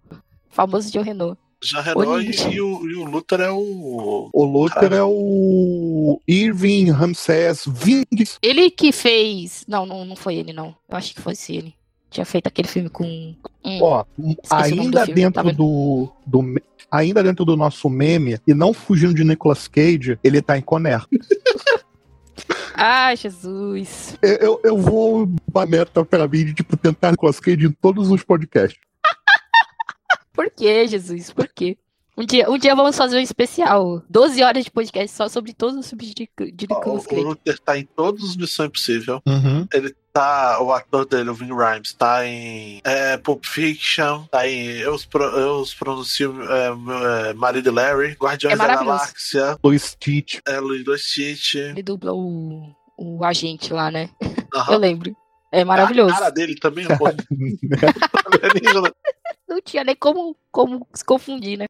Famoso 0.50 0.92
Jean 0.92 1.02
Renault. 1.02 1.38
Jean 1.62 1.80
Renault 1.80 2.24
e, 2.24 2.54
e 2.54 2.60
o, 2.60 2.88
e 2.88 2.94
o 2.96 3.04
Luther 3.04 3.40
é 3.40 3.50
o. 3.50 4.30
O 4.32 4.44
Luther 4.44 4.92
é 4.92 5.02
o 5.02 6.20
Irving 6.26 6.90
Ramsés 6.90 7.64
Vinges. 7.66 8.38
Ele 8.42 8.70
que 8.70 8.92
fez... 8.92 9.64
Não, 9.68 9.84
não, 9.86 10.04
não 10.04 10.16
foi 10.16 10.36
ele, 10.36 10.52
não. 10.52 10.74
Eu 10.88 10.96
acho 10.96 11.14
que 11.14 11.20
fosse 11.20 11.54
ele. 11.56 11.74
Tinha 12.10 12.24
feito 12.24 12.46
aquele 12.46 12.68
filme 12.68 12.88
com... 12.88 13.04
um- 13.04 13.82
Ó, 13.82 14.04
ainda 14.50 14.70
do 14.70 14.76
filme, 14.76 14.92
tá 14.92 15.04
dentro 15.04 15.42
vendo? 15.44 15.56
do, 15.56 16.12
do 16.26 16.62
ainda 16.90 17.22
dentro 17.22 17.44
do 17.44 17.56
nosso 17.56 17.88
meme 17.90 18.38
e 18.46 18.54
não 18.54 18.72
fugindo 18.72 19.12
de 19.12 19.24
Nicolas 19.24 19.68
Cage, 19.68 20.18
ele 20.24 20.40
tá 20.40 20.56
em 20.56 20.62
Conner. 20.62 21.04
Ai, 22.74 23.16
Jesus. 23.16 24.16
Eu, 24.22 24.36
eu, 24.36 24.60
eu 24.64 24.78
vou 24.78 25.28
uma 25.52 25.66
meta 25.66 26.04
pra 26.04 26.26
mim 26.28 26.44
de 26.44 26.54
tipo, 26.54 26.76
tentar 26.76 27.10
Nicolas 27.10 27.40
Cage 27.40 27.66
em 27.66 27.72
todos 27.72 28.10
os 28.10 28.22
podcasts. 28.22 28.78
Por 30.32 30.48
que, 30.50 30.86
Jesus? 30.86 31.30
Por 31.32 31.48
quê? 31.48 31.76
Um 32.18 32.26
dia, 32.26 32.50
um 32.50 32.58
dia 32.58 32.74
vamos 32.74 32.96
fazer 32.96 33.16
um 33.16 33.20
especial. 33.20 34.02
12 34.10 34.42
horas 34.42 34.64
de 34.64 34.72
podcast 34.72 35.16
só 35.16 35.28
sobre 35.28 35.52
todos 35.52 35.76
os 35.76 35.88
filmes 35.88 36.12
de, 36.12 36.28
de 36.52 36.66
O, 36.68 36.74
Nicolas 36.74 37.04
o 37.04 37.08
Cage. 37.08 37.22
Luther 37.22 37.58
tá 37.60 37.78
em 37.78 37.84
todos 37.84 38.24
os 38.24 38.36
Missão 38.36 38.66
Impossível. 38.66 39.22
Uhum. 39.24 39.68
Ele 39.72 39.94
tá. 40.12 40.60
O 40.60 40.72
ator 40.72 41.06
dele, 41.06 41.30
o 41.30 41.34
Vin 41.34 41.54
Rhymes, 41.54 41.92
tá 41.92 42.26
em 42.26 42.80
é, 42.82 43.16
Pulp 43.18 43.44
Fiction, 43.44 44.24
tá 44.32 44.48
em 44.48 44.66
Eu 44.78 44.96
eu 45.12 45.60
os 45.60 45.72
pronuncio 45.72 46.42
é, 46.42 47.28
é, 47.30 47.34
Marido 47.34 47.68
e 47.68 47.72
Larry, 47.72 48.16
Guardiões 48.20 48.52
É 48.52 48.56
da. 48.56 48.66
Galáxia, 48.66 49.56
O 49.62 49.78
Stitch. 49.78 50.40
é, 50.44 50.58
Luiz 50.58 50.84
do 50.84 50.98
Stitch. 50.98 51.54
Ele 51.54 51.84
dubla 51.84 52.12
o, 52.12 52.74
o 52.98 53.24
agente 53.24 53.72
lá, 53.72 53.92
né? 53.92 54.10
Aham. 54.52 54.72
Eu 54.74 54.78
lembro. 54.80 55.16
É 55.52 55.64
maravilhoso. 55.64 56.12
A 56.14 56.18
cara 56.18 56.30
dele 56.30 56.56
também 56.56 56.84
é 56.84 56.92
um 56.92 56.98
pouco. 56.98 57.14
Não 59.48 59.62
tinha 59.62 59.82
nem 59.82 59.96
como, 59.96 60.36
como 60.50 60.86
se 60.92 61.02
confundir, 61.04 61.56
né? 61.56 61.66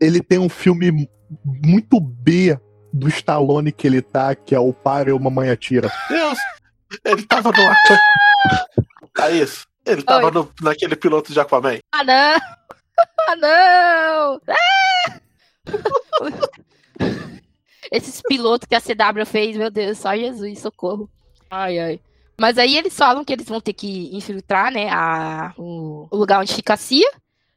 Ele 0.00 0.22
tem 0.22 0.38
um 0.38 0.48
filme 0.48 1.08
muito 1.44 2.00
B 2.00 2.58
do 2.92 3.08
Stallone 3.08 3.70
que 3.70 3.86
ele 3.86 4.02
tá, 4.02 4.34
que 4.34 4.54
é 4.54 4.58
o 4.58 4.72
Para 4.72 5.10
e 5.10 5.12
o 5.12 5.20
Mamãe 5.20 5.50
Atira. 5.50 5.92
Deus! 6.08 6.38
Ele 7.04 7.22
tava 7.22 7.52
no. 7.52 9.08
Thaís, 9.14 9.66
ele 9.86 10.02
tava 10.02 10.26
Oi. 10.26 10.32
no, 10.32 10.52
naquele 10.62 10.96
piloto 10.96 11.32
de 11.32 11.38
Aquaman. 11.38 11.78
Ah, 11.92 12.04
não! 12.04 12.40
Ah, 13.28 13.36
não! 13.36 14.40
Ah! 14.46 15.20
Esses 17.90 18.20
pilotos 18.20 18.68
que 18.68 18.74
a 18.74 18.80
CW 18.80 19.24
fez, 19.24 19.56
meu 19.56 19.70
Deus, 19.70 19.96
só 19.96 20.14
Jesus, 20.14 20.58
socorro. 20.58 21.08
Ai, 21.50 21.78
ai. 21.78 22.00
Mas 22.38 22.58
aí 22.58 22.76
eles 22.76 22.94
falam 22.94 23.24
que 23.24 23.32
eles 23.32 23.46
vão 23.46 23.58
ter 23.60 23.72
que 23.72 24.14
infiltrar, 24.14 24.70
né, 24.70 24.90
a, 24.90 25.54
o, 25.56 26.08
o 26.10 26.16
lugar 26.16 26.40
onde 26.40 26.54
fica 26.54 26.74
a 26.74 26.76
CIA. 26.76 27.10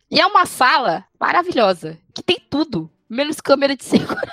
E 0.09 0.21
é 0.21 0.25
uma 0.25 0.45
sala 0.45 1.03
maravilhosa, 1.19 1.97
que 2.13 2.23
tem 2.23 2.37
tudo, 2.49 2.89
menos 3.09 3.41
câmera 3.41 3.75
de 3.75 3.83
segurança. 3.83 4.21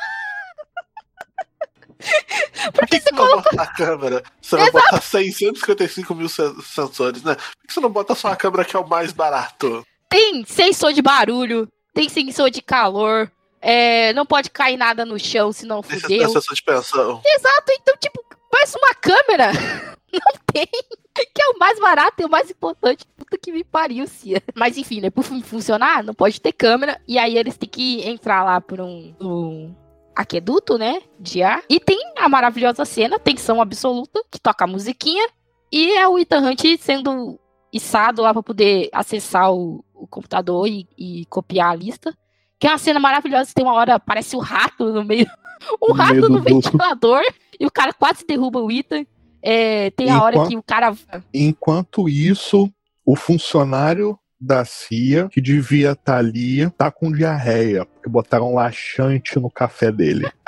Por 2.72 2.86
que, 2.86 2.98
que 2.98 3.04
você 3.08 3.14
vai 3.14 3.26
botar 3.28 3.62
a 3.62 3.66
câmera? 3.66 4.22
Você 4.40 4.56
vai 4.56 4.70
botar 4.70 5.00
655 5.02 6.14
mil 6.14 6.28
sen- 6.28 6.54
sensores, 6.62 7.22
né? 7.22 7.34
Por 7.34 7.66
que 7.68 7.74
você 7.74 7.80
não 7.80 7.90
bota 7.90 8.14
só 8.14 8.28
a 8.28 8.36
câmera 8.36 8.64
que 8.64 8.74
é 8.74 8.78
o 8.78 8.88
mais 8.88 9.12
barato? 9.12 9.86
Tem 10.08 10.44
sensor 10.46 10.92
de 10.92 11.02
barulho, 11.02 11.68
tem 11.92 12.08
sensor 12.08 12.50
de 12.50 12.62
calor, 12.62 13.30
é, 13.60 14.12
não 14.14 14.24
pode 14.24 14.50
cair 14.50 14.76
nada 14.78 15.04
no 15.04 15.18
chão, 15.18 15.52
senão 15.52 15.80
Esse 15.80 16.00
fudeu. 16.00 16.22
é 16.22 16.28
sensor 16.28 16.54
de 16.54 16.62
pensão. 16.62 17.20
Exato, 17.24 17.72
então, 17.72 17.94
tipo, 17.98 18.24
mais 18.52 18.74
uma 18.74 18.94
câmera. 18.94 19.52
Não 20.12 20.32
tem. 20.52 20.66
Que 21.34 21.42
é 21.42 21.48
o 21.48 21.58
mais 21.58 21.78
barato 21.78 22.22
e 22.22 22.24
o 22.24 22.30
mais 22.30 22.50
importante. 22.50 23.04
Puta 23.16 23.36
que 23.36 23.52
me 23.52 23.64
pariu, 23.64 24.06
Cia. 24.06 24.42
Mas 24.54 24.76
enfim, 24.76 25.00
né? 25.00 25.10
Pro 25.10 25.22
filme 25.22 25.42
funcionar, 25.42 26.02
não 26.02 26.14
pode 26.14 26.40
ter 26.40 26.52
câmera. 26.52 27.00
E 27.06 27.18
aí 27.18 27.36
eles 27.36 27.56
têm 27.56 27.68
que 27.68 28.08
entrar 28.08 28.44
lá 28.44 28.60
por 28.60 28.80
um, 28.80 29.14
um 29.20 29.74
aqueduto, 30.14 30.78
né? 30.78 31.00
De 31.18 31.42
ar. 31.42 31.62
E 31.68 31.78
tem 31.78 31.98
a 32.16 32.28
maravilhosa 32.28 32.84
cena, 32.84 33.18
tensão 33.18 33.60
absoluta, 33.60 34.22
que 34.30 34.40
toca 34.40 34.64
a 34.64 34.68
musiquinha. 34.68 35.28
E 35.72 35.92
é 35.92 36.08
o 36.08 36.18
Ethan 36.18 36.40
Hunt 36.40 36.64
sendo 36.78 37.38
içado 37.72 38.22
lá 38.22 38.32
pra 38.32 38.42
poder 38.42 38.88
acessar 38.92 39.52
o, 39.52 39.84
o 39.94 40.06
computador 40.06 40.66
e, 40.68 40.86
e 40.98 41.24
copiar 41.26 41.70
a 41.70 41.74
lista. 41.74 42.16
Que 42.58 42.66
é 42.66 42.70
uma 42.70 42.78
cena 42.78 43.00
maravilhosa. 43.00 43.52
Tem 43.54 43.64
uma 43.64 43.74
hora, 43.74 43.98
parece 43.98 44.36
um 44.36 44.40
rato 44.40 44.92
no 44.92 45.04
meio. 45.04 45.26
Um 45.82 45.88
No 45.88 45.94
rato 45.94 46.28
no 46.28 46.40
ventilador. 46.40 47.22
E 47.60 47.66
o 47.66 47.70
cara 47.70 47.92
quase 47.92 48.24
derruba 48.26 48.58
o 48.58 48.72
Ethan. 48.72 49.04
É, 49.42 49.90
tem 49.90 50.10
a 50.10 50.22
hora 50.22 50.36
Enquanto- 50.36 50.48
que 50.50 50.56
o 50.56 50.62
cara. 50.62 50.94
Enquanto 51.32 52.08
isso, 52.08 52.70
o 53.04 53.16
funcionário 53.16 54.18
da 54.40 54.64
CIA, 54.64 55.28
que 55.28 55.40
devia 55.40 55.92
estar 55.92 56.16
ali, 56.16 56.68
tá 56.70 56.90
com 56.90 57.12
diarreia, 57.12 57.84
porque 57.84 58.08
botaram 58.08 58.54
laxante 58.54 59.38
no 59.38 59.50
café 59.50 59.90
dele. 59.92 60.30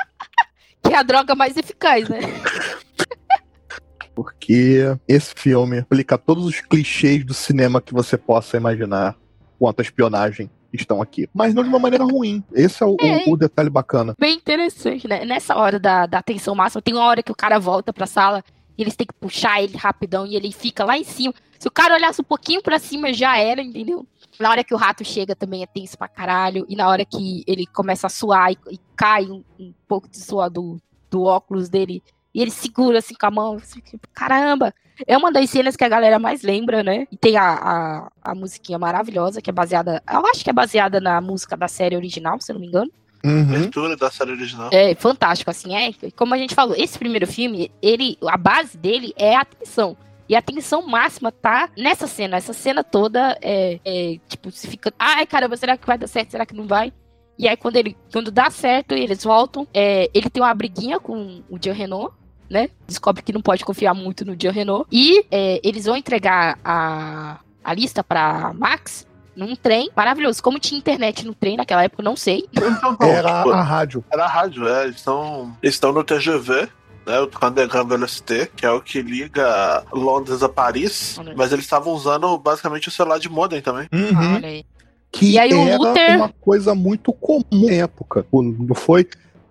Que 0.84 0.95
é 0.95 0.99
a 0.99 1.03
droga 1.05 1.34
mais 1.36 1.57
eficaz, 1.57 2.09
né? 2.09 2.18
Porque 4.14 4.82
esse 5.09 5.32
filme 5.34 5.78
aplica 5.78 6.18
todos 6.18 6.45
os 6.45 6.61
clichês 6.61 7.24
do 7.24 7.32
cinema 7.32 7.80
que 7.80 7.95
você 7.95 8.18
possa 8.18 8.57
imaginar 8.57 9.16
quanto 9.59 9.80
à 9.80 9.82
espionagem 9.82 10.51
estão 10.72 11.01
aqui. 11.01 11.28
Mas 11.32 11.55
não 11.55 11.62
de 11.62 11.68
uma 11.68 11.78
maneira 11.78 12.05
ruim. 12.05 12.43
Esse 12.53 12.82
é 12.82 12.86
o, 12.86 12.97
É. 13.01 13.24
o- 13.26 13.32
o 13.32 13.36
detalhe 13.36 13.70
bacana. 13.70 14.14
Bem 14.18 14.34
interessante, 14.36 15.07
né? 15.07 15.24
Nessa 15.24 15.55
hora 15.57 15.78
da, 15.78 16.05
da 16.07 16.20
tensão 16.22 16.55
máxima, 16.55 16.82
tem 16.82 16.95
uma 16.95 17.05
hora 17.07 17.22
que 17.22 17.32
o 17.32 17.36
cara 17.36 17.59
volta 17.59 17.93
pra 17.93 18.07
sala 18.07 18.43
eles 18.78 18.96
têm 18.96 19.06
que 19.06 19.14
puxar 19.14 19.62
ele 19.62 19.76
rapidão 19.76 20.26
e 20.26 20.34
ele 20.34 20.52
fica 20.52 20.84
lá 20.84 20.96
em 20.96 21.04
cima. 21.04 21.34
Se 21.58 21.68
o 21.68 21.70
cara 21.70 21.94
olhasse 21.94 22.20
um 22.20 22.24
pouquinho 22.24 22.62
pra 22.62 22.78
cima, 22.78 23.12
já 23.12 23.36
era, 23.36 23.62
entendeu? 23.62 24.06
Na 24.40 24.50
hora 24.50 24.64
que 24.64 24.74
o 24.74 24.76
rato 24.76 25.04
chega 25.04 25.36
também 25.36 25.62
é 25.62 25.66
tenso 25.66 25.96
pra 25.96 26.08
caralho. 26.08 26.66
E 26.68 26.74
na 26.74 26.88
hora 26.88 27.04
que 27.04 27.44
ele 27.46 27.66
começa 27.66 28.06
a 28.06 28.10
suar 28.10 28.50
e, 28.50 28.58
e 28.70 28.80
cai 28.96 29.26
um, 29.26 29.44
um 29.60 29.72
pouco 29.86 30.08
de 30.08 30.18
suor 30.18 30.50
do, 30.50 30.80
do 31.10 31.22
óculos 31.24 31.68
dele, 31.68 32.02
E 32.34 32.40
ele 32.40 32.50
segura 32.50 32.98
assim 32.98 33.14
com 33.14 33.26
a 33.26 33.30
mão. 33.30 33.54
Assim, 33.54 33.80
tipo, 33.80 34.08
caramba! 34.12 34.74
É 35.06 35.16
uma 35.16 35.32
das 35.32 35.50
cenas 35.50 35.76
que 35.76 35.84
a 35.84 35.88
galera 35.88 36.18
mais 36.18 36.42
lembra, 36.42 36.82
né? 36.82 37.06
E 37.10 37.16
tem 37.16 37.36
a, 37.36 37.52
a, 37.52 38.12
a 38.22 38.34
musiquinha 38.34 38.78
maravilhosa, 38.78 39.40
que 39.40 39.50
é 39.50 39.52
baseada. 39.52 40.02
Eu 40.10 40.26
acho 40.26 40.42
que 40.42 40.50
é 40.50 40.52
baseada 40.52 41.00
na 41.00 41.20
música 41.20 41.56
da 41.56 41.68
série 41.68 41.96
original, 41.96 42.40
se 42.40 42.50
eu 42.50 42.54
não 42.54 42.60
me 42.60 42.66
engano. 42.66 42.90
Uhum. 43.24 43.42
Abertura 43.42 43.96
da 43.96 44.10
série 44.10 44.32
original. 44.32 44.70
É 44.72 44.94
fantástico, 44.94 45.50
assim, 45.50 45.74
é. 45.74 45.92
Como 46.16 46.34
a 46.34 46.38
gente 46.38 46.54
falou, 46.54 46.74
esse 46.76 46.98
primeiro 46.98 47.26
filme, 47.26 47.70
ele, 47.80 48.18
a 48.26 48.36
base 48.36 48.76
dele 48.76 49.12
é 49.16 49.36
a 49.36 49.44
tensão. 49.44 49.96
E 50.28 50.34
a 50.34 50.42
tensão 50.42 50.86
máxima 50.86 51.30
tá 51.30 51.68
nessa 51.76 52.06
cena. 52.06 52.36
Essa 52.36 52.52
cena 52.52 52.82
toda 52.82 53.36
é, 53.42 53.78
é 53.84 54.18
tipo, 54.28 54.50
se 54.50 54.66
fica. 54.66 54.92
Ai, 54.98 55.26
caramba, 55.26 55.56
será 55.56 55.76
que 55.76 55.86
vai 55.86 55.98
dar 55.98 56.06
certo? 56.06 56.30
Será 56.30 56.46
que 56.46 56.54
não 56.54 56.66
vai? 56.66 56.92
E 57.38 57.48
aí, 57.48 57.56
quando 57.56 57.76
ele 57.76 57.96
quando 58.12 58.30
dá 58.30 58.50
certo 58.50 58.94
e 58.94 59.00
eles 59.00 59.24
voltam, 59.24 59.66
é, 59.74 60.10
ele 60.14 60.30
tem 60.30 60.42
uma 60.42 60.54
briguinha 60.54 60.98
com 60.98 61.42
o 61.48 61.58
Jean 61.62 61.74
Renault. 61.74 62.14
Né? 62.48 62.68
Descobre 62.86 63.22
que 63.22 63.32
não 63.32 63.40
pode 63.40 63.64
confiar 63.64 63.94
muito 63.94 64.24
no 64.24 64.36
Jean 64.38 64.52
Renault. 64.52 64.86
E 64.92 65.24
é, 65.30 65.60
eles 65.62 65.86
vão 65.86 65.96
entregar 65.96 66.58
a, 66.64 67.40
a 67.64 67.74
lista 67.74 68.04
pra 68.04 68.52
Max 68.52 69.06
num 69.36 69.54
trem 69.56 69.90
maravilhoso. 69.96 70.42
Como 70.42 70.58
tinha 70.58 70.78
internet 70.78 71.26
no 71.26 71.34
trem 71.34 71.56
naquela 71.56 71.82
época, 71.84 72.02
eu 72.02 72.04
não 72.04 72.16
sei. 72.16 72.44
Então, 72.52 72.96
não, 73.00 73.08
Era 73.08 73.38
tipo, 73.38 73.50
a 73.50 73.62
rádio. 73.62 74.04
era 74.12 74.24
a 74.24 74.28
rádio, 74.28 74.68
é. 74.68 74.84
Eles 74.84 74.96
estão 74.96 75.56
eles 75.62 75.74
estão 75.74 75.92
no 75.92 76.04
TGV, 76.04 76.68
né? 77.06 77.20
O 77.20 77.46
Underground 77.46 77.88
Velocité, 77.88 78.48
que 78.54 78.64
é 78.66 78.70
o 78.70 78.80
que 78.80 79.00
liga 79.02 79.84
Londres 79.92 80.42
a 80.42 80.48
Paris. 80.48 81.16
Olha. 81.18 81.34
Mas 81.36 81.52
eles 81.52 81.64
estavam 81.64 81.92
usando 81.92 82.36
basicamente 82.38 82.88
o 82.88 82.90
celular 82.90 83.18
de 83.18 83.28
modem 83.28 83.60
também. 83.60 83.88
Uhum. 83.92 84.34
Olha 84.36 84.48
aí. 84.48 84.64
Que 85.10 85.32
E 85.32 85.38
aí 85.38 85.52
o 85.52 85.60
era 85.66 85.76
Luther- 85.76 86.16
uma 86.16 86.28
coisa 86.40 86.74
muito 86.74 87.12
comum 87.12 87.44
na 87.52 87.72
época. 87.72 88.24
Não 88.32 88.74
foi 88.74 89.06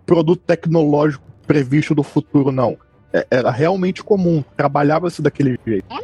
produto 0.06 0.42
tecnológico 0.46 1.24
previsto 1.46 1.94
do 1.94 2.02
futuro, 2.04 2.52
não. 2.52 2.78
É- 3.14 3.28
Era 3.30 3.52
realmente 3.52 4.04
comum. 4.04 4.44
Trabalhava-se 4.58 5.22
daquele 5.22 5.60
jeito. 5.66 5.86
Eu 5.90 5.98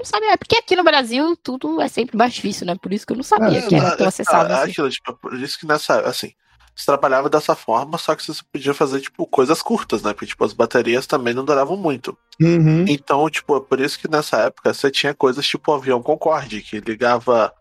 não 0.00 0.04
sabia. 0.04 0.32
É 0.32 0.36
porque 0.36 0.56
aqui 0.56 0.74
no 0.74 0.84
Brasil 0.84 1.36
tudo 1.36 1.80
é 1.80 1.88
sempre 1.88 2.16
mais 2.16 2.34
difícil, 2.34 2.66
né? 2.66 2.74
Por 2.80 2.92
isso 2.92 3.06
que 3.06 3.12
eu 3.12 3.16
não 3.16 3.22
sabia 3.22 3.58
É, 3.58 3.62
que 3.62 3.74
era 3.74 3.96
tão 3.96 4.06
é, 4.06 4.08
acessível 4.08 4.40
é 4.40 4.52
assim. 4.52 4.70
aquilo, 4.70 4.90
tipo, 4.90 5.14
por 5.14 5.34
isso 5.34 5.58
que 5.58 5.66
nessa, 5.66 6.00
assim, 6.00 6.32
você 6.74 6.86
trabalhava 6.86 7.28
dessa 7.28 7.54
forma, 7.54 7.98
só 7.98 8.14
que 8.14 8.26
você 8.26 8.42
podia 8.52 8.74
fazer, 8.74 9.00
tipo, 9.00 9.26
coisas 9.26 9.62
curtas, 9.62 10.02
né? 10.02 10.12
Porque, 10.12 10.26
tipo, 10.26 10.44
as 10.44 10.52
baterias 10.52 11.06
também 11.06 11.34
não 11.34 11.44
duravam 11.44 11.76
muito. 11.76 12.16
Uhum. 12.40 12.84
Então, 12.88 13.28
tipo, 13.28 13.56
é 13.56 13.60
por 13.60 13.80
isso 13.80 13.98
que 13.98 14.08
nessa 14.08 14.38
época 14.38 14.72
você 14.72 14.90
tinha 14.90 15.14
coisas 15.14 15.46
tipo 15.46 15.70
o 15.70 15.74
avião 15.74 16.02
Concorde, 16.02 16.62
que 16.62 16.80
ligava 16.80 17.52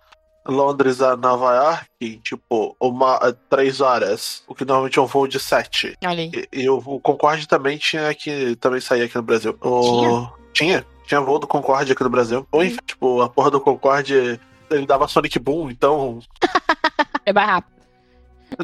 Londres 0.47 1.01
a 1.01 1.17
Nova 1.17 1.53
York 1.53 1.85
em, 1.99 2.17
tipo, 2.19 2.75
uma, 2.79 3.19
três 3.49 3.81
horas, 3.81 4.41
o 4.47 4.55
que 4.55 4.63
normalmente 4.63 4.97
é 4.97 5.01
um 5.01 5.05
voo 5.05 5.27
de 5.27 5.39
sete. 5.39 5.97
E, 6.01 6.61
e 6.61 6.69
o, 6.69 6.77
o 6.77 6.99
Concorde 6.99 7.47
também 7.47 7.77
tinha 7.77 8.13
que 8.15 8.55
também 8.55 8.79
saía 8.79 9.05
aqui 9.05 9.15
no 9.15 9.23
Brasil. 9.23 9.57
O... 9.61 9.81
Tinha? 9.81 10.29
Tinha 10.53 10.85
voo 11.17 11.39
do 11.39 11.47
Concorde 11.47 11.91
aqui 11.93 12.03
no 12.03 12.09
Brasil. 12.09 12.45
Ou, 12.51 12.63
enfim, 12.63 12.77
tipo, 12.85 13.21
a 13.21 13.29
porra 13.29 13.49
do 13.51 13.59
Concorde 13.61 14.39
ele 14.69 14.85
dava 14.85 15.07
Sonic 15.07 15.39
Boom, 15.39 15.69
então 15.71 16.19
É 17.25 17.33
mais 17.33 17.47
rápido. 17.47 17.79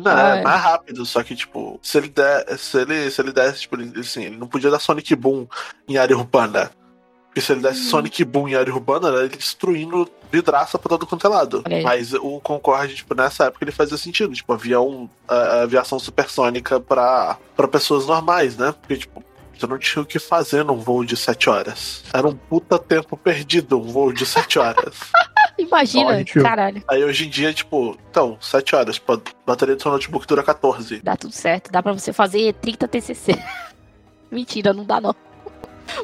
Não, 0.01 0.11
Ah, 0.11 0.37
é 0.37 0.43
mais 0.43 0.61
rápido, 0.61 1.05
só 1.05 1.21
que, 1.23 1.35
tipo, 1.35 1.79
se 1.81 1.97
ele 1.97 2.09
der. 2.09 2.57
Se 2.57 2.77
ele, 2.81 3.09
se 3.11 3.21
ele 3.21 3.31
desse, 3.31 3.61
tipo, 3.61 3.75
ele- 3.79 3.99
assim, 3.99 4.23
ele 4.25 4.37
não 4.37 4.47
podia 4.47 4.69
dar 4.71 4.79
Sonic 4.79 5.15
Boom 5.15 5.47
em 5.87 5.97
área 5.97 6.17
urbana. 6.17 6.71
Porque 7.27 7.39
se 7.41 7.51
ele 7.51 7.61
desse 7.61 7.81
Hum. 7.81 7.89
Sonic 7.89 8.23
Boom 8.25 8.47
em 8.47 8.55
área 8.55 8.73
urbana, 8.73 9.09
era 9.09 9.19
ele 9.25 9.35
destruindo 9.37 10.09
vidraça 10.31 10.79
pra 10.79 10.89
todo 10.89 11.05
quanto 11.05 11.27
é 11.27 11.29
lado. 11.29 11.63
Mas 11.83 12.13
o 12.13 12.39
Concorde, 12.39 12.95
tipo, 12.95 13.13
nessa 13.13 13.45
época 13.45 13.63
ele 13.63 13.71
fazia 13.71 13.97
sentido. 13.97 14.33
Tipo, 14.33 14.53
avião, 14.53 15.07
a, 15.27 15.35
a 15.35 15.61
aviação 15.63 15.99
supersônica 15.99 16.79
pra, 16.79 17.37
pra 17.55 17.67
pessoas 17.67 18.07
normais, 18.07 18.57
né? 18.57 18.71
Porque, 18.71 18.97
tipo, 18.97 19.23
você 19.59 19.67
não 19.67 19.77
tinha 19.77 20.01
o 20.01 20.05
que 20.05 20.19
fazer 20.19 20.63
num 20.63 20.77
voo 20.77 21.03
de 21.05 21.15
7 21.15 21.49
horas. 21.49 22.03
Era 22.13 22.27
um 22.27 22.35
puta 22.35 22.77
tempo 22.79 23.15
perdido, 23.15 23.79
um 23.79 23.83
voo 23.83 24.11
de 24.11 24.25
7 24.25 24.59
horas. 24.59 24.95
Imagina, 25.57 26.23
caralho. 26.25 26.83
Aí 26.87 27.03
hoje 27.03 27.27
em 27.27 27.29
dia, 27.29 27.53
tipo, 27.53 27.97
então, 28.09 28.37
7 28.41 28.75
horas, 28.75 28.99
pô, 28.99 29.19
bateria 29.45 29.75
do 29.75 29.81
seu 29.81 29.91
notebook 29.91 30.27
dura 30.27 30.43
14. 30.43 30.99
Dá 31.01 31.15
tudo 31.15 31.33
certo. 31.33 31.71
Dá 31.71 31.81
pra 31.81 31.93
você 31.93 32.11
fazer 32.11 32.53
30 32.55 32.87
TCC. 32.87 33.41
Mentira, 34.29 34.73
não 34.73 34.83
dá 34.83 34.99
não. 34.99 35.15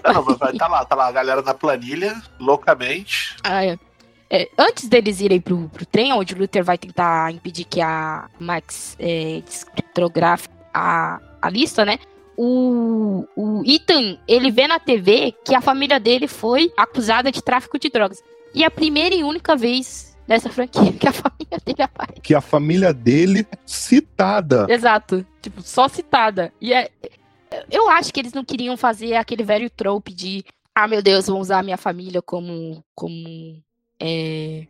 Não, 0.04 0.24
mas 0.24 0.38
vai, 0.38 0.54
tá 0.54 0.68
lá, 0.68 0.86
tá 0.86 0.96
lá 0.96 1.08
a 1.08 1.12
galera 1.12 1.42
na 1.42 1.54
planilha, 1.54 2.22
loucamente. 2.40 3.36
Ah, 3.44 3.66
é. 3.66 3.78
É, 4.34 4.50
antes 4.58 4.88
deles 4.88 5.20
irem 5.20 5.42
pro, 5.42 5.68
pro 5.68 5.86
trem, 5.86 6.14
onde 6.14 6.34
o 6.34 6.38
Luther 6.38 6.64
vai 6.64 6.78
tentar 6.78 7.34
impedir 7.34 7.66
que 7.66 7.82
a 7.82 8.30
Max 8.40 8.96
é, 8.98 9.42
a, 10.74 11.20
a 11.42 11.50
lista, 11.50 11.84
né? 11.84 12.00
O, 12.38 13.26
o 13.36 13.64
Ethan, 13.66 14.18
ele 14.28 14.52
vê 14.52 14.68
na 14.68 14.80
TV 14.80 15.34
que 15.46 15.54
a 15.54 15.62
família 15.62 16.00
dele 16.00 16.28
foi 16.28 16.72
acusada 16.78 17.32
de 17.32 17.42
tráfico 17.42 17.78
de 17.78 17.90
drogas. 17.90 18.24
E 18.54 18.64
é 18.64 18.68
a 18.68 18.72
primeira 18.72 19.16
e 19.16 19.24
única 19.24 19.56
vez 19.56 20.18
nessa 20.28 20.50
franquia 20.50 20.94
que 20.98 21.08
a 21.08 21.14
família 21.14 21.60
dele 21.66 21.82
aparece. 21.82 22.22
Que 22.22 22.34
a 22.34 22.42
família 22.42 22.94
dele 22.94 23.48
é 23.52 23.58
citada. 23.66 24.66
Exato. 24.70 25.26
Tipo, 25.42 25.62
só 25.62 25.88
citada. 25.88 26.54
E 26.60 26.74
é. 26.74 26.90
Eu 27.70 27.90
acho 27.90 28.14
que 28.14 28.20
eles 28.22 28.32
não 28.32 28.46
queriam 28.46 28.78
fazer 28.78 29.16
aquele 29.16 29.44
velho 29.44 29.70
trope 29.70 30.14
de. 30.14 30.46
Ah, 30.74 30.88
meu 30.88 31.02
Deus, 31.02 31.28
vão 31.28 31.40
usar 31.40 31.60
a 31.60 31.64
minha 31.64 31.78
família 31.78 32.22
como. 32.22 32.84
como. 32.96 33.62
é, 34.00 34.66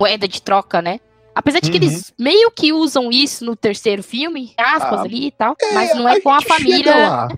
moeda 0.00 0.26
de 0.26 0.40
troca, 0.40 0.80
né? 0.80 1.00
Apesar 1.34 1.60
de 1.60 1.70
que 1.70 1.78
Uhum. 1.78 1.82
eles 1.84 2.12
meio 2.18 2.50
que 2.50 2.72
usam 2.72 3.10
isso 3.10 3.44
no 3.44 3.56
terceiro 3.56 4.02
filme, 4.02 4.52
aspas 4.56 5.00
Ah, 5.00 5.02
ali 5.02 5.26
e 5.26 5.30
tal, 5.30 5.56
mas 5.72 5.94
não 5.96 6.08
é 6.08 6.20
com 6.20 6.30
a 6.30 6.38
gente 6.38 6.48
chega 6.48 6.58
família, 6.58 7.28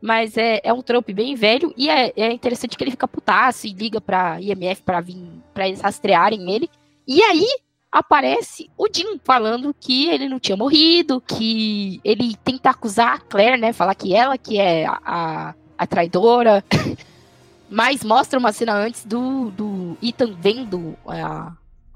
mas 0.00 0.36
é, 0.36 0.60
é 0.64 0.72
um 0.72 0.80
trope 0.82 1.12
bem 1.12 1.34
velho 1.34 1.72
e 1.76 1.88
é, 1.90 2.12
é 2.16 2.32
interessante 2.32 2.76
que 2.76 2.82
ele 2.82 2.90
fica 2.90 3.06
putaço 3.06 3.66
e 3.66 3.72
liga 3.72 4.00
pra 4.00 4.40
IMF 4.40 4.82
pra 4.82 5.00
vir, 5.00 5.22
pra 5.52 5.68
eles 5.68 5.80
rastrearem 5.80 6.50
ele. 6.52 6.68
E 7.06 7.22
aí 7.22 7.46
aparece 7.90 8.70
o 8.78 8.88
Jim 8.92 9.20
falando 9.22 9.74
que 9.78 10.08
ele 10.08 10.28
não 10.28 10.40
tinha 10.40 10.56
morrido, 10.56 11.20
que 11.20 12.00
ele 12.02 12.34
tenta 12.42 12.70
acusar 12.70 13.14
a 13.14 13.18
Claire, 13.18 13.60
né? 13.60 13.72
Falar 13.74 13.94
que 13.94 14.14
ela 14.14 14.38
que 14.38 14.58
é 14.58 14.86
a, 14.86 14.98
a, 15.04 15.54
a 15.76 15.86
traidora. 15.86 16.64
Mas 17.70 18.02
mostra 18.04 18.38
uma 18.38 18.52
cena 18.52 18.74
antes 18.74 19.04
do, 19.04 19.50
do 19.50 19.96
Ethan 20.02 20.34
vendo 20.38 20.94
a, 21.06 21.52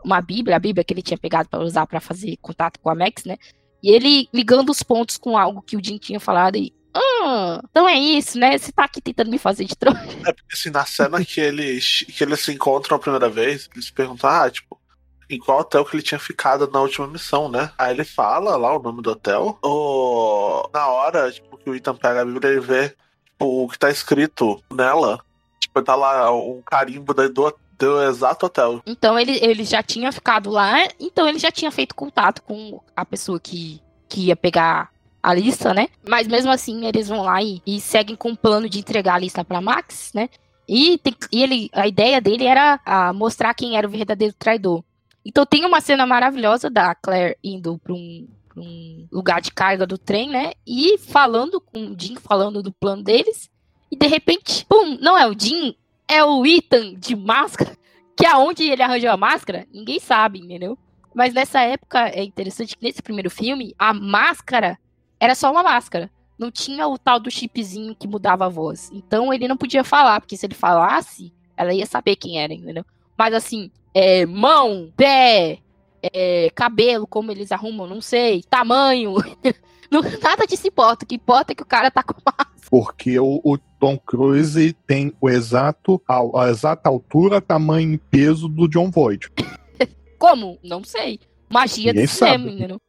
uma 0.06 0.20
Bíblia, 0.20 0.56
a 0.56 0.60
Bíblia 0.60 0.84
que 0.84 0.94
ele 0.94 1.02
tinha 1.02 1.18
pegado 1.18 1.48
pra 1.48 1.58
usar 1.58 1.84
pra 1.86 2.00
fazer 2.00 2.36
contato 2.40 2.78
com 2.78 2.88
a 2.88 2.94
Max, 2.94 3.24
né? 3.24 3.36
E 3.82 3.90
ele 3.90 4.28
ligando 4.32 4.70
os 4.70 4.82
pontos 4.82 5.18
com 5.18 5.36
algo 5.36 5.60
que 5.60 5.76
o 5.76 5.84
Jim 5.84 5.98
tinha 5.98 6.20
falado 6.20 6.56
e. 6.56 6.72
Ah, 6.94 7.60
então 7.68 7.86
é 7.86 7.98
isso, 7.98 8.38
né? 8.38 8.56
Você 8.56 8.72
tá 8.72 8.84
aqui 8.84 9.02
tentando 9.02 9.30
me 9.30 9.38
fazer 9.38 9.64
de 9.64 9.76
trouxa. 9.76 10.00
É 10.24 10.32
porque 10.32 10.54
assim, 10.54 10.70
na 10.70 10.86
cena 10.86 11.22
que 11.24 11.40
eles, 11.40 12.04
que 12.08 12.24
eles 12.24 12.40
se 12.40 12.52
encontram 12.52 12.96
a 12.96 13.00
primeira 13.00 13.28
vez, 13.28 13.68
eles 13.74 13.90
perguntam, 13.90 14.30
ah, 14.30 14.50
tipo, 14.50 14.80
em 15.28 15.38
qual 15.38 15.60
hotel 15.60 15.84
que 15.84 15.94
ele 15.94 16.02
tinha 16.02 16.18
ficado 16.18 16.70
na 16.70 16.80
última 16.80 17.06
missão, 17.06 17.50
né? 17.50 17.70
Aí 17.76 17.92
ele 17.92 18.04
fala 18.04 18.56
lá 18.56 18.74
o 18.74 18.82
nome 18.82 19.02
do 19.02 19.10
hotel. 19.10 19.58
O... 19.62 20.70
Na 20.72 20.86
hora, 20.86 21.30
tipo, 21.30 21.58
que 21.58 21.68
o 21.68 21.74
Ethan 21.74 21.96
pega 21.96 22.22
a 22.22 22.24
Bíblia, 22.24 22.52
ele 22.52 22.60
vê 22.60 22.88
tipo, 23.24 23.64
o 23.64 23.68
que 23.68 23.78
tá 23.78 23.90
escrito 23.90 24.62
nela. 24.72 25.20
Tipo, 25.60 25.82
tá 25.82 25.94
lá 25.94 26.32
um 26.32 26.62
carimbo 26.62 27.12
do, 27.12 27.54
do 27.78 28.02
exato 28.02 28.46
hotel. 28.46 28.82
Então 28.86 29.18
ele, 29.18 29.38
ele 29.42 29.64
já 29.64 29.82
tinha 29.82 30.10
ficado 30.12 30.50
lá, 30.50 30.76
então 30.98 31.28
ele 31.28 31.38
já 31.38 31.50
tinha 31.50 31.70
feito 31.70 31.94
contato 31.94 32.42
com 32.42 32.80
a 32.94 33.04
pessoa 33.04 33.38
que, 33.38 33.80
que 34.08 34.26
ia 34.26 34.36
pegar 34.36 34.90
a 35.22 35.34
lista, 35.34 35.74
né? 35.74 35.88
Mas 36.08 36.26
mesmo 36.28 36.50
assim, 36.50 36.86
eles 36.86 37.08
vão 37.08 37.22
lá 37.22 37.42
e, 37.42 37.60
e 37.66 37.80
seguem 37.80 38.14
com 38.16 38.30
o 38.30 38.36
plano 38.36 38.68
de 38.68 38.78
entregar 38.78 39.14
a 39.14 39.18
lista 39.18 39.44
pra 39.44 39.60
Max, 39.60 40.12
né? 40.14 40.28
E, 40.68 40.98
tem- 40.98 41.14
e 41.32 41.42
ele, 41.42 41.70
a 41.72 41.86
ideia 41.86 42.20
dele 42.20 42.44
era 42.44 42.80
ah, 42.84 43.12
mostrar 43.12 43.52
quem 43.54 43.76
era 43.76 43.86
o 43.86 43.90
verdadeiro 43.90 44.34
traidor. 44.38 44.82
Então 45.24 45.44
tem 45.44 45.64
uma 45.64 45.80
cena 45.80 46.06
maravilhosa 46.06 46.70
da 46.70 46.94
Claire 46.94 47.36
indo 47.42 47.78
pra 47.78 47.92
um, 47.92 48.28
um 48.56 49.08
lugar 49.12 49.40
de 49.40 49.50
carga 49.50 49.84
do 49.86 49.98
trem, 49.98 50.28
né? 50.30 50.52
E 50.66 50.96
falando 50.98 51.60
com 51.60 51.88
o 51.88 51.96
Jim, 51.98 52.14
falando 52.16 52.62
do 52.62 52.72
plano 52.72 53.02
deles. 53.02 53.50
E 53.90 53.96
de 53.96 54.06
repente, 54.06 54.64
pum, 54.68 54.96
não 55.00 55.18
é 55.18 55.26
o 55.28 55.34
Jim, 55.38 55.74
é 56.08 56.24
o 56.24 56.44
Ethan 56.44 56.94
de 56.94 57.14
máscara. 57.16 57.76
Que 58.16 58.24
aonde 58.26 58.64
ele 58.64 58.82
arranjou 58.82 59.10
a 59.10 59.16
máscara, 59.16 59.66
ninguém 59.72 60.00
sabe, 60.00 60.38
entendeu? 60.38 60.78
Mas 61.14 61.34
nessa 61.34 61.60
época 61.60 62.08
é 62.08 62.22
interessante 62.22 62.76
que 62.76 62.84
nesse 62.84 63.02
primeiro 63.02 63.30
filme, 63.30 63.74
a 63.78 63.92
máscara 63.92 64.78
era 65.20 65.34
só 65.34 65.50
uma 65.50 65.62
máscara. 65.62 66.10
Não 66.38 66.50
tinha 66.50 66.86
o 66.86 66.98
tal 66.98 67.18
do 67.18 67.30
chipzinho 67.30 67.94
que 67.94 68.08
mudava 68.08 68.46
a 68.46 68.50
voz. 68.50 68.90
Então 68.92 69.32
ele 69.32 69.48
não 69.48 69.56
podia 69.56 69.84
falar, 69.84 70.20
porque 70.20 70.36
se 70.36 70.46
ele 70.46 70.54
falasse, 70.54 71.32
ela 71.56 71.72
ia 71.72 71.86
saber 71.86 72.16
quem 72.16 72.38
era, 72.38 72.52
entendeu? 72.52 72.84
Mas 73.16 73.32
assim, 73.34 73.70
é, 73.94 74.26
mão, 74.26 74.92
pé, 74.96 75.58
é, 76.02 76.50
cabelo, 76.54 77.06
como 77.06 77.32
eles 77.32 77.50
arrumam, 77.50 77.86
não 77.86 78.00
sei, 78.00 78.42
tamanho. 78.42 79.14
não, 79.90 80.00
nada 80.22 80.46
disso 80.46 80.66
importa. 80.66 81.04
O 81.04 81.08
que 81.08 81.14
importa 81.16 81.52
é 81.52 81.54
que 81.54 81.62
o 81.62 81.66
cara 81.66 81.90
tá 81.90 82.02
com 82.02 82.14
máscara. 82.24 82.50
Porque 82.68 83.18
o, 83.20 83.40
o 83.44 83.56
Tom 83.78 83.96
Cruise 83.98 84.72
tem 84.86 85.12
o 85.20 85.28
exato, 85.30 86.02
a, 86.08 86.18
a 86.42 86.50
exata 86.50 86.88
altura, 86.88 87.40
tamanho 87.40 87.92
e 87.94 87.98
peso 87.98 88.48
do 88.48 88.66
John 88.68 88.90
Voight. 88.90 89.30
Como? 90.18 90.58
Não 90.64 90.82
sei. 90.82 91.20
Magia 91.48 91.92
Ninguém 91.92 92.06
do 92.06 92.10
cinema, 92.10 92.38
sabe. 92.44 92.54
entendeu? 92.56 92.80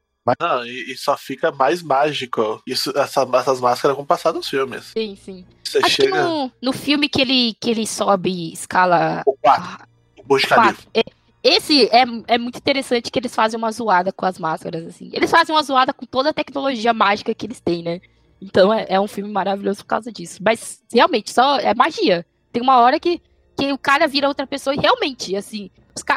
Não, 0.41 0.65
e, 0.65 0.91
e 0.91 0.97
só 0.97 1.15
fica 1.15 1.51
mais 1.53 1.81
mágico 1.81 2.61
isso, 2.67 2.91
essa- 2.97 3.25
essas 3.33 3.61
máscaras 3.61 3.95
com 3.95 4.03
o 4.03 4.05
passar 4.05 4.31
dos 4.33 4.49
filmes. 4.49 4.85
Sim, 4.85 5.15
sim. 5.15 5.45
Você 5.63 5.77
Acho 5.77 5.95
que 5.97 6.03
chega 6.03 6.23
no, 6.27 6.51
no 6.61 6.73
filme 6.73 7.07
que 7.07 7.21
ele, 7.21 7.53
que 7.61 7.69
ele 7.69 7.85
sobe 7.87 8.51
escala 8.51 9.21
o 9.25 9.37
4, 9.41 9.85
o 10.19 10.23
Burj 10.23 10.45
Khalifa. 10.47 10.83
é- 10.93 11.03
esse 11.47 11.85
é, 11.85 12.03
é 12.27 12.37
muito 12.37 12.57
interessante 12.57 13.09
que 13.09 13.17
eles 13.17 13.33
fazem 13.33 13.57
uma 13.57 13.71
zoada 13.71 14.11
com 14.11 14.25
as 14.25 14.37
máscaras, 14.37 14.85
assim. 14.85 15.09
Eles 15.13 15.31
fazem 15.31 15.55
uma 15.55 15.63
zoada 15.63 15.93
com 15.93 16.05
toda 16.05 16.31
a 16.31 16.33
tecnologia 16.33 16.93
mágica 16.93 17.33
que 17.33 17.45
eles 17.45 17.61
têm, 17.61 17.81
né? 17.83 18.01
Então 18.41 18.73
é, 18.73 18.85
é 18.89 18.99
um 18.99 19.07
filme 19.07 19.31
maravilhoso 19.31 19.79
por 19.79 19.87
causa 19.87 20.11
disso. 20.11 20.39
Mas 20.43 20.81
realmente, 20.91 21.31
só 21.31 21.57
é 21.57 21.73
magia. 21.73 22.25
Tem 22.51 22.61
uma 22.61 22.79
hora 22.79 22.99
que, 22.99 23.21
que 23.57 23.71
o 23.71 23.77
cara 23.77 24.07
vira 24.07 24.27
outra 24.27 24.45
pessoa 24.45 24.75
e 24.75 24.79
realmente, 24.79 25.35
assim, 25.35 25.71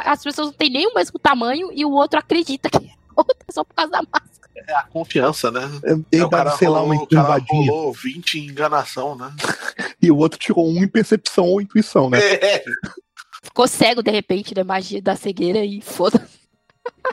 as 0.04 0.22
pessoas 0.22 0.48
não 0.48 0.52
têm 0.52 0.70
nem 0.70 0.88
o 0.88 0.94
mesmo 0.94 1.18
tamanho 1.18 1.70
e 1.72 1.84
o 1.84 1.92
outro 1.92 2.18
acredita 2.18 2.68
que 2.68 2.78
é 2.78 2.90
outra 3.14 3.46
só 3.50 3.62
por 3.62 3.74
causa 3.74 3.92
da 3.92 4.02
máscara. 4.02 4.30
É 4.68 4.74
a 4.74 4.82
confiança, 4.82 5.50
né? 5.50 5.62
É, 5.84 5.92
Ele 5.92 6.22
É, 6.22 6.24
o 6.24 6.28
cara 6.28 6.50
sei 6.50 6.68
lá, 6.68 6.82
uma 6.82 6.94
rolou, 6.94 7.04
o 7.04 7.08
cara 7.08 7.42
rolou 7.48 7.92
20 7.92 8.34
em 8.34 8.46
enganação, 8.48 9.14
né? 9.14 9.32
E 10.02 10.10
o 10.10 10.16
outro 10.16 10.38
tirou 10.38 10.66
um 10.66 10.82
em 10.82 10.88
percepção 10.88 11.44
ou 11.44 11.60
intuição, 11.60 12.08
né? 12.08 12.18
É. 12.18 12.64
Ficou 13.42 13.66
cego 13.66 14.02
de 14.02 14.10
repente, 14.10 14.54
né? 14.54 14.62
Magia 14.62 15.00
da 15.00 15.16
cegueira 15.16 15.64
e 15.64 15.80
foda-se. 15.80 16.40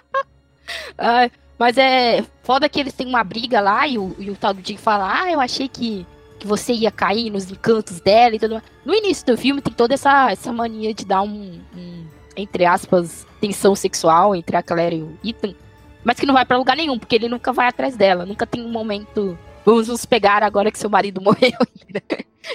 Ai, 0.98 1.32
mas 1.58 1.78
é 1.78 2.24
foda 2.44 2.70
que 2.70 2.80
eles 2.80 2.94
têm 2.94 3.08
uma 3.08 3.24
briga 3.24 3.60
lá 3.60 3.88
e 3.88 3.98
o, 3.98 4.16
e 4.20 4.30
o 4.30 4.36
tal 4.36 4.54
do 4.54 4.66
Jim 4.66 4.78
fala: 4.78 5.22
Ah, 5.22 5.32
eu 5.32 5.40
achei 5.40 5.68
que, 5.68 6.06
que 6.40 6.46
você 6.46 6.74
ia 6.74 6.92
cair 6.92 7.30
nos 7.30 7.50
encantos 7.50 8.00
dela 8.00 8.36
e 8.36 8.40
tudo. 8.40 8.62
No 8.86 8.94
início 8.94 9.26
do 9.26 9.38
filme 9.38 9.62
tem 9.62 9.74
toda 9.74 9.94
essa, 9.94 10.32
essa 10.32 10.52
mania 10.52 10.94
de 10.94 11.06
dar 11.06 11.22
um, 11.22 11.62
um, 11.76 12.06
entre 12.36 12.66
aspas, 12.66 13.26
tensão 13.40 13.76
sexual 13.76 14.36
entre 14.36 14.56
a 14.56 14.64
Claire 14.64 14.98
e 14.98 15.04
o 15.04 15.18
Ethan, 15.24 15.56
mas 16.04 16.20
que 16.20 16.26
não 16.26 16.34
vai 16.34 16.46
pra 16.46 16.58
lugar 16.58 16.76
nenhum, 16.78 17.00
porque 17.00 17.16
ele 17.16 17.28
nunca 17.28 17.52
vai 17.52 17.68
atrás 17.68 17.96
dela, 17.96 18.26
nunca 18.26 18.46
tem 18.46 18.64
um 18.64 18.70
momento. 18.70 19.38
Vamos 19.68 19.90
nos 19.90 20.06
pegar 20.06 20.44
agora 20.44 20.72
que 20.72 20.80
seu 20.80 20.90
marido 20.90 21.20
morreu. 21.22 21.52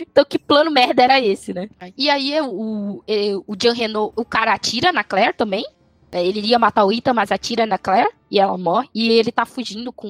Então, 0.00 0.24
que 0.24 0.38
plano 0.38 0.70
merda 0.70 1.02
era 1.02 1.20
esse, 1.20 1.52
né? 1.52 1.68
E 1.94 2.08
aí, 2.08 2.32
o, 2.40 3.02
o, 3.46 3.54
Jean 3.60 3.74
Renault, 3.74 4.14
o 4.16 4.24
cara 4.24 4.54
atira 4.54 4.90
na 4.94 5.04
Claire 5.04 5.34
também. 5.34 5.62
É, 6.10 6.26
Ele 6.26 6.40
ia 6.40 6.58
matar 6.58 6.86
o 6.86 6.92
Ita, 6.92 7.12
mas 7.12 7.30
atira 7.30 7.66
na 7.66 7.76
Claire 7.76 8.08
e 8.30 8.38
ela 8.40 8.56
morre. 8.56 8.88
E 8.94 9.10
ele 9.10 9.30
tá 9.30 9.44
fugindo 9.44 9.92
com. 9.92 10.08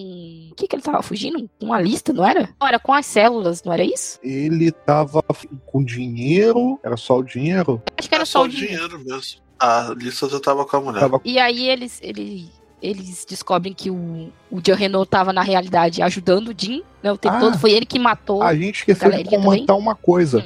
O 0.52 0.54
que 0.54 0.68
que 0.68 0.76
ele 0.76 0.82
tava 0.82 1.02
fugindo? 1.02 1.48
Com 1.58 1.66
uma 1.66 1.80
lista, 1.80 2.12
não 2.12 2.24
era? 2.24 2.48
Não, 2.60 2.68
era 2.68 2.78
com 2.78 2.92
as 2.92 3.06
células, 3.06 3.64
não 3.64 3.72
era 3.72 3.82
isso? 3.84 4.20
Ele 4.22 4.70
tava 4.70 5.24
com 5.66 5.84
dinheiro, 5.84 6.78
era 6.84 6.96
só 6.96 7.18
o 7.18 7.22
dinheiro. 7.24 7.82
Acho 7.98 8.08
que 8.08 8.14
era 8.14 8.22
É 8.22 8.26
só 8.26 8.42
o 8.44 8.48
dinheiro. 8.48 8.88
dinheiro 8.98 9.04
mesmo. 9.04 9.40
A 9.58 9.92
lista 9.96 10.28
já 10.28 10.38
tava 10.40 10.64
com 10.64 10.76
a 10.76 10.80
mulher. 10.80 11.00
Tava 11.00 11.20
E 11.24 11.38
aí 11.38 11.68
eles, 11.68 12.00
ele, 12.02 12.48
eles 12.82 13.24
descobrem 13.24 13.72
que 13.72 13.90
o, 13.90 14.30
o 14.50 14.60
Jean 14.64 14.74
Renault 14.74 15.08
tava, 15.08 15.32
na 15.32 15.42
realidade, 15.42 16.02
ajudando 16.02 16.48
o 16.48 16.54
Jim. 16.56 16.82
Né, 17.02 17.12
o 17.12 17.16
tempo 17.16 17.36
Ah. 17.36 17.40
todo 17.40 17.58
foi 17.58 17.72
ele 17.72 17.86
que 17.86 17.98
matou. 17.98 18.42
A 18.42 18.54
gente 18.54 18.76
esqueceu 18.80 19.10
de 19.10 19.24
comentar 19.24 19.76
uma 19.76 19.94
coisa. 19.94 20.44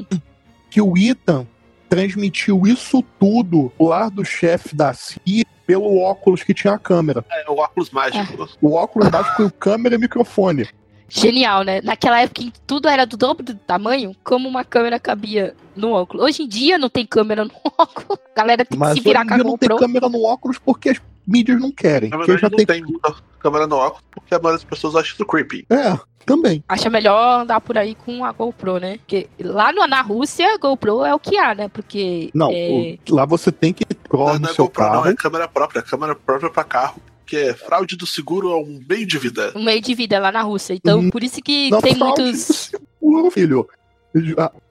Que 0.70 0.80
o 0.80 0.96
Ethan 0.96 1.46
transmitiu 1.88 2.66
isso 2.66 3.02
tudo 3.18 3.72
lar 3.80 4.10
do 4.10 4.24
chefe 4.24 4.74
da 4.74 4.92
CIA 4.92 5.44
pelo 5.66 5.98
óculos 5.98 6.42
que 6.42 6.52
tinha 6.52 6.74
a 6.74 6.78
câmera. 6.78 7.24
É 7.30 7.50
o 7.50 7.56
óculos 7.56 7.90
mágico. 7.90 8.48
O 8.60 8.74
óculos 8.74 9.10
mágico 9.10 9.42
e 9.42 9.44
o 9.46 9.50
câmera 9.50 9.94
e 9.94 9.98
microfone. 9.98 10.68
Genial, 11.08 11.62
né? 11.62 11.80
Naquela 11.82 12.20
época 12.20 12.42
em 12.42 12.50
que 12.50 12.60
tudo 12.66 12.88
era 12.88 13.06
do 13.06 13.16
dobro 13.16 13.44
do 13.44 13.54
tamanho, 13.54 14.14
como 14.24 14.48
uma 14.48 14.64
câmera 14.64 14.98
cabia 14.98 15.54
no 15.76 15.92
óculos. 15.92 16.24
Hoje 16.24 16.42
em 16.42 16.48
dia 16.48 16.76
não 16.78 16.88
tem 16.88 17.06
câmera 17.06 17.44
no 17.44 17.52
óculos. 17.78 18.18
A 18.34 18.36
galera 18.40 18.64
tem 18.64 18.76
que 18.76 18.78
Mas 18.78 18.94
se 18.94 19.00
hoje 19.00 19.02
virar 19.08 19.24
com 19.26 19.32
a 19.32 19.36
dia 19.36 19.44
não 19.44 19.56
tem 19.58 19.68
GoPro. 19.68 19.86
câmera 19.86 20.08
no 20.08 20.22
óculos 20.24 20.58
porque 20.58 20.90
as 20.90 21.00
mídias 21.26 21.60
não 21.60 21.70
querem. 21.70 22.10
Na 22.10 22.16
Porque 22.18 22.32
verdade, 22.32 22.42
já 22.52 22.58
não 22.58 22.64
tem... 22.64 22.66
tem 22.66 22.82
muita 22.82 23.14
câmera 23.38 23.66
no 23.66 23.76
óculos, 23.76 24.04
porque 24.10 24.34
a 24.34 24.38
maioria 24.38 24.58
das 24.58 24.64
pessoas 24.64 24.96
acha 24.96 25.12
isso 25.12 25.24
creepy. 25.24 25.64
É, 25.70 25.96
também. 26.24 26.64
Acha 26.68 26.90
melhor 26.90 27.42
andar 27.42 27.60
por 27.60 27.78
aí 27.78 27.94
com 27.94 28.24
a 28.24 28.32
GoPro, 28.32 28.78
né? 28.78 28.98
Porque 28.98 29.28
lá 29.40 29.72
no, 29.72 29.86
na 29.86 30.02
Rússia, 30.02 30.54
a 30.54 30.58
GoPro 30.58 31.04
é 31.04 31.14
o 31.14 31.18
que 31.20 31.36
há, 31.38 31.54
né? 31.54 31.68
Porque. 31.68 32.30
Não, 32.34 32.50
é, 32.52 32.96
o- 33.08 33.14
lá 33.14 33.24
você 33.24 33.52
tem 33.52 33.72
que 33.72 33.84
ir 33.88 33.94
pro 33.94 34.18
Não, 34.18 34.38
não 34.40 34.50
é 34.50 34.52
seu 34.52 34.64
GoPro, 34.64 34.82
carro. 34.82 35.04
não, 35.04 35.06
é 35.10 35.14
câmera 35.14 35.46
própria. 35.46 35.82
Câmera 35.82 36.14
própria 36.16 36.50
pra 36.50 36.64
carro. 36.64 37.00
Que 37.26 37.36
é 37.36 37.54
fraude 37.54 37.96
do 37.96 38.06
seguro 38.06 38.52
é 38.52 38.56
um 38.56 38.80
meio 38.88 39.04
de 39.06 39.18
vida. 39.18 39.52
um 39.56 39.64
meio 39.64 39.80
de 39.80 39.94
vida 39.94 40.18
lá 40.18 40.30
na 40.30 40.42
Rússia. 40.42 40.74
Então, 40.74 41.00
Hum, 41.00 41.10
por 41.10 41.22
isso 41.24 41.42
que 41.42 41.70
Não 41.70 41.80
tem 41.80 41.94
fraude 41.96 42.22
muitos. 42.22 42.70
do 42.72 42.80
seguro, 43.00 43.30
filho. 43.30 43.68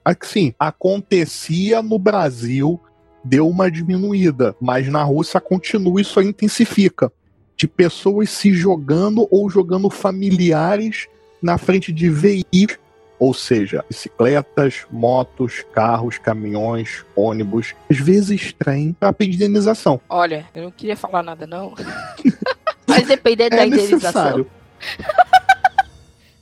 Assim, 0.04 0.54
acontecia 0.58 1.82
no 1.82 1.98
Brasil, 1.98 2.80
deu 3.22 3.48
uma 3.48 3.70
diminuída, 3.70 4.56
mas 4.60 4.88
na 4.88 5.02
Rússia 5.02 5.40
continua 5.40 6.00
e 6.00 6.04
só 6.04 6.20
intensifica. 6.22 7.12
De 7.56 7.66
pessoas 7.66 8.30
se 8.30 8.52
jogando 8.52 9.26
ou 9.30 9.48
jogando 9.48 9.88
familiares 9.90 11.06
na 11.40 11.56
frente 11.58 11.92
de 11.92 12.08
veículos, 12.10 12.78
ou 13.18 13.32
seja, 13.34 13.84
bicicletas, 13.88 14.84
motos, 14.90 15.64
carros, 15.72 16.18
caminhões, 16.18 17.04
ônibus, 17.16 17.74
às 17.90 17.98
vezes 17.98 18.52
trem, 18.52 18.92
para 18.92 19.12
pedir 19.12 19.36
indenização. 19.36 20.00
Olha, 20.08 20.46
eu 20.54 20.64
não 20.64 20.70
queria 20.70 20.96
falar 20.96 21.22
nada, 21.22 21.46
não. 21.46 21.74
Mas 22.86 23.06
dependendo 23.06 23.56
da 23.56 23.62
É 23.62 23.66
indenização. 23.66 23.96
necessário. 23.96 24.50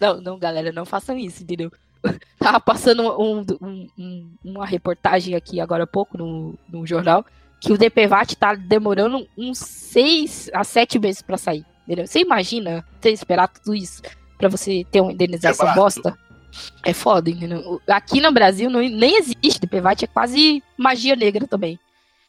Não, 0.01 0.20
não, 0.20 0.39
galera, 0.39 0.70
não 0.72 0.85
façam 0.85 1.16
isso, 1.16 1.43
entendeu? 1.43 1.72
Tava 2.39 2.61
passando 2.61 3.03
um- 3.18 3.47
um- 3.62 3.89
um- 3.99 4.31
uma 4.45 4.66
reportagem 4.66 5.35
aqui 5.35 5.61
agora 5.61 5.85
há 5.85 5.87
pouco 5.87 6.18
no, 6.18 6.55
no 6.68 6.87
jornal 6.87 7.25
que 7.61 7.72
o 7.72 7.79
DPVAT 7.79 8.35
tá 8.37 8.55
demorando 8.55 9.27
uns 9.39 9.59
seis 9.59 10.51
a 10.53 10.62
sete 10.64 10.99
meses 10.99 11.22
pra 11.22 11.39
sair. 11.39 11.64
Entendeu? 11.87 12.07
Você 12.07 12.20
imagina 12.20 12.85
ter 13.01 13.11
esperar 13.12 13.49
tudo 13.49 13.75
isso 13.75 14.03
pra 14.37 14.49
você 14.49 14.85
ter 14.91 15.01
uma 15.01 15.12
indenização 15.12 15.68
É 15.70 15.75
bosta? 15.75 16.18
É 16.83 16.93
foda, 16.93 17.31
entendeu? 17.31 17.81
Aqui 17.89 18.21
no 18.21 18.31
Brasil 18.33 18.69
não, 18.71 18.81
nem 18.81 19.17
existe 19.19 19.61
DPVAT, 19.61 20.05
é 20.05 20.07
quase 20.09 20.63
magia 20.77 21.17
negra 21.17 21.47
também. 21.47 21.79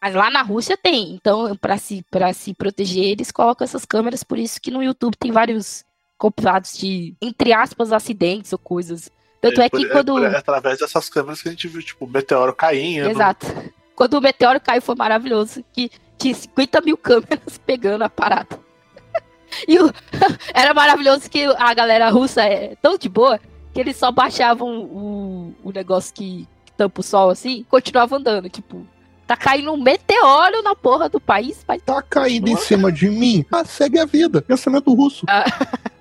Mas 0.02 0.14
lá 0.14 0.30
na 0.30 0.42
Rússia 0.42 0.78
tem. 0.78 1.14
Então, 1.14 1.56
pra 1.56 1.78
se, 1.78 2.06
pra 2.12 2.32
se 2.34 2.54
proteger, 2.54 3.06
eles 3.06 3.32
colocam 3.32 3.66
essas 3.66 3.86
câmeras. 3.86 4.24
Por 4.24 4.38
isso 4.38 4.62
que 4.62 4.70
no 4.72 4.84
YouTube 4.84 5.16
tem 5.18 5.32
vários 5.32 5.84
compilados 6.18 6.78
de, 6.78 7.16
entre 7.22 7.52
aspas, 7.54 7.92
acidentes 7.92 8.54
ou 8.54 8.60
coisas. 8.60 9.10
Tanto 9.42 9.62
é, 9.62 9.70
por- 9.70 9.80
que 9.80 9.88
quando. 9.88 10.14
por- 10.14 10.24
é 10.24 10.38
através 10.38 10.80
dessas 10.80 11.10
câmeras 11.10 11.42
que 11.42 11.48
a 11.50 11.52
gente 11.52 11.68
viu, 11.68 11.82
tipo, 11.82 12.06
o 12.06 12.10
meteoro 12.10 12.54
caindo. 12.54 13.10
Exato. 13.10 13.48
Quando 13.96 14.16
o 14.16 14.22
meteoro 14.22 14.60
caiu 14.60 14.82
foi 14.82 14.96
maravilhoso. 14.96 15.64
Que 15.74 15.90
tinha 16.18 16.34
50 16.36 16.82
mil 16.82 16.98
câmeras 16.98 17.58
pegando 17.66 18.04
a 18.04 18.10
parada. 18.10 18.60
E 19.68 19.80
o- 19.80 19.92
era 20.54 20.74
maravilhoso 20.74 21.30
que 21.30 21.46
a 21.46 21.74
galera 21.74 22.10
russa 22.10 22.44
é 22.44 22.76
tão 22.82 22.98
de 22.98 23.08
boa 23.08 23.40
que 23.76 23.82
eles 23.82 23.98
só 23.98 24.10
baixavam 24.12 24.68
o, 24.84 25.54
o 25.64 25.72
negócio 25.72 26.14
que, 26.14 26.48
que 26.66 26.72
tampa 26.72 27.02
o 27.02 27.04
sol 27.04 27.30
assim 27.30 27.58
e 27.60 27.64
continuavam 27.66 28.18
andando. 28.18 28.50
Tipo, 28.50 28.88
tá 29.28 29.36
caindo 29.36 29.72
um 29.74 29.78
meteoro 29.78 30.64
na 30.64 30.74
porra 30.74 31.10
do 31.10 31.20
país, 31.20 31.64
mas 31.68 31.82
Tá 31.84 32.02
caindo 32.02 32.48
em 32.48 32.56
cima 32.56 32.90
de 32.92 33.10
mim, 33.10 33.46
ah, 33.52 33.66
segue 33.66 34.00
a 34.00 34.06
vida. 34.06 34.42
Pensamento 34.42 34.92
russo. 34.94 35.26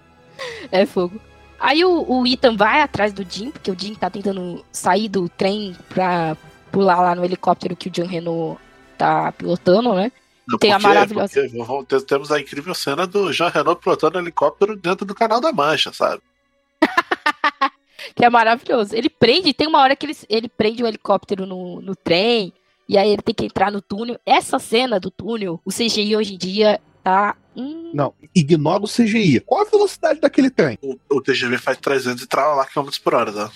É 0.70 0.84
fogo. 0.84 1.20
Aí 1.60 1.84
o, 1.84 2.04
o 2.10 2.26
Ethan 2.26 2.56
vai 2.56 2.82
atrás 2.82 3.12
do 3.12 3.24
Jim, 3.28 3.50
porque 3.50 3.70
o 3.70 3.76
Jim 3.78 3.94
tá 3.94 4.10
tentando 4.10 4.62
sair 4.72 5.08
do 5.08 5.28
trem 5.28 5.74
pra 5.88 6.36
pular 6.70 7.00
lá 7.00 7.14
no 7.14 7.24
helicóptero 7.24 7.76
que 7.76 7.88
o 7.88 7.90
John 7.90 8.06
Renault 8.06 8.60
tá 8.98 9.32
pilotando, 9.32 9.94
né? 9.94 10.10
Não, 10.46 10.58
Tem 10.58 10.72
a 10.72 10.76
porque- 10.76 10.86
maravilhosa- 10.88 11.40
porque 11.86 12.00
temos 12.04 12.30
a 12.32 12.40
incrível 12.40 12.74
cena 12.74 13.06
do 13.06 13.32
Jean 13.32 13.48
Renault 13.48 13.80
pilotando 13.80 14.18
helicóptero 14.18 14.76
dentro 14.76 15.06
do 15.06 15.14
canal 15.14 15.40
da 15.40 15.52
Mancha, 15.52 15.92
sabe? 15.92 16.20
Que 18.14 18.24
é 18.24 18.28
maravilhoso. 18.28 18.94
Ele 18.94 19.08
prende, 19.08 19.54
tem 19.54 19.66
uma 19.68 19.80
hora 19.80 19.94
que 19.96 20.04
ele, 20.04 20.16
ele 20.28 20.48
prende 20.48 20.82
o 20.82 20.86
helicóptero 20.86 21.46
no, 21.46 21.80
no 21.80 21.94
trem, 21.96 22.52
e 22.88 22.98
aí 22.98 23.08
ele 23.10 23.22
tem 23.22 23.34
que 23.34 23.44
entrar 23.46 23.70
no 23.70 23.80
túnel. 23.80 24.18
Essa 24.26 24.58
cena 24.58 24.98
do 25.00 25.10
túnel, 25.12 25.60
o 25.64 25.70
CGI 25.70 26.16
hoje 26.16 26.34
em 26.34 26.36
dia 26.38 26.80
tá. 27.04 27.36
Hum, 27.56 27.92
Não, 27.94 28.12
ignora 28.34 28.82
o 28.82 28.88
CGI. 28.88 29.40
Qual 29.40 29.60
a 29.64 29.70
velocidade 29.70 30.20
daquele 30.20 30.50
trem? 30.50 30.76
O, 30.82 30.96
o 31.08 31.22
TGV 31.22 31.56
faz 31.56 31.78
300 31.78 32.24
e 32.24 32.26
trava 32.26 32.54
lá 32.56 32.66
km 32.66 32.88
por 33.02 33.14
hora, 33.14 33.30
né? 33.30 33.48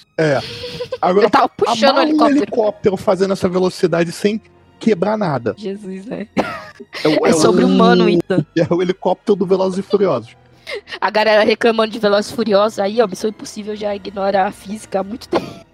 Agora, 1.03 1.27
eu 1.27 1.31
tava 1.31 1.49
puxando 1.49 1.83
o 1.83 1.89
amarra 1.91 2.05
um 2.05 2.09
helicóptero. 2.09 2.39
helicóptero 2.39 2.97
fazendo 2.97 3.33
essa 3.33 3.49
velocidade 3.49 4.13
sem 4.13 4.41
quebrar 4.79 5.19
nada. 5.19 5.55
Jesus, 5.59 6.07
né? 6.07 6.29
É, 6.37 7.09
É 7.09 7.13
é 7.31 7.35
o- 7.35 7.39
sobre-humano, 7.39 8.09
Ethan. 8.09 8.47
É 8.57 8.73
o 8.73 8.81
helicóptero 8.81 9.35
do 9.35 9.45
Velozes 9.45 9.81
e 9.81 9.83
Furiosos. 9.83 10.37
A 11.01 11.11
galera 11.11 11.45
reclamando 11.45 11.93
de 11.93 11.99
Velozes 11.99 12.31
e 12.31 12.35
Furiosos 12.35 12.79
aí, 12.79 13.01
ó, 13.01 13.07
Missão 13.07 13.31
Impossível 13.31 13.75
já 13.77 13.95
ignora 13.95 14.47
a 14.47 14.53
física 14.53 15.01
há 15.01 15.05
muito 15.05 15.29
tempo. 15.29 15.67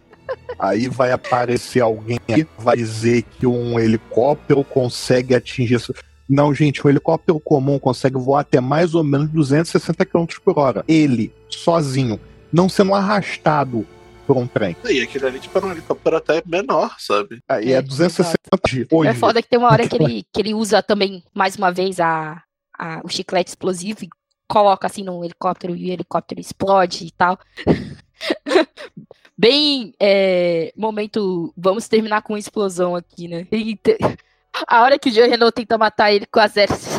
Aí 0.58 0.88
vai 0.88 1.12
aparecer 1.12 1.80
alguém 1.80 2.18
que 2.26 2.46
vai 2.58 2.76
dizer 2.76 3.22
que 3.22 3.46
um 3.46 3.78
helicóptero 3.78 4.62
consegue 4.64 5.34
atingir. 5.34 5.74
isso. 5.74 5.94
Não, 6.28 6.54
gente, 6.54 6.84
um 6.86 6.88
helicóptero 6.90 7.38
comum 7.40 7.78
consegue 7.78 8.16
voar 8.16 8.40
até 8.40 8.60
mais 8.60 8.94
ou 8.94 9.04
menos 9.04 9.28
260 9.30 10.04
km 10.06 10.24
por 10.44 10.58
hora. 10.58 10.84
Ele, 10.88 11.32
sozinho, 11.50 12.18
não 12.52 12.68
sendo 12.68 12.94
arrastado 12.94 13.86
por 14.26 14.36
um 14.38 14.46
trem. 14.46 14.74
E 14.88 15.02
aquele 15.02 15.26
ali, 15.26 15.38
tipo, 15.40 15.58
era 15.58 15.66
um 15.66 15.72
helicóptero 15.72 16.16
até 16.16 16.42
menor, 16.46 16.94
sabe? 16.98 17.40
Aí 17.48 17.72
é, 17.72 17.76
É, 17.76 17.82
260 17.82 18.38
de 18.66 18.86
hoje. 18.90 19.10
É 19.10 19.14
foda 19.14 19.42
que 19.42 19.48
tem 19.48 19.58
uma 19.58 19.70
hora 19.70 19.86
que 19.86 19.96
ele, 20.02 20.24
que 20.32 20.40
ele 20.40 20.54
usa 20.54 20.82
também, 20.82 21.22
mais 21.34 21.56
uma 21.56 21.70
vez, 21.70 22.00
a, 22.00 22.42
a- 22.78 23.00
o 23.04 23.08
chiclete 23.08 23.50
explosivo 23.50 24.04
e 24.04 24.08
coloca 24.54 24.86
assim 24.86 25.02
no 25.02 25.24
helicóptero 25.24 25.74
e 25.74 25.90
o 25.90 25.92
helicóptero 25.92 26.40
explode 26.40 27.06
e 27.06 27.10
tal. 27.10 27.36
Bem, 29.36 29.92
é, 29.98 30.72
momento, 30.76 31.52
vamos 31.56 31.88
terminar 31.88 32.22
com 32.22 32.34
uma 32.34 32.38
explosão 32.38 32.94
aqui, 32.94 33.26
né? 33.26 33.48
A 34.68 34.82
hora 34.82 34.96
que 34.96 35.08
o 35.08 35.12
Jean 35.12 35.26
Renault 35.26 35.52
tenta 35.52 35.76
matar 35.76 36.12
ele 36.12 36.24
com 36.26 36.38
as 36.38 36.56
hélices. 36.56 36.96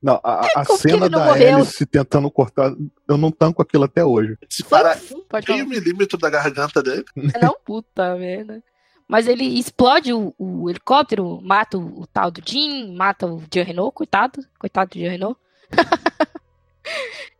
Não, 0.00 0.20
a, 0.22 0.46
a 0.54 0.64
cena 0.64 1.10
da 1.10 1.24
morreu? 1.24 1.58
hélice 1.58 1.84
tentando 1.84 2.30
cortar, 2.30 2.72
eu 3.08 3.18
não 3.18 3.32
tanco 3.32 3.60
aquilo 3.60 3.82
até 3.82 4.04
hoje. 4.04 4.38
Se 4.48 4.62
para 4.62 4.96
Pode 5.28 5.48
falar. 5.48 5.58
meio 5.58 5.68
milímetro 5.68 6.16
da 6.16 6.30
garganta 6.30 6.80
dele. 6.80 7.04
Não, 7.42 7.56
puta 7.66 8.14
merda. 8.14 8.62
Mas 9.08 9.26
ele 9.26 9.58
explode 9.58 10.12
o, 10.12 10.32
o 10.38 10.70
helicóptero, 10.70 11.40
mata 11.42 11.76
o, 11.76 12.02
o 12.02 12.06
tal 12.06 12.30
do 12.30 12.40
Jim, 12.46 12.94
mata 12.94 13.26
o 13.26 13.42
Jean 13.52 13.64
Renault, 13.64 13.92
coitado, 13.92 14.40
coitado 14.56 14.90
do 14.90 15.00
Jean 15.00 15.10
Renault. 15.10 15.36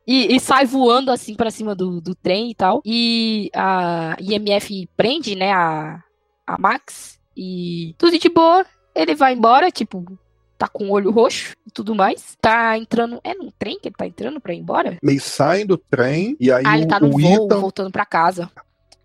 e, 0.07 0.35
e 0.35 0.41
sai 0.41 0.65
voando 0.67 1.11
assim 1.11 1.35
pra 1.35 1.51
cima 1.51 1.75
do, 1.75 2.01
do 2.01 2.15
trem 2.15 2.51
e 2.51 2.55
tal. 2.55 2.81
E 2.85 3.51
a 3.55 4.17
IMF 4.21 4.89
prende, 4.97 5.35
né, 5.35 5.53
a, 5.53 6.03
a 6.47 6.59
Max. 6.59 7.19
E 7.37 7.95
tudo 7.99 8.19
de 8.19 8.29
boa. 8.29 8.65
Ele 8.95 9.15
vai 9.15 9.35
embora, 9.35 9.71
tipo, 9.71 10.05
tá 10.59 10.67
com 10.67 10.89
o 10.89 10.93
olho 10.93 11.11
roxo 11.11 11.55
e 11.67 11.71
tudo 11.71 11.95
mais. 11.95 12.37
Tá 12.41 12.77
entrando. 12.77 13.21
É 13.23 13.35
num 13.35 13.51
trem 13.59 13.79
que 13.81 13.89
ele 13.89 13.95
tá 13.97 14.07
entrando 14.07 14.41
pra 14.41 14.53
ir 14.53 14.59
embora? 14.59 14.99
Eles 15.03 15.23
saem 15.25 15.65
do 15.65 15.79
trem 15.79 16.37
e 16.41 16.51
aí 16.51 16.65
ah, 16.67 16.77
ele 16.77 16.87
tá 16.87 16.99
no 16.99 17.11
voo, 17.13 17.21
Ethan, 17.47 17.61
voltando 17.61 17.91
pra 17.93 18.05
casa. 18.05 18.51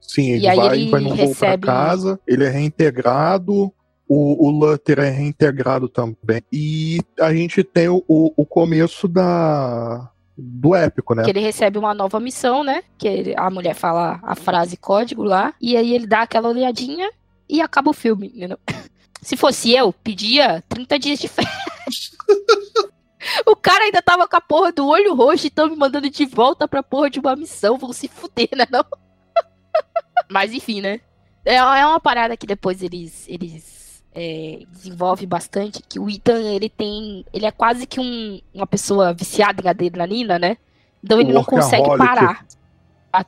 sim, 0.02 0.32
ele 0.32 0.48
E 0.48 0.56
vai, 0.56 0.76
ele 0.80 0.90
vai 0.90 1.02
num 1.02 1.10
voo 1.10 1.18
pra 1.18 1.26
recebe- 1.28 1.68
casa, 1.68 2.20
ele 2.28 2.44
é 2.44 2.50
reintegrado, 2.50 3.72
o, 4.08 4.48
o 4.48 4.50
Lutter 4.50 5.00
é 5.00 5.10
reintegrado 5.10 5.88
também. 5.88 6.42
E 6.52 7.00
a 7.20 7.32
gente 7.34 7.64
tem 7.64 7.88
o, 7.90 8.04
o, 8.08 8.34
o 8.36 8.46
começo 8.46 9.08
da 9.08 10.10
do 10.38 10.76
épico, 10.76 11.16
né? 11.16 11.24
que 11.24 11.30
ele 11.30 11.40
recebe 11.40 11.78
uma 11.78 11.94
nova 11.94 12.20
missão, 12.20 12.64
né? 12.64 12.84
Que 12.98 13.08
ele- 13.08 13.36
a 13.38 13.50
mulher 13.50 13.74
fala 13.74 14.20
a 14.24 14.36
frase 14.36 14.76
código 14.78 15.24
lá, 15.24 15.54
e 15.62 15.78
aí 15.78 15.94
ele 15.94 16.06
dá 16.08 16.22
aquela 16.24 16.50
olhadinha 16.50 17.10
e 17.48 17.62
acaba 17.62 17.92
o 17.92 17.94
filme, 17.94 18.28
entendeu? 18.28 18.60
Se 19.22 19.36
fosse 19.38 19.72
eu, 19.72 19.92
pedia 19.92 20.64
30 20.70 21.00
dias 21.00 21.20
de 21.20 21.28
férias. 21.28 22.12
o 23.48 23.56
cara 23.56 23.86
ainda 23.86 24.02
tava 24.02 24.28
com 24.28 24.36
a 24.36 24.42
porra 24.42 24.72
do 24.72 24.88
olho 24.88 25.16
roxo 25.16 25.48
e 25.48 25.50
tão 25.50 25.70
me 25.70 25.76
mandando 25.76 26.10
de 26.10 26.26
volta 26.26 26.68
pra 26.68 26.84
porra 26.84 27.10
de 27.10 27.20
uma 27.20 27.36
missão. 27.36 27.78
Vão 27.78 27.92
se 27.92 28.08
fuder, 28.08 28.50
né? 28.56 28.68
Não? 28.70 28.86
Mas 30.30 30.54
enfim, 30.54 30.80
né? 30.82 31.00
É, 31.44 31.56
é 31.56 31.86
uma 31.86 32.00
parada 32.00 32.38
que 32.38 32.46
depois 32.46 32.84
eles, 32.84 33.26
eles 33.28 33.75
é, 34.16 34.64
desenvolvem 34.72 35.28
bastante. 35.28 35.84
Que 35.88 36.00
o 36.00 36.10
Ethan, 36.10 36.42
ele 36.42 36.70
tem. 36.70 37.26
Ele 37.34 37.46
é 37.46 37.52
quase 37.52 37.86
que 37.86 38.00
um- 38.00 38.40
uma 38.54 38.66
pessoa 38.66 39.14
viciada 39.14 39.62
em 39.62 39.68
adrenalina, 39.70 40.40
né? 40.40 40.58
Então 41.04 41.20
ele 41.20 41.32
não 41.34 41.44
consegue 41.44 41.88
parar. 41.98 42.46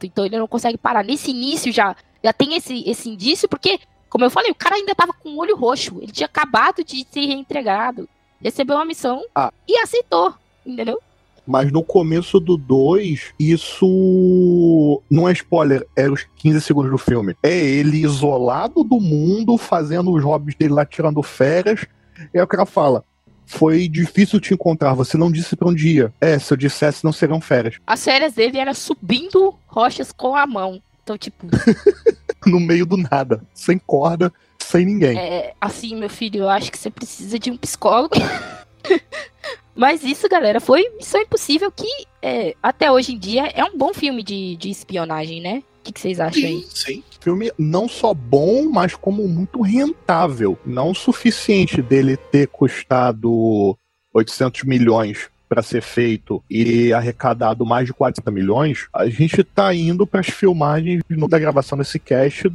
Então 0.03 0.25
ele 0.25 0.37
não 0.37 0.47
consegue 0.47 0.77
parar. 0.77 1.03
Nesse 1.03 1.31
início 1.31 1.71
já, 1.71 1.95
já 2.23 2.33
tem 2.33 2.55
esse, 2.55 2.83
esse 2.89 3.09
indício, 3.09 3.47
porque, 3.47 3.79
como 4.09 4.25
eu 4.25 4.29
falei, 4.29 4.51
o 4.51 4.55
cara 4.55 4.75
ainda 4.75 4.95
tava 4.95 5.13
com 5.13 5.29
o 5.29 5.37
olho 5.37 5.55
roxo. 5.55 5.97
Ele 6.01 6.11
tinha 6.11 6.25
acabado 6.25 6.83
de 6.83 7.05
ser 7.11 7.25
reentregado. 7.25 8.09
Recebeu 8.41 8.75
uma 8.75 8.85
missão 8.85 9.23
Ah. 9.35 9.51
e 9.67 9.77
aceitou. 9.77 10.33
Entendeu? 10.65 10.99
Mas 11.47 11.71
no 11.71 11.83
começo 11.83 12.39
do 12.39 12.57
2, 12.57 13.33
isso 13.39 15.01
não 15.09 15.27
é 15.29 15.31
spoiler, 15.31 15.87
é 15.95 16.09
os 16.09 16.25
15 16.35 16.61
segundos 16.61 16.91
do 16.91 16.97
filme. 16.97 17.35
É 17.41 17.55
ele 17.55 18.03
isolado 18.03 18.83
do 18.83 18.99
mundo, 18.99 19.57
fazendo 19.57 20.11
os 20.11 20.23
hobbies 20.23 20.55
dele 20.55 20.73
lá, 20.73 20.85
tirando 20.85 21.23
férias. 21.23 21.85
E 22.33 22.37
aí 22.37 22.43
o 22.43 22.47
cara 22.47 22.65
fala: 22.65 23.03
Foi 23.45 23.87
difícil 23.87 24.39
te 24.39 24.53
encontrar, 24.53 24.93
você 24.93 25.17
não 25.17 25.31
disse 25.31 25.55
pra 25.55 25.69
onde 25.69 25.87
ia. 25.87 26.13
É, 26.19 26.37
se 26.37 26.53
eu 26.53 26.57
dissesse, 26.57 27.03
não 27.03 27.13
seriam 27.13 27.39
férias. 27.39 27.75
As 27.87 28.03
férias 28.03 28.33
dele 28.33 28.57
era 28.57 28.73
subindo 28.73 29.55
rochas 29.65 30.11
com 30.11 30.35
a 30.35 30.45
mão. 30.45 30.81
Então, 31.01 31.17
tipo, 31.17 31.47
No 32.45 32.59
meio 32.59 32.85
do 32.85 32.97
nada, 32.97 33.41
sem 33.53 33.77
corda, 33.77 34.31
sem 34.57 34.85
ninguém. 34.85 35.17
É, 35.17 35.53
assim, 35.59 35.95
meu 35.95 36.09
filho, 36.09 36.41
eu 36.41 36.49
acho 36.49 36.71
que 36.71 36.77
você 36.77 36.89
precisa 36.89 37.37
de 37.37 37.51
um 37.51 37.57
psicólogo. 37.57 38.15
Mas 39.77 40.03
isso, 40.03 40.27
galera, 40.27 40.59
foi 40.59 40.89
Missão 40.97 41.21
Impossível 41.21 41.71
que 41.71 41.87
é, 42.19 42.55
até 42.63 42.91
hoje 42.91 43.13
em 43.13 43.19
dia 43.19 43.45
é 43.53 43.63
um 43.63 43.77
bom 43.77 43.93
filme 43.93 44.23
de, 44.23 44.57
de 44.57 44.71
espionagem, 44.71 45.39
né? 45.39 45.61
O 45.79 45.91
que, 45.93 46.01
vocês 46.01 46.19
acham 46.19 46.43
aí? 46.43 46.65
Sim. 46.67 47.03
Filme 47.21 47.51
não 47.57 47.87
só 47.87 48.13
bom, 48.13 48.67
mas 48.69 48.95
como 48.95 49.25
muito 49.27 49.61
rentável. 49.61 50.57
Não 50.65 50.91
o 50.91 50.95
suficiente 50.95 51.81
dele 51.81 52.17
ter 52.17 52.47
custado 52.47 53.77
800 54.13 54.63
milhões 54.63 55.29
para 55.47 55.61
ser 55.61 55.81
feito 55.81 56.43
e 56.49 56.91
arrecadado 56.91 57.65
mais 57.65 57.85
de 57.85 57.93
40 57.93 58.29
milhões. 58.31 58.87
A 58.91 59.07
gente 59.07 59.43
tá 59.43 59.73
indo 59.73 60.05
para 60.05 60.19
as 60.19 60.27
filmagens 60.27 61.01
da 61.29 61.39
gravação 61.39 61.77
desse 61.77 61.99
cast 61.99 62.51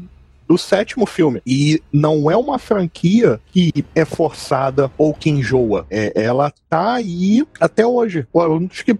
do 0.53 0.59
sétimo 0.59 1.07
filme. 1.07 1.41
E 1.47 1.83
não 1.93 2.31
é 2.31 2.37
uma 2.37 2.59
franquia 2.59 3.41
que 3.53 3.85
é 3.95 4.05
forçada 4.05 4.91
ou 4.99 5.15
que 5.15 5.31
enjoa. 5.31 5.87
É, 5.91 6.13
ela 6.15 6.53
tá 6.69 6.95
aí 6.95 7.47
até 7.61 7.87
hoje. 7.87 8.27
Eu 8.35 8.69
acho 8.71 8.85
que 8.85 8.97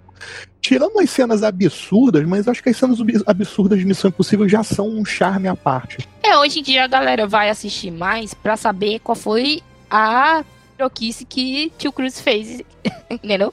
Tirando 0.61 1.01
as 1.01 1.11
cenas 1.11 1.43
absurdas, 1.43 2.25
mas 2.25 2.47
acho 2.47 2.63
que 2.63 2.69
as 2.69 2.77
cenas 2.77 3.01
ab- 3.01 3.23
absurdas 3.27 3.81
de 3.81 3.85
Missão 3.85 4.09
Impossível 4.11 4.49
já 4.49 4.63
são 4.63 4.89
um 4.89 5.05
charme 5.05 5.49
à 5.49 5.57
parte. 5.57 6.09
É, 6.23 6.39
hoje 6.39 6.61
em 6.61 6.63
dia 6.63 6.85
a 6.85 6.87
galera 6.87 7.27
vai 7.27 7.51
assistir 7.51 7.91
mais 7.91 8.33
pra 8.33 8.57
saber 8.57 9.01
qual 9.01 9.17
foi 9.17 9.61
a 9.91 10.45
troquice 10.79 11.25
que 11.25 11.73
Tio 11.77 11.91
Cruz 11.93 12.21
fez, 12.21 12.63
entendeu? 13.11 13.53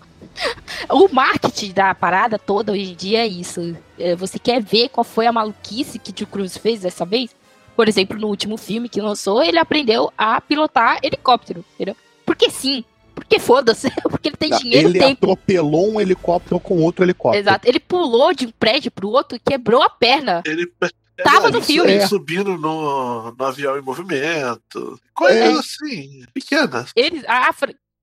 O 0.88 1.10
marketing 1.12 1.72
da 1.74 1.95
parada 1.95 2.38
toda 2.38 2.72
hoje 2.74 2.91
em 2.91 2.95
dia 2.95 3.22
é 3.24 3.28
isso. 3.28 3.76
É, 3.97 4.16
Você 4.16 4.38
quer 4.38 4.62
ver 4.62 4.89
qual 4.89 5.04
foi 5.04 5.26
a 5.26 5.32
maluquice 5.32 5.97
que 5.97 6.12
Tio 6.12 6.28
Cruz 6.28 6.56
fez 6.58 6.82
dessa 6.82 7.06
vez? 7.06 7.32
Por 7.80 7.88
exemplo, 7.88 8.20
no 8.20 8.28
último 8.28 8.58
filme 8.58 8.90
que 8.90 9.00
lançou, 9.00 9.42
ele 9.42 9.58
aprendeu 9.58 10.12
a 10.18 10.42
pilotar 10.42 11.00
helicóptero, 11.02 11.64
entendeu? 11.76 11.96
Porque 12.26 12.50
sim, 12.50 12.84
porque 13.16 13.40
foda-se, 13.40 13.90
porque 14.04 14.28
ele 14.28 14.36
tem 14.36 14.50
dinheiro 14.50 14.90
e 14.90 14.92
ele 14.92 15.00
tempo. 15.00 15.32
atropelou 15.32 15.94
um 15.94 16.02
helicóptero 16.02 16.60
com 16.60 16.82
outro 16.82 17.06
helicóptero. 17.06 17.42
Exato, 17.42 17.66
ele 17.66 17.80
pulou 17.80 18.34
de 18.34 18.48
um 18.48 18.52
prédio 18.52 18.92
pro 18.92 19.08
outro 19.08 19.38
e 19.38 19.40
quebrou 19.40 19.82
a 19.82 19.90
perna. 19.90 20.44
Ele 20.46 20.70
Tava 21.24 21.48
ele 21.48 21.56
no 21.56 21.62
filme. 21.62 21.90
ele 21.90 22.06
subindo 22.06 22.58
no, 22.58 23.32
no 23.32 23.46
avião 23.46 23.78
em 23.78 23.82
movimento. 23.82 25.00
Coisas 25.14 25.42
É. 25.42 25.58
assim, 25.58 26.26
pequenas. 26.34 26.92
Eles, 26.94 27.24
a, 27.30 27.50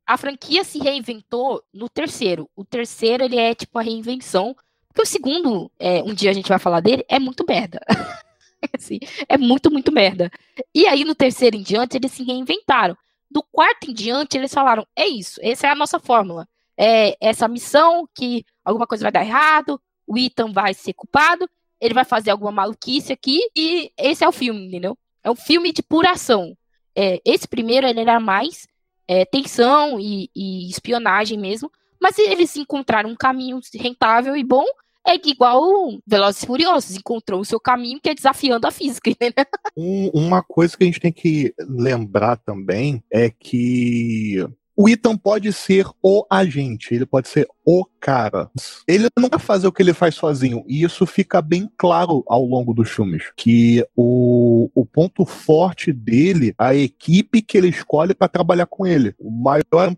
a 0.07 0.17
franquia 0.17 0.65
se 0.65 0.79
reinventou 0.79 1.63
no 1.71 1.91
terceiro. 1.91 2.49
O 2.57 2.65
terceiro, 2.65 3.25
ele 3.25 3.37
é 3.37 3.55
tipo 3.55 3.79
a 3.79 3.83
reinvenção. 3.83 4.57
Porque 4.89 5.03
o 5.03 5.07
segundo, 5.07 5.71
é, 5.79 6.03
um 6.03 6.15
dia 6.15 6.31
a 6.31 6.33
gente 6.33 6.49
vai 6.49 6.59
falar 6.59 6.81
dele, 6.81 7.05
é 7.11 7.19
muito 7.19 7.45
merda. 7.47 7.79
Assim, 8.77 8.99
é 9.29 9.37
muito, 9.37 9.71
muito 9.71 9.93
merda. 9.93 10.31
E 10.75 10.87
aí, 10.87 11.05
no 11.05 11.15
terceiro 11.15 11.57
em 11.57 11.63
diante, 11.63 11.97
eles 11.97 12.13
se 12.13 12.23
reinventaram. 12.23 12.97
Do 13.31 13.43
quarto 13.43 13.91
em 13.91 13.95
diante, 13.95 14.37
eles 14.37 14.53
falaram: 14.53 14.87
é 14.97 15.07
isso, 15.07 15.41
essa 15.43 15.67
é 15.67 15.71
a 15.71 15.75
nossa 15.75 15.99
fórmula. 15.99 16.49
É 16.79 17.17
essa 17.21 17.49
missão 17.49 18.09
que 18.15 18.45
alguma 18.65 18.87
coisa 18.87 19.05
vai 19.05 19.13
dar 19.13 19.25
errado, 19.25 19.81
o 20.07 20.19
Ethan 20.19 20.53
vai 20.53 20.75
ser 20.75 20.93
culpado, 20.93 21.49
ele 21.81 21.95
vai 21.95 22.05
fazer 22.05 22.31
alguma 22.31 22.53
maluquice 22.53 23.13
aqui, 23.13 23.41
e 23.57 23.91
esse 23.97 24.25
é 24.25 24.29
o 24.29 24.33
filme, 24.33 24.67
entendeu? 24.67 24.97
É 25.23 25.31
um 25.31 25.37
filme 25.37 25.73
de 25.73 25.83
pura 25.83 26.13
ação. 26.13 26.57
É, 26.95 27.21
esse 27.25 27.49
primeiro 27.49 27.87
ele 27.87 28.01
era 28.01 28.21
mais 28.21 28.67
é, 29.09 29.25
tensão 29.25 29.99
e, 29.99 30.31
e 30.35 30.69
espionagem 30.71 31.39
mesmo, 31.39 31.71
mas 32.01 32.19
eles 32.19 32.57
encontraram 32.57 33.11
um 33.11 33.17
caminho 33.17 33.59
rentável 33.75 34.37
e 34.37 34.45
bom, 34.45 34.65
é 35.07 35.15
igual 35.25 35.63
Velozes 36.07 36.43
e 36.43 36.47
Furiosos 36.47 36.97
encontrou 36.97 37.41
o 37.41 37.45
seu 37.45 37.61
caminho 37.61 38.01
que 38.03 38.09
é 38.09 38.15
desafiando 38.15 38.67
a 38.67 38.71
física? 38.71 39.11
Um- 39.77 40.11
uma 40.13 40.43
coisa 40.43 40.77
que 40.77 40.85
a 40.85 40.87
gente 40.87 41.01
tem 41.01 41.13
que 41.13 41.55
lembrar 41.61 42.37
também 42.37 43.03
é 43.11 43.31
que 43.31 44.45
o 44.77 44.89
Ethan 44.89 45.17
pode 45.17 45.53
ser 45.55 45.87
o 46.03 46.27
agente, 46.31 46.95
ele 46.95 47.07
pode 47.07 47.29
ser 47.29 47.49
o 47.65 47.87
cara. 47.99 48.51
Ele 48.87 49.09
não 49.19 49.29
vai 49.31 49.39
fazer 49.39 49.67
o 49.67 49.73
que 49.73 49.83
ele 49.83 49.95
faz 49.95 50.15
sozinho, 50.15 50.63
e 50.69 50.83
isso 50.85 51.07
fica 51.07 51.41
bem 51.41 51.71
claro 51.79 52.23
ao 52.27 52.45
longo 52.45 52.75
dos 52.75 52.91
filmes. 52.91 53.25
Que 53.35 53.87
o, 53.97 54.71
o 54.75 54.85
ponto 54.85 55.25
forte 55.25 55.93
dele, 55.93 56.55
a 56.59 56.75
equipe 56.75 57.41
que 57.41 57.57
ele 57.57 57.69
escolhe 57.69 58.15
para 58.15 58.29
trabalhar 58.29 58.67
com 58.67 58.87
ele. 58.87 59.15
O 59.19 59.31
maior 59.31 59.97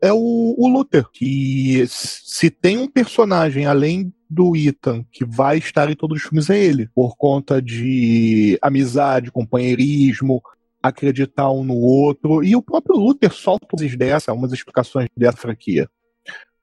é 0.00 0.12
o, 0.12 0.54
o 0.56 0.68
Luther, 0.68 1.06
que 1.12 1.84
se 1.88 2.50
tem 2.50 2.78
um 2.78 2.88
personagem 2.88 3.66
além 3.66 4.12
do 4.28 4.54
Ethan 4.54 5.04
que 5.10 5.24
vai 5.24 5.58
estar 5.58 5.90
em 5.90 5.96
todos 5.96 6.18
os 6.18 6.28
filmes 6.28 6.50
é 6.50 6.58
ele, 6.58 6.88
por 6.94 7.16
conta 7.16 7.62
de 7.62 8.58
amizade, 8.60 9.30
companheirismo, 9.30 10.42
acreditar 10.82 11.50
um 11.50 11.64
no 11.64 11.76
outro, 11.76 12.44
e 12.44 12.54
o 12.54 12.62
próprio 12.62 12.96
Luther 12.96 13.32
solta 13.32 13.66
umas 13.72 13.96
dessa, 13.96 14.32
umas 14.32 14.52
explicações 14.52 15.08
dessa 15.16 15.36
franquia. 15.36 15.88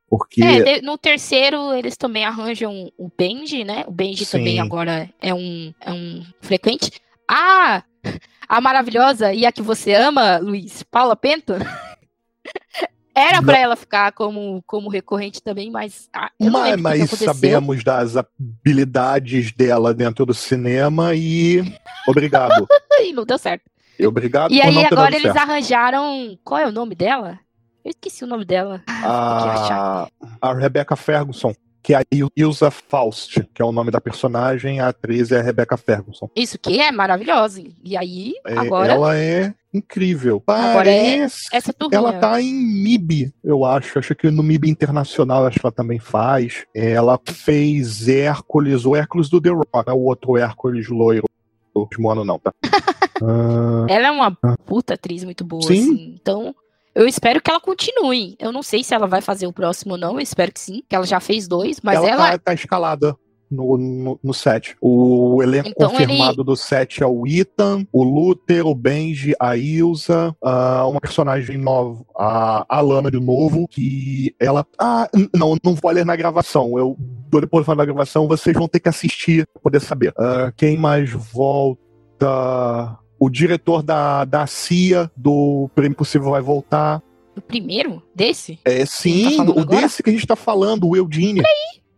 Porque 0.08 0.44
É, 0.44 0.82
no 0.82 0.98
terceiro 0.98 1.74
eles 1.74 1.98
também 1.98 2.24
arranjam 2.24 2.92
o 2.98 3.10
Benji, 3.18 3.64
né? 3.64 3.84
O 3.88 3.92
Benji 3.92 4.24
Sim. 4.24 4.38
também 4.38 4.60
agora 4.60 5.10
é 5.20 5.34
um, 5.34 5.74
é 5.82 5.92
um 5.92 6.24
frequente. 6.42 7.02
Ah, 7.28 7.84
a 8.48 8.62
maravilhosa 8.62 9.34
e 9.34 9.46
a 9.46 9.52
que 9.52 9.64
você 9.64 9.94
ama, 9.94 10.38
Luiz, 10.38 10.84
Paula 10.84 11.16
Pento, 11.16 11.54
Era 13.16 13.41
pra 13.41 13.57
ela 13.57 13.76
ficar 13.78 14.11
como, 14.11 14.61
como 14.68 14.89
recorrente 14.89 15.41
também, 15.41 15.72
mas. 15.72 16.09
ah, 16.13 16.30
Mas, 16.39 16.82
mas 16.82 17.09
sabemos 17.11 17.82
das 17.84 18.16
habilidades 18.18 19.53
dela 19.53 19.93
dentro 19.93 20.26
do 20.26 20.34
cinema 20.34 21.16
e 21.16 21.63
obrigado. 22.07 22.68
E 23.01 23.11
não 23.11 23.26
deu 23.26 23.38
certo. 23.38 23.63
E 23.99 24.07
obrigado 24.07 24.53
E 24.53 24.59
por 24.59 24.68
aí 24.68 24.86
agora 24.86 25.16
eles 25.16 25.32
certo. 25.34 25.38
arranjaram. 25.38 26.38
Qual 26.45 26.59
é 26.59 26.66
o 26.66 26.72
nome 26.72 26.95
dela? 26.95 27.38
Eu 27.84 27.91
esqueci 27.91 28.24
o 28.24 28.28
nome 28.28 28.45
dela. 28.45 28.82
a, 28.88 30.07
a 30.41 30.53
Rebecca 30.53 30.95
Ferguson, 30.95 31.53
que 31.86 31.94
é 31.94 31.98
a 31.98 32.04
Il- 32.12 32.32
Ilsa 32.36 32.72
Faust, 32.72 33.44
que 33.54 33.62
é 33.62 33.66
o 33.66 33.72
nome 33.72 33.92
da 33.92 34.02
personagem, 34.02 34.80
a 34.80 34.88
atriz 34.88 35.32
é 35.32 35.40
a 35.40 35.44
Rebecca 35.44 35.78
Ferguson. 35.78 36.28
Isso 36.36 36.58
que 36.58 36.80
é 36.82 36.92
maravilhosa. 36.92 37.62
E 37.84 37.96
aí, 37.96 38.34
É, 38.44 38.58
agora, 38.58 38.92
Ela 38.94 39.16
é 39.18 39.54
incrível. 39.72 40.42
Agora 40.48 40.90
é 40.90 41.18
Parece 41.20 41.48
essa 41.54 41.72
turminha. 41.72 42.00
Ela 42.00 42.14
tá 42.14 42.42
em 42.42 42.52
MIB, 42.56 43.32
eu 43.44 43.64
acho. 43.64 44.00
Acho 44.00 44.16
que 44.16 44.32
no 44.32 44.42
MIB 44.42 44.68
Internacional 44.68 45.46
acho 45.46 45.60
que 45.60 45.66
ela 45.66 45.72
também 45.72 46.00
faz. 46.00 46.66
Ela 46.74 47.20
fez 47.24 48.08
Hércules, 48.10 48.84
o 48.86 48.96
Hércules 48.96 49.30
do 49.30 49.40
The 49.40 49.50
Rock, 49.50 49.88
é 49.88 49.94
o 49.94 50.00
outro 50.00 50.38
Hércules 50.38 50.90
loiro. 50.90 51.26
Último 51.76 52.10
ano 52.10 52.26
não, 52.26 52.40
tá? 52.40 52.52
Ah, 53.22 53.86
Ela 53.88 54.08
é 54.08 54.12
uma 54.12 54.36
puta 54.66 54.96
atriz 54.96 55.24
muito 55.24 55.46
boa, 55.46 55.62
Sim. 55.64 55.80
assim. 55.94 56.16
Então, 56.20 56.54
eu 56.96 57.08
espero 57.08 57.41
que 57.41 57.50
ela 57.50 57.60
continue. 57.60 58.36
Eu 58.39 58.52
não 58.52 58.64
sei 58.64 58.84
se 58.84 58.93
ela 58.93 59.06
vai 59.06 59.22
fazer 59.22 59.46
o 59.46 59.54
próximo 59.54 59.93
ou 59.93 59.98
não. 60.00 60.14
Eu 60.14 60.22
espero 60.22 60.52
que 60.52 60.60
sim, 60.60 60.82
que 60.88 60.96
ela 60.96 61.06
já 61.06 61.20
fez 61.20 61.48
dois, 61.48 61.80
mas 61.84 61.98
ela, 61.98 62.10
ela. 62.10 62.32
Tá, 62.32 62.38
tá 62.38 62.54
escalada 62.54 63.16
no, 63.52 63.78
no, 63.78 64.20
no 64.24 64.34
set. 64.34 64.76
O 64.82 65.41
elenco 65.43 65.70
Então 65.70 65.89
confirmado 65.89 66.43
do 66.43 66.56
set 66.56 67.04
é 67.04 67.06
o 67.06 67.28
Ethan, 67.28 67.86
o 67.91 68.04
Luther, 68.04 68.66
o 68.66 68.74
Benji, 68.74 69.34
a 69.39 69.58
Ilsa, 69.58 70.36
ah, 70.41 70.88
uma 70.88 71.00
personagem 71.00 71.58
nova, 71.58 72.04
a 72.18 72.66
Alana 72.70 73.12
de 73.12 73.20
novo, 73.20 73.68
que 73.68 74.34
ela. 74.39 74.66
Ah, 74.80 75.10
não, 75.34 75.58
não 75.64 75.76
vou 75.76 75.91
ler 75.91 76.06
na 76.06 76.16
gravação. 76.16 76.78
Eu 76.78 76.98
depois 77.30 77.64
de 77.64 77.66
falar 77.66 77.80
da 77.80 77.86
gravação, 77.86 78.28
vocês 78.28 78.56
vão 78.56 78.68
ter 78.68 78.80
que 78.80 78.88
assistir 78.88 79.46
pra 79.54 79.62
poder 79.64 79.82
saber. 79.82 80.14
Ah, 80.18 80.54
quem 80.56 80.78
mais 80.78 81.12
volta? 81.12 82.98
O 83.20 83.30
diretor 83.30 83.82
da, 83.82 84.26
da 84.26 84.45
CIA 84.45 85.09
do 85.16 85.70
Prêmio 85.74 85.97
Possível 85.97 86.32
vai 86.32 86.41
voltar. 86.41 87.01
O 87.36 87.41
primeiro 87.41 88.01
desse? 88.13 88.59
É 88.63 88.86
sim, 88.86 89.24
falando 89.36 89.55
o 89.55 89.59
agora? 89.59 89.82
desse 89.82 90.03
que 90.03 90.09
a 90.09 90.13
gente 90.13 90.28
tá 90.28 90.36
falando, 90.36 90.88
o 90.88 90.95
Eudine. 90.95 91.41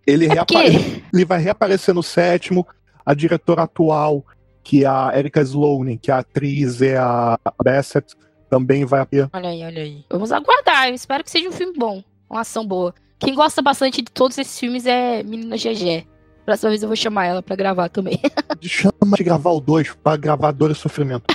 Ele, 0.06 0.26
É 0.26 1.02
ele 1.14 1.26
vai 1.26 1.42
reaparecer 1.42 1.94
no 1.94 2.02
sétimo. 2.02 2.66
A 3.06 3.14
diretora 3.14 3.64
atual, 3.64 4.26
que 4.64 4.84
é 4.84 4.88
a 4.88 5.12
Erika 5.16 5.42
Sloane, 5.42 5.98
que 5.98 6.12
a 6.12 6.20
atriz 6.20 6.82
é 6.82 6.98
a 6.98 7.38
Bassett, 7.64 8.16
também 8.50 8.86
vai 8.86 9.02
aparecer. 9.02 9.30
Olha 9.34 9.50
aí, 9.50 9.64
olha 9.64 9.82
aí. 9.82 10.06
Vamos 10.10 10.32
aguardar. 10.32 10.90
Eu 10.90 10.96
espero 10.96 11.24
que 11.24 11.32
seja 11.32 11.48
um 11.50 11.52
filme 11.52 11.74
bom. 11.78 12.04
Uma 12.30 12.42
ação 12.42 12.66
boa. 12.66 12.94
Quem 13.20 13.34
gosta 13.34 13.62
bastante 13.62 14.02
de 14.02 14.12
todos 14.12 14.38
esses 14.38 14.60
filmes 14.60 14.86
é 14.86 15.24
Menina 15.24 15.56
GG. 15.56 16.08
Próxima 16.48 16.70
vez 16.70 16.82
eu 16.82 16.88
vou 16.88 16.96
chamar 16.96 17.26
ela 17.26 17.44
pra 17.44 17.58
gravar 17.58 17.90
também. 17.90 18.22
Chama 18.64 19.18
de 19.18 19.24
gravar 19.26 19.50
o 19.52 19.60
2 19.60 19.94
pra 20.02 20.16
gravar 20.16 20.54
Dor 20.54 20.72
e 20.72 20.76
Sofrimento. 20.76 21.26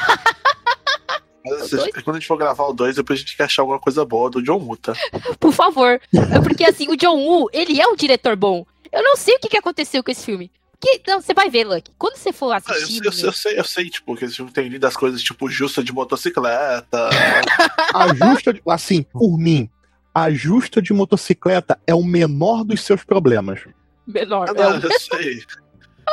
Mas, 1.44 1.68
dois? 1.68 1.90
quando 2.02 2.16
a 2.16 2.18
gente 2.18 2.26
for 2.26 2.38
gravar 2.38 2.64
o 2.64 2.72
2, 2.72 2.96
depois 2.96 3.18
a 3.18 3.20
gente 3.20 3.36
quer 3.36 3.44
achar 3.44 3.60
alguma 3.60 3.78
coisa 3.78 4.06
boa 4.06 4.30
do 4.30 4.42
John 4.42 4.58
Muta. 4.58 4.94
Por 5.38 5.52
favor. 5.52 6.00
É 6.14 6.40
porque 6.42 6.64
assim, 6.64 6.88
o 6.88 6.96
John 6.96 7.18
Woo, 7.18 7.50
ele 7.52 7.78
é 7.78 7.86
um 7.86 7.94
diretor 7.94 8.36
bom. 8.36 8.64
Eu 8.90 9.02
não 9.02 9.14
sei 9.14 9.34
o 9.34 9.38
que, 9.38 9.50
que 9.50 9.56
aconteceu 9.58 10.02
com 10.02 10.10
esse 10.10 10.24
filme. 10.24 10.50
Porque, 10.80 11.02
não, 11.06 11.20
você 11.20 11.34
vai 11.34 11.50
ver, 11.50 11.64
Lucky. 11.64 11.92
Quando 11.98 12.16
você 12.16 12.32
for 12.32 12.50
Ah, 12.50 12.62
Eu, 12.66 12.72
assistir. 12.74 13.04
eu- 13.04 13.12
eu 13.26 13.32
sei, 13.34 13.58
eu 13.58 13.64
sei, 13.64 13.90
tipo, 13.90 14.16
que 14.16 14.24
esse 14.24 14.36
filme 14.36 14.50
tem 14.50 14.66
lido 14.66 14.86
as 14.86 14.96
coisas 14.96 15.22
tipo 15.22 15.46
justa 15.50 15.84
de 15.84 15.92
motocicleta. 15.92 17.10
A 17.94 18.14
justa, 18.14 18.50
de, 18.54 18.62
assim, 18.66 19.02
por 19.12 19.36
mim, 19.36 19.68
a 20.14 20.30
justa 20.30 20.80
de 20.80 20.94
motocicleta 20.94 21.78
é 21.86 21.94
o 21.94 22.02
menor 22.02 22.64
dos 22.64 22.80
seus 22.80 23.04
problemas. 23.04 23.60
Menor. 24.06 24.48
Ah, 24.48 24.52
É, 24.52 24.54
não, 24.54 24.76
um- 24.78 24.80
eu 24.80 24.90
sei. 25.00 25.42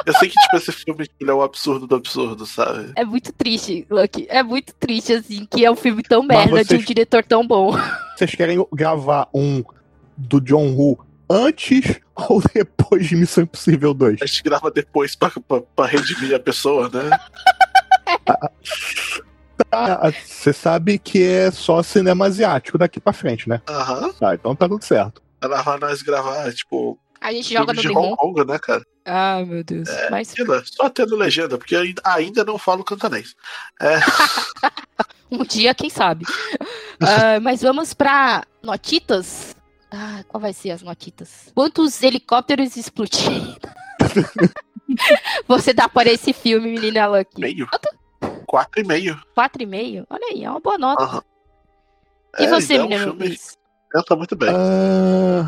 Eu 0.05 0.13
sei 0.13 0.29
que, 0.29 0.35
tipo, 0.39 0.55
esse 0.57 0.71
filme 0.71 1.07
ele 1.19 1.29
é 1.31 1.33
o 1.33 1.41
absurdo 1.41 1.87
do 1.87 1.95
absurdo, 1.95 2.45
sabe? 2.45 2.91
é 2.95 3.03
muito 3.03 3.33
triste, 3.33 3.87
Lucky. 3.89 4.27
É 4.29 4.43
muito 4.43 4.73
triste, 4.75 5.13
assim, 5.13 5.45
que 5.49 5.65
é 5.65 5.71
um 5.71 5.75
filme 5.75 6.03
tão 6.03 6.21
merda 6.23 6.63
de 6.63 6.75
um 6.75 6.77
vocês- 6.77 6.85
diretor 6.85 7.23
tão 7.23 7.45
bom. 7.45 7.71
Vocês 8.15 8.35
querem 8.35 8.63
gravar 8.73 9.27
um 9.33 9.63
do 10.17 10.39
John 10.41 10.73
Woo 10.75 10.99
antes 11.29 11.99
ou 12.29 12.41
depois 12.53 13.07
de 13.07 13.15
Missão 13.15 13.43
Impossível 13.45 13.93
2? 13.93 14.21
A 14.21 14.25
gente 14.25 14.43
grava 14.43 14.69
depois 14.69 15.15
pra, 15.15 15.31
pra, 15.47 15.61
pra 15.61 15.85
redimir 15.85 16.35
a 16.35 16.39
pessoa, 16.39 16.89
né? 16.89 17.09
Tá, 19.69 20.11
você 20.25 20.53
sabe 20.53 20.97
que 20.99 21.21
é 21.23 21.51
só 21.51 21.81
cinema 21.83 22.25
asiático 22.27 22.77
daqui 22.77 22.99
pra 22.99 23.13
frente, 23.13 23.47
né? 23.49 23.61
Aham. 23.67 24.13
Tá, 24.13 24.35
então 24.35 24.55
tá 24.55 24.67
tudo 24.67 24.83
certo. 24.83 25.21
Ela 25.41 25.77
nós 25.79 26.01
gravar, 26.01 26.51
tipo, 26.53 26.99
A 27.21 27.31
gente 27.33 27.53
joga 27.53 27.73
no 27.73 27.81
de. 27.81 27.89
Hong 27.89 28.15
Kong, 28.15 28.45
né, 28.45 28.57
cara? 28.59 28.83
Ah, 29.05 29.43
meu 29.45 29.63
Deus. 29.63 29.89
Mas 30.09 30.33
Legenda, 30.37 30.63
Só 30.65 30.89
tendo 30.89 31.15
legenda, 31.15 31.57
porque 31.57 31.75
ainda, 31.75 32.01
ainda 32.05 32.43
não 32.45 32.57
falo 32.57 32.83
cantonês. 32.83 33.35
É, 33.81 33.99
um 35.31 35.43
dia, 35.43 35.73
quem 35.73 35.89
sabe. 35.89 36.25
Ah, 37.01 37.39
mas 37.39 37.61
vamos 37.61 37.93
pra 37.93 38.43
notitas. 38.61 39.55
Ah, 39.89 40.21
qual 40.27 40.41
vai 40.41 40.51
ser 40.51 40.71
as 40.71 40.81
notitas? 40.81 41.49
Quantos 41.55 42.03
helicópteros 42.03 42.75
explodiram? 42.75 43.55
Você 45.47 45.71
dá 45.73 45.87
para 45.87 46.09
esse 46.11 46.33
filme, 46.33 46.69
menina 46.69 47.07
Lucky? 47.07 47.39
meio. 47.39 47.69
Quatro 48.45 48.81
e 48.81 48.83
meio. 48.83 49.17
Quatro 49.33 49.63
e 49.63 49.65
meio? 49.65 50.05
Olha 50.09 50.27
aí, 50.29 50.43
é 50.43 50.49
uma 50.51 50.59
boa 50.59 50.77
nota. 50.77 51.23
E 52.37 52.43
É, 52.43 52.47
você, 52.49 52.73
então, 52.73 52.89
menina 52.89 53.05
filme 53.05 53.27
Luiz? 53.29 53.57
Canta 53.89 54.15
muito 54.17 54.35
bem. 54.35 54.49
Ah, 54.49 55.47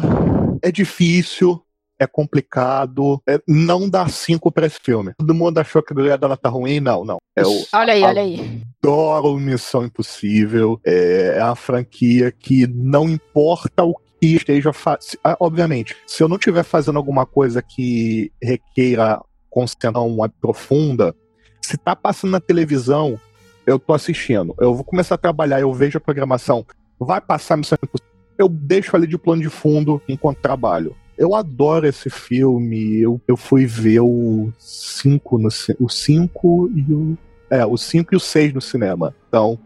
é 0.62 0.72
difícil, 0.72 1.62
é 1.99 2.07
complicado. 2.07 3.22
é- 3.28 3.39
não 3.47 3.88
dá 3.89 4.07
cinco 4.07 4.51
pra 4.51 4.66
esse 4.66 4.80
filme. 4.82 5.14
Todo 5.18 5.34
mundo 5.36 5.57
achou 5.59 5.84
que 5.84 5.93
a 5.93 5.95
Guerra 5.95 6.18
dela 6.18 6.38
tá 6.38 6.49
ruim? 6.49 6.80
Não, 6.80 7.05
não. 7.05 7.18
Eu 7.36 7.49
Olha 7.74 7.93
aí, 7.93 8.03
olha 8.03 8.22
aí. 8.22 8.62
adoro 8.84 9.38
Missão 9.38 9.86
Impossível. 9.86 10.80
É, 10.86 11.36
é 11.38 11.43
uma 11.43 11.55
franquia 11.55 12.32
que 12.32 12.66
não 12.68 13.07
importa 13.09 13.84
o 13.84 13.95
que 14.20 14.36
esteja 14.36 14.74
fazendo. 14.74 15.20
Obviamente, 15.39 15.95
se 16.07 16.24
eu 16.24 16.28
não 16.28 16.38
estiver 16.38 16.64
fazendo 16.64 16.97
alguma 16.97 17.26
coisa 17.26 17.62
que 17.62 18.32
requeira 18.41 19.20
concentração 19.49 20.18
profunda, 20.39 21.14
se 21.62 21.78
tá 21.78 21.95
passando 21.95 22.32
na 22.32 22.39
televisão, 22.39 23.20
eu 23.66 23.78
tô 23.78 23.93
assistindo. 23.93 24.55
Eu 24.59 24.74
vou 24.74 24.84
começar 24.84 25.16
a 25.16 25.18
trabalhar, 25.20 25.59
eu 25.62 25.72
vejo 25.74 25.97
a 25.97 26.01
programação, 26.01 26.66
vai 26.99 27.22
passar 27.22 27.57
Missão 27.57 27.78
Impossível. 27.84 28.11
Eu 28.42 28.50
deixo 28.50 28.96
ali 28.96 29.08
de 29.08 29.18
plano 29.18 29.42
de 29.42 29.50
fundo 29.50 30.02
enquanto 30.08 30.38
trabalho. 30.39 30.96
Eu 31.18 31.36
adoro 31.36 31.86
esse 31.88 32.10
filme. 32.10 33.00
Eu, 33.00 33.22
eu 33.28 33.38
fui 33.38 33.66
ver 33.66 34.00
o 34.02 34.52
5 34.58 35.38
no 35.38 35.50
o 35.80 35.89
5 35.89 36.70
e 36.76 36.94
o 36.94 37.18
é, 37.50 37.66
o 37.66 37.78
5 37.78 38.14
e 38.14 38.18
o 38.18 38.20
6 38.20 38.54
no 38.54 38.62
cinema. 38.62 39.14
Então, 39.28 39.60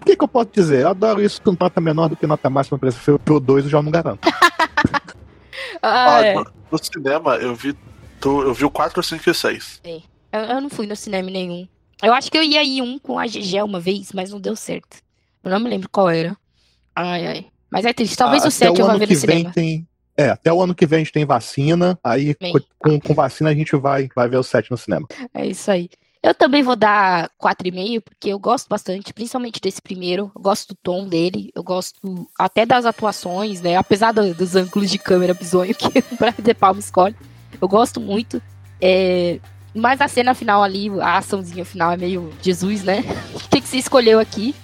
o 0.00 0.04
que, 0.04 0.14
que 0.16 0.22
eu 0.24 0.28
posso 0.28 0.50
dizer? 0.52 0.82
Eu 0.82 0.88
adoro 0.88 1.22
isso 1.22 1.40
com 1.42 1.56
nota 1.58 1.80
menor 1.80 2.08
do 2.08 2.16
que 2.16 2.26
nota 2.26 2.48
máxima 2.50 2.78
pra 2.78 2.88
esse 2.90 2.98
filme. 2.98 3.18
Pro 3.18 3.40
2 3.40 3.64
eu 3.64 3.70
já 3.70 3.82
não 3.82 3.90
garanto. 3.90 4.20
Ah, 5.82 6.16
Ah, 6.18 6.20
é. 6.26 6.34
no, 6.34 6.46
no 6.70 6.78
cinema, 6.78 7.36
eu 7.36 7.54
vi, 7.54 7.74
tu- 8.20 8.42
eu 8.42 8.52
vi 8.52 8.64
o 8.64 8.70
4, 8.70 9.02
5 9.02 9.30
e 9.30 9.34
6. 9.34 9.80
Eu, 10.32 10.40
eu 10.40 10.60
não 10.60 10.68
fui 10.68 10.86
no 10.86 10.94
cinema 10.94 11.30
nenhum. 11.30 11.66
Eu 12.02 12.12
acho 12.12 12.30
que 12.30 12.36
eu 12.38 12.42
ia 12.42 12.62
ir 12.62 12.82
um 12.82 12.98
com 12.98 13.18
a 13.18 13.26
GG 13.26 13.62
uma 13.62 13.80
vez, 13.80 14.12
mas 14.12 14.30
não 14.30 14.40
deu 14.40 14.54
certo. 14.56 14.98
Eu 15.42 15.50
não 15.50 15.58
me 15.60 15.68
lembro 15.70 15.88
qual 15.90 16.08
era. 16.10 16.36
Ai, 16.94 17.26
ai. 17.26 17.46
Mas 17.70 17.84
é 17.84 17.92
triste. 17.92 18.16
Talvez 18.16 18.44
Ah, 18.44 18.48
o 18.48 18.50
7 18.50 18.70
até 18.72 18.82
eu 18.82 18.86
vá 18.86 18.96
ver 18.96 19.06
que 19.06 19.14
no 19.14 19.20
vem 19.20 19.28
cinema. 19.36 19.52
tem. 19.54 19.86
É, 20.16 20.28
até 20.30 20.52
o 20.52 20.60
ano 20.62 20.74
que 20.74 20.84
vem 20.86 20.96
a 20.96 20.98
gente 21.00 21.12
tem 21.12 21.24
vacina. 21.24 21.98
Aí 22.04 22.36
Bem. 22.38 22.52
com, 22.78 23.00
com 23.00 23.14
vacina 23.14 23.50
a 23.50 23.54
gente 23.54 23.74
vai, 23.76 24.08
vai 24.14 24.28
ver 24.28 24.36
o 24.36 24.42
7 24.42 24.70
no 24.70 24.76
cinema. 24.76 25.06
É 25.32 25.46
isso 25.46 25.70
aí. 25.70 25.88
Eu 26.22 26.34
também 26.34 26.62
vou 26.62 26.76
dar 26.76 27.30
4,5, 27.42 28.02
porque 28.02 28.28
eu 28.28 28.38
gosto 28.38 28.68
bastante, 28.68 29.14
principalmente 29.14 29.58
desse 29.58 29.80
primeiro. 29.80 30.30
Eu 30.36 30.42
gosto 30.42 30.68
do 30.68 30.78
tom 30.82 31.06
dele, 31.08 31.50
eu 31.54 31.62
gosto 31.62 32.28
até 32.38 32.66
das 32.66 32.84
atuações, 32.84 33.62
né? 33.62 33.76
Apesar 33.76 34.12
do- 34.12 34.34
dos 34.34 34.54
ângulos 34.54 34.90
de 34.90 34.98
câmera 34.98 35.32
bizonho 35.32 35.74
que 35.74 35.86
o 36.12 36.16
Brian 36.18 36.34
De 36.38 36.52
Palma 36.52 36.78
escolhe. 36.80 37.16
Eu 37.58 37.66
gosto 37.66 37.98
muito. 38.00 38.42
É, 38.82 39.38
Mas 39.74 40.00
a 40.02 40.08
cena 40.08 40.34
final 40.34 40.62
ali, 40.62 40.90
a 41.00 41.16
açãozinha 41.18 41.64
final 41.64 41.92
é 41.92 41.96
meio 41.96 42.30
Jesus, 42.42 42.82
né? 42.82 43.02
O 43.34 43.48
que, 43.48 43.60
que 43.62 43.68
você 43.68 43.78
escolheu 43.78 44.18
aqui? 44.18 44.54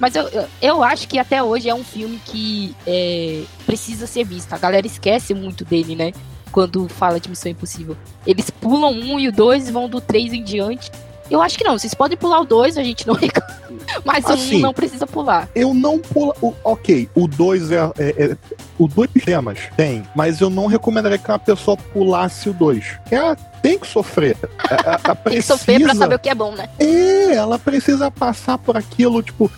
Mas 0.00 0.14
eu, 0.16 0.26
eu, 0.28 0.46
eu 0.62 0.82
acho 0.82 1.06
que 1.06 1.18
até 1.18 1.42
hoje 1.42 1.68
é 1.68 1.74
um 1.74 1.84
filme 1.84 2.18
que 2.24 2.74
é, 2.86 3.42
precisa 3.66 4.06
ser 4.06 4.24
visto. 4.24 4.52
A 4.52 4.58
galera 4.58 4.86
esquece 4.86 5.34
muito 5.34 5.64
dele, 5.64 5.94
né? 5.94 6.12
Quando 6.50 6.88
fala 6.88 7.20
de 7.20 7.28
Missão 7.28 7.52
Impossível. 7.52 7.96
Eles 8.26 8.48
pulam 8.50 8.90
um 8.92 9.20
e 9.20 9.28
o 9.28 9.32
dois 9.32 9.68
e 9.68 9.72
vão 9.72 9.88
do 9.88 10.00
três 10.00 10.32
em 10.32 10.42
diante. 10.42 10.90
Eu 11.30 11.40
acho 11.40 11.56
que 11.56 11.62
não. 11.62 11.78
Vocês 11.78 11.94
podem 11.94 12.16
pular 12.18 12.40
o 12.40 12.44
dois, 12.44 12.76
a 12.76 12.82
gente 12.82 13.06
não 13.06 13.14
reclama. 13.20 13.60
Mas 14.04 14.24
um 14.24 14.32
Assim, 14.32 14.60
não 14.60 14.72
precisa 14.74 15.06
pular. 15.06 15.48
Eu 15.54 15.72
não 15.74 15.98
pulo. 15.98 16.34
o- 16.42 16.54
ok, 16.64 17.08
o 17.14 17.28
2 17.28 17.70
é, 17.70 17.76
é, 17.98 18.24
é- 18.32 18.36
O 18.78 18.88
dois 18.88 19.10
temas 19.24 19.58
tem, 19.76 20.02
mas 20.16 20.40
eu 20.40 20.48
não 20.50 20.66
recomendaria 20.66 21.18
que 21.18 21.28
uma 21.30 21.38
pessoa 21.38 21.76
pulasse 21.76 22.48
o 22.48 22.52
2. 22.52 22.98
Ela 23.10 23.36
tem 23.62 23.78
que 23.78 23.86
sofrer. 23.86 24.36
Ela, 24.68 24.80
ela 24.82 24.98
Tem 24.98 25.14
que 25.14 25.22
precisa, 25.22 25.46
sofrer 25.56 25.82
pra 25.82 25.94
saber 25.94 26.14
o 26.14 26.18
que 26.18 26.28
é 26.30 26.34
bom, 26.34 26.52
né? 26.52 26.68
É, 26.78 27.34
ela 27.34 27.58
precisa 27.58 28.10
passar 28.10 28.56
por 28.58 28.76
aquilo, 28.76 29.22
tipo. 29.22 29.50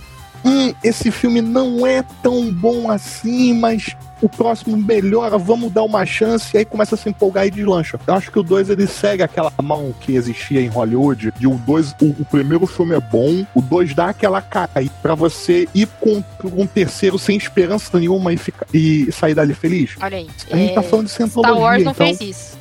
Hum, 0.45 0.74
esse 0.82 1.11
filme 1.11 1.40
não 1.40 1.86
é 1.86 2.05
tão 2.22 2.53
bom 2.53 2.90
assim, 2.90 3.55
mas 3.55 3.97
o 4.22 4.28
próximo 4.28 4.76
melhora, 4.76 5.36
vamos 5.36 5.72
dar 5.72 5.82
uma 5.82 6.07
chance, 6.07 6.55
e 6.55 6.59
aí 6.59 6.64
começa 6.64 6.95
a 6.95 6.99
se 6.99 7.09
empolgar 7.09 7.47
e 7.47 7.51
deslancha. 7.51 7.99
Eu 8.07 8.14
acho 8.14 8.30
que 8.30 8.38
o 8.38 8.43
2 8.43 8.70
ele 8.70 8.86
segue 8.86 9.22
aquela 9.22 9.53
mão 9.61 9.93
que 10.01 10.14
existia 10.14 10.61
em 10.61 10.68
Hollywood, 10.68 11.32
de 11.36 11.47
o 11.47 11.57
2, 11.59 11.97
o, 12.01 12.07
o, 12.20 12.24
primeiro 12.24 12.66
filme 12.66 12.95
é 12.95 13.01
bom, 13.01 13.45
o 13.53 13.61
2 13.61 13.95
dá 13.95 14.11
aquela 14.11 14.40
cai 14.40 14.88
para 15.03 15.14
você 15.14 15.68
ir 15.74 15.88
com 16.01 16.22
um 16.45 16.66
terceiro 16.66 17.18
sem 17.18 17.36
esperança 17.36 17.99
nenhuma 17.99 18.32
e, 18.32 18.36
ficar, 18.36 18.66
e 18.72 19.11
sair 19.11 19.34
dali 19.34 19.55
feliz. 19.55 19.97
Olha 20.01 20.18
aí. 20.18 20.30
A 20.51 20.57
gente 20.57 20.68
tá 20.68 20.72
é... 20.72 20.74
tá 20.74 20.82
falando 20.82 21.07
de 21.07 21.12
Star 21.12 21.59
Wars 21.59 21.84
não 21.84 21.93
então... 21.93 22.07
fez 22.07 22.20
isso. 22.20 22.59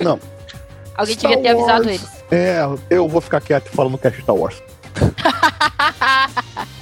Não. 0.00 0.18
Alguém 0.96 1.14
Star 1.14 1.32
devia 1.32 1.42
ter 1.42 1.54
Wars, 1.54 1.68
avisado 1.68 1.90
eles. 1.90 2.24
É, 2.30 2.60
eu 2.88 3.06
vou 3.06 3.20
ficar 3.20 3.40
quieto 3.40 3.68
falando 3.70 3.98
que 3.98 4.06
é 4.06 4.12
Star 4.12 4.34
Wars. 4.34 4.62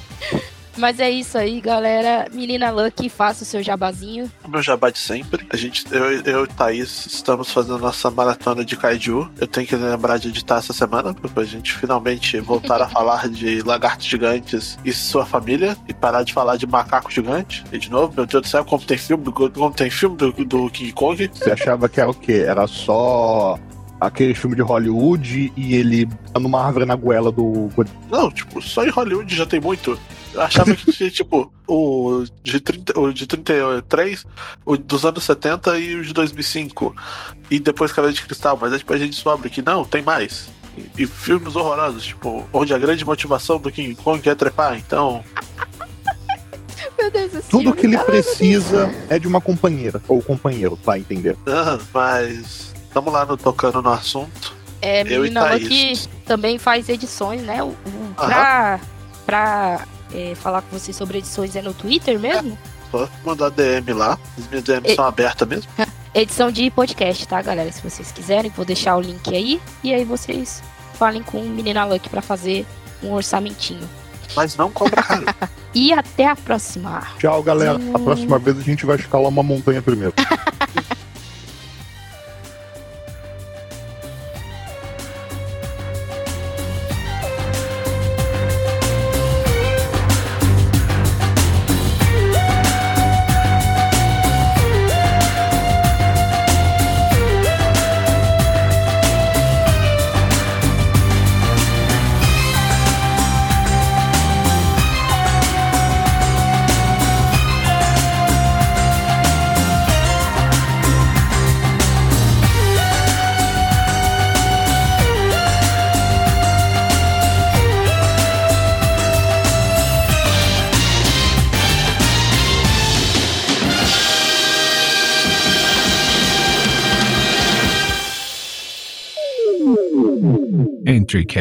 Mas 0.77 1.01
é 1.01 1.11
isso 1.11 1.37
aí, 1.37 1.61
galera. 1.61 2.27
Menina 2.33 2.71
Lucky, 2.71 3.09
faça 3.09 3.43
o 3.43 3.47
seu 3.47 3.63
jabazinho. 3.63 4.31
O 4.45 4.49
meu 4.49 4.63
jabá 4.63 4.91
de 4.91 4.99
sempre. 4.99 5.47
A 5.51 5.57
gente, 5.57 5.85
eu, 5.91 6.05
eu 6.23 6.45
e 6.45 6.49
Thaís 6.49 7.07
estamos 7.07 7.51
fazendo 7.53 7.79
nossa 7.79 8.11
maratona 8.11 8.65
de 8.65 8.77
Kaiju. 8.77 9.31
Eu 9.39 9.47
tenho 9.47 9.67
que 9.67 9.77
lembrar 9.77 10.19
de 10.19 10.29
editar 10.29 10.59
essa 10.59 10.73
semana, 10.73 11.15
pra 11.15 11.45
gente 11.45 11.75
finalmente 11.75 12.41
voltar 12.41 12.81
a 12.81 12.89
falar 12.91 13.29
de 13.29 13.63
lagartos 13.63 14.07
gigantes 14.07 14.79
e 14.85 14.93
sua 14.93 15.27
família. 15.27 15.77
E 15.89 15.95
parar 15.95 16.23
de 16.23 16.33
falar 16.33 16.57
de 16.57 16.67
macaco 16.67 17.11
gigante. 17.11 17.65
E 17.73 17.79
de 17.79 17.91
novo, 17.91 18.13
meu 18.17 18.27
Deus 18.27 18.43
do 18.43 18.49
céu, 18.49 18.65
como 18.65 18.85
tem 18.85 18.99
filme 18.99 19.25
do, 19.25 19.33
como 19.33 19.73
tem 19.73 19.91
filme 19.91 20.17
do, 20.17 20.33
do 20.33 20.71
King 20.71 20.93
Kong. 20.93 21.31
Você 21.33 21.51
achava 21.51 21.89
que 21.89 22.01
era 22.01 22.11
o 22.11 22.15
quê? 22.15 22.45
Era 22.47 22.67
só 22.67 23.59
aquele 24.07 24.35
filme 24.35 24.57
de 24.57 24.63
Hollywood 24.63 25.53
e 25.57 25.75
ele 25.75 26.09
numa 26.39 26.65
árvore 26.65 26.85
na 26.85 26.97
goela 26.97 27.31
do. 27.31 27.71
Não, 28.11 28.31
tipo, 28.31 28.61
só 28.61 28.85
em 28.85 28.91
Hollywood 28.91 29.35
já 29.35 29.47
tem 29.47 29.61
muito. 29.61 29.99
Eu 30.35 30.41
achava 30.41 30.75
que 30.75 30.91
tinha, 30.91 31.09
tipo, 31.11 31.53
o 31.69 32.25
de, 32.43 32.59
30, 32.59 32.99
o 32.99 33.13
de 33.13 33.27
33, 33.27 34.27
o 34.65 34.77
dos 34.77 35.05
anos 35.05 35.23
70 35.23 35.79
e 35.79 35.95
o 35.97 36.05
de 36.05 36.13
2005. 36.13 36.95
E 37.51 37.61
depois 37.61 37.93
Cabelo 37.93 38.13
de 38.13 38.23
Cristal, 38.23 38.59
mas 38.61 38.73
aí 38.73 38.79
depois 38.79 39.01
a 39.01 39.05
gente 39.05 39.15
descobre 39.15 39.49
que 39.49 39.63
não, 39.63 39.85
tem 39.85 40.03
mais. 40.03 40.49
E, 40.77 41.03
e, 41.03 41.07
filmes 41.07 41.55
horrorosos, 41.55 42.05
tipo, 42.05 42.45
onde 42.53 42.75
a 42.75 42.79
grande 42.79 43.05
motivação 43.05 43.59
do 43.59 43.71
King 43.71 43.95
Kong 43.95 44.27
é 44.29 44.35
trepar, 44.35 44.77
então. 44.77 45.23
Meu 46.99 47.11
Deus, 47.11 47.35
esse 47.35 47.49
Tudo 47.49 47.73
que 47.73 47.87
ele 47.87 47.99
precisa 47.99 48.91
é 49.09 49.19
de 49.19 49.29
uma 49.29 49.41
companheira, 49.41 50.03
ou 50.09 50.23
companheiro, 50.23 50.79
vai 50.83 50.99
entender. 50.99 51.37
Ah, 51.47 51.79
mas. 51.93 52.72
Tamo 52.93 53.11
lá 53.11 53.25
no, 53.25 53.37
tocando 53.37 53.81
no 53.83 53.91
assunto. 53.91 54.55
É, 54.81 55.05
menina 55.05 55.59
que 55.59 55.95
também 56.27 56.59
faz 56.59 56.89
edições, 56.89 57.43
né? 57.43 57.63
O, 57.63 57.75
pra, 58.17 58.81
pra 59.25 59.87
é, 60.13 60.35
falar 60.35 60.63
com 60.63 60.77
vocês 60.77 60.97
sobre 60.97 61.19
edições 61.19 61.55
é 61.55 61.63
no 61.63 61.73
Twitter 61.73 62.19
mesmo? 62.19 62.59
É, 62.65 62.91
pode 62.91 63.11
mandar 63.25 63.51
DM 63.51 63.93
lá. 63.93 64.19
As 64.37 64.49
minhas 64.49 64.65
DMs 64.65 64.95
são 64.95 65.05
abertas 65.05 65.49
mesmo. 65.49 65.71
Edição 66.15 66.53
de 66.53 66.71
podcast, 66.71 67.27
tá, 67.27 67.41
galera? 67.41 67.73
Se 67.73 67.81
vocês 67.83 68.13
quiserem, 68.13 68.53
vou 68.55 68.67
deixar 68.67 68.97
o 68.97 69.01
link 69.01 69.35
aí. 69.35 69.63
E 69.83 69.95
aí 69.95 70.05
vocês 70.05 70.63
falem 70.95 71.23
com 71.23 71.39
o 71.39 71.49
Menina 71.49 71.87
Luck 71.87 72.07
pra 72.11 72.21
fazer 72.21 72.67
um 73.03 73.13
orçamentinho. 73.13 73.89
Mas 74.37 74.55
não 74.57 74.71
cobra 74.71 75.01
caro. 75.03 75.25
e 75.75 75.91
até 75.91 76.27
a 76.27 76.37
próxima. 76.37 77.03
Tchau, 77.19 77.43
galera. 77.43 77.79
A 77.95 77.99
próxima 77.99 78.39
vez 78.39 78.59
a 78.59 78.63
gente 78.63 78.85
vai 78.85 78.97
escalar 78.97 79.29
uma 79.29 79.43
montanha 79.43 79.81
primeiro. 79.81 80.13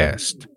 Cast. 0.02 0.51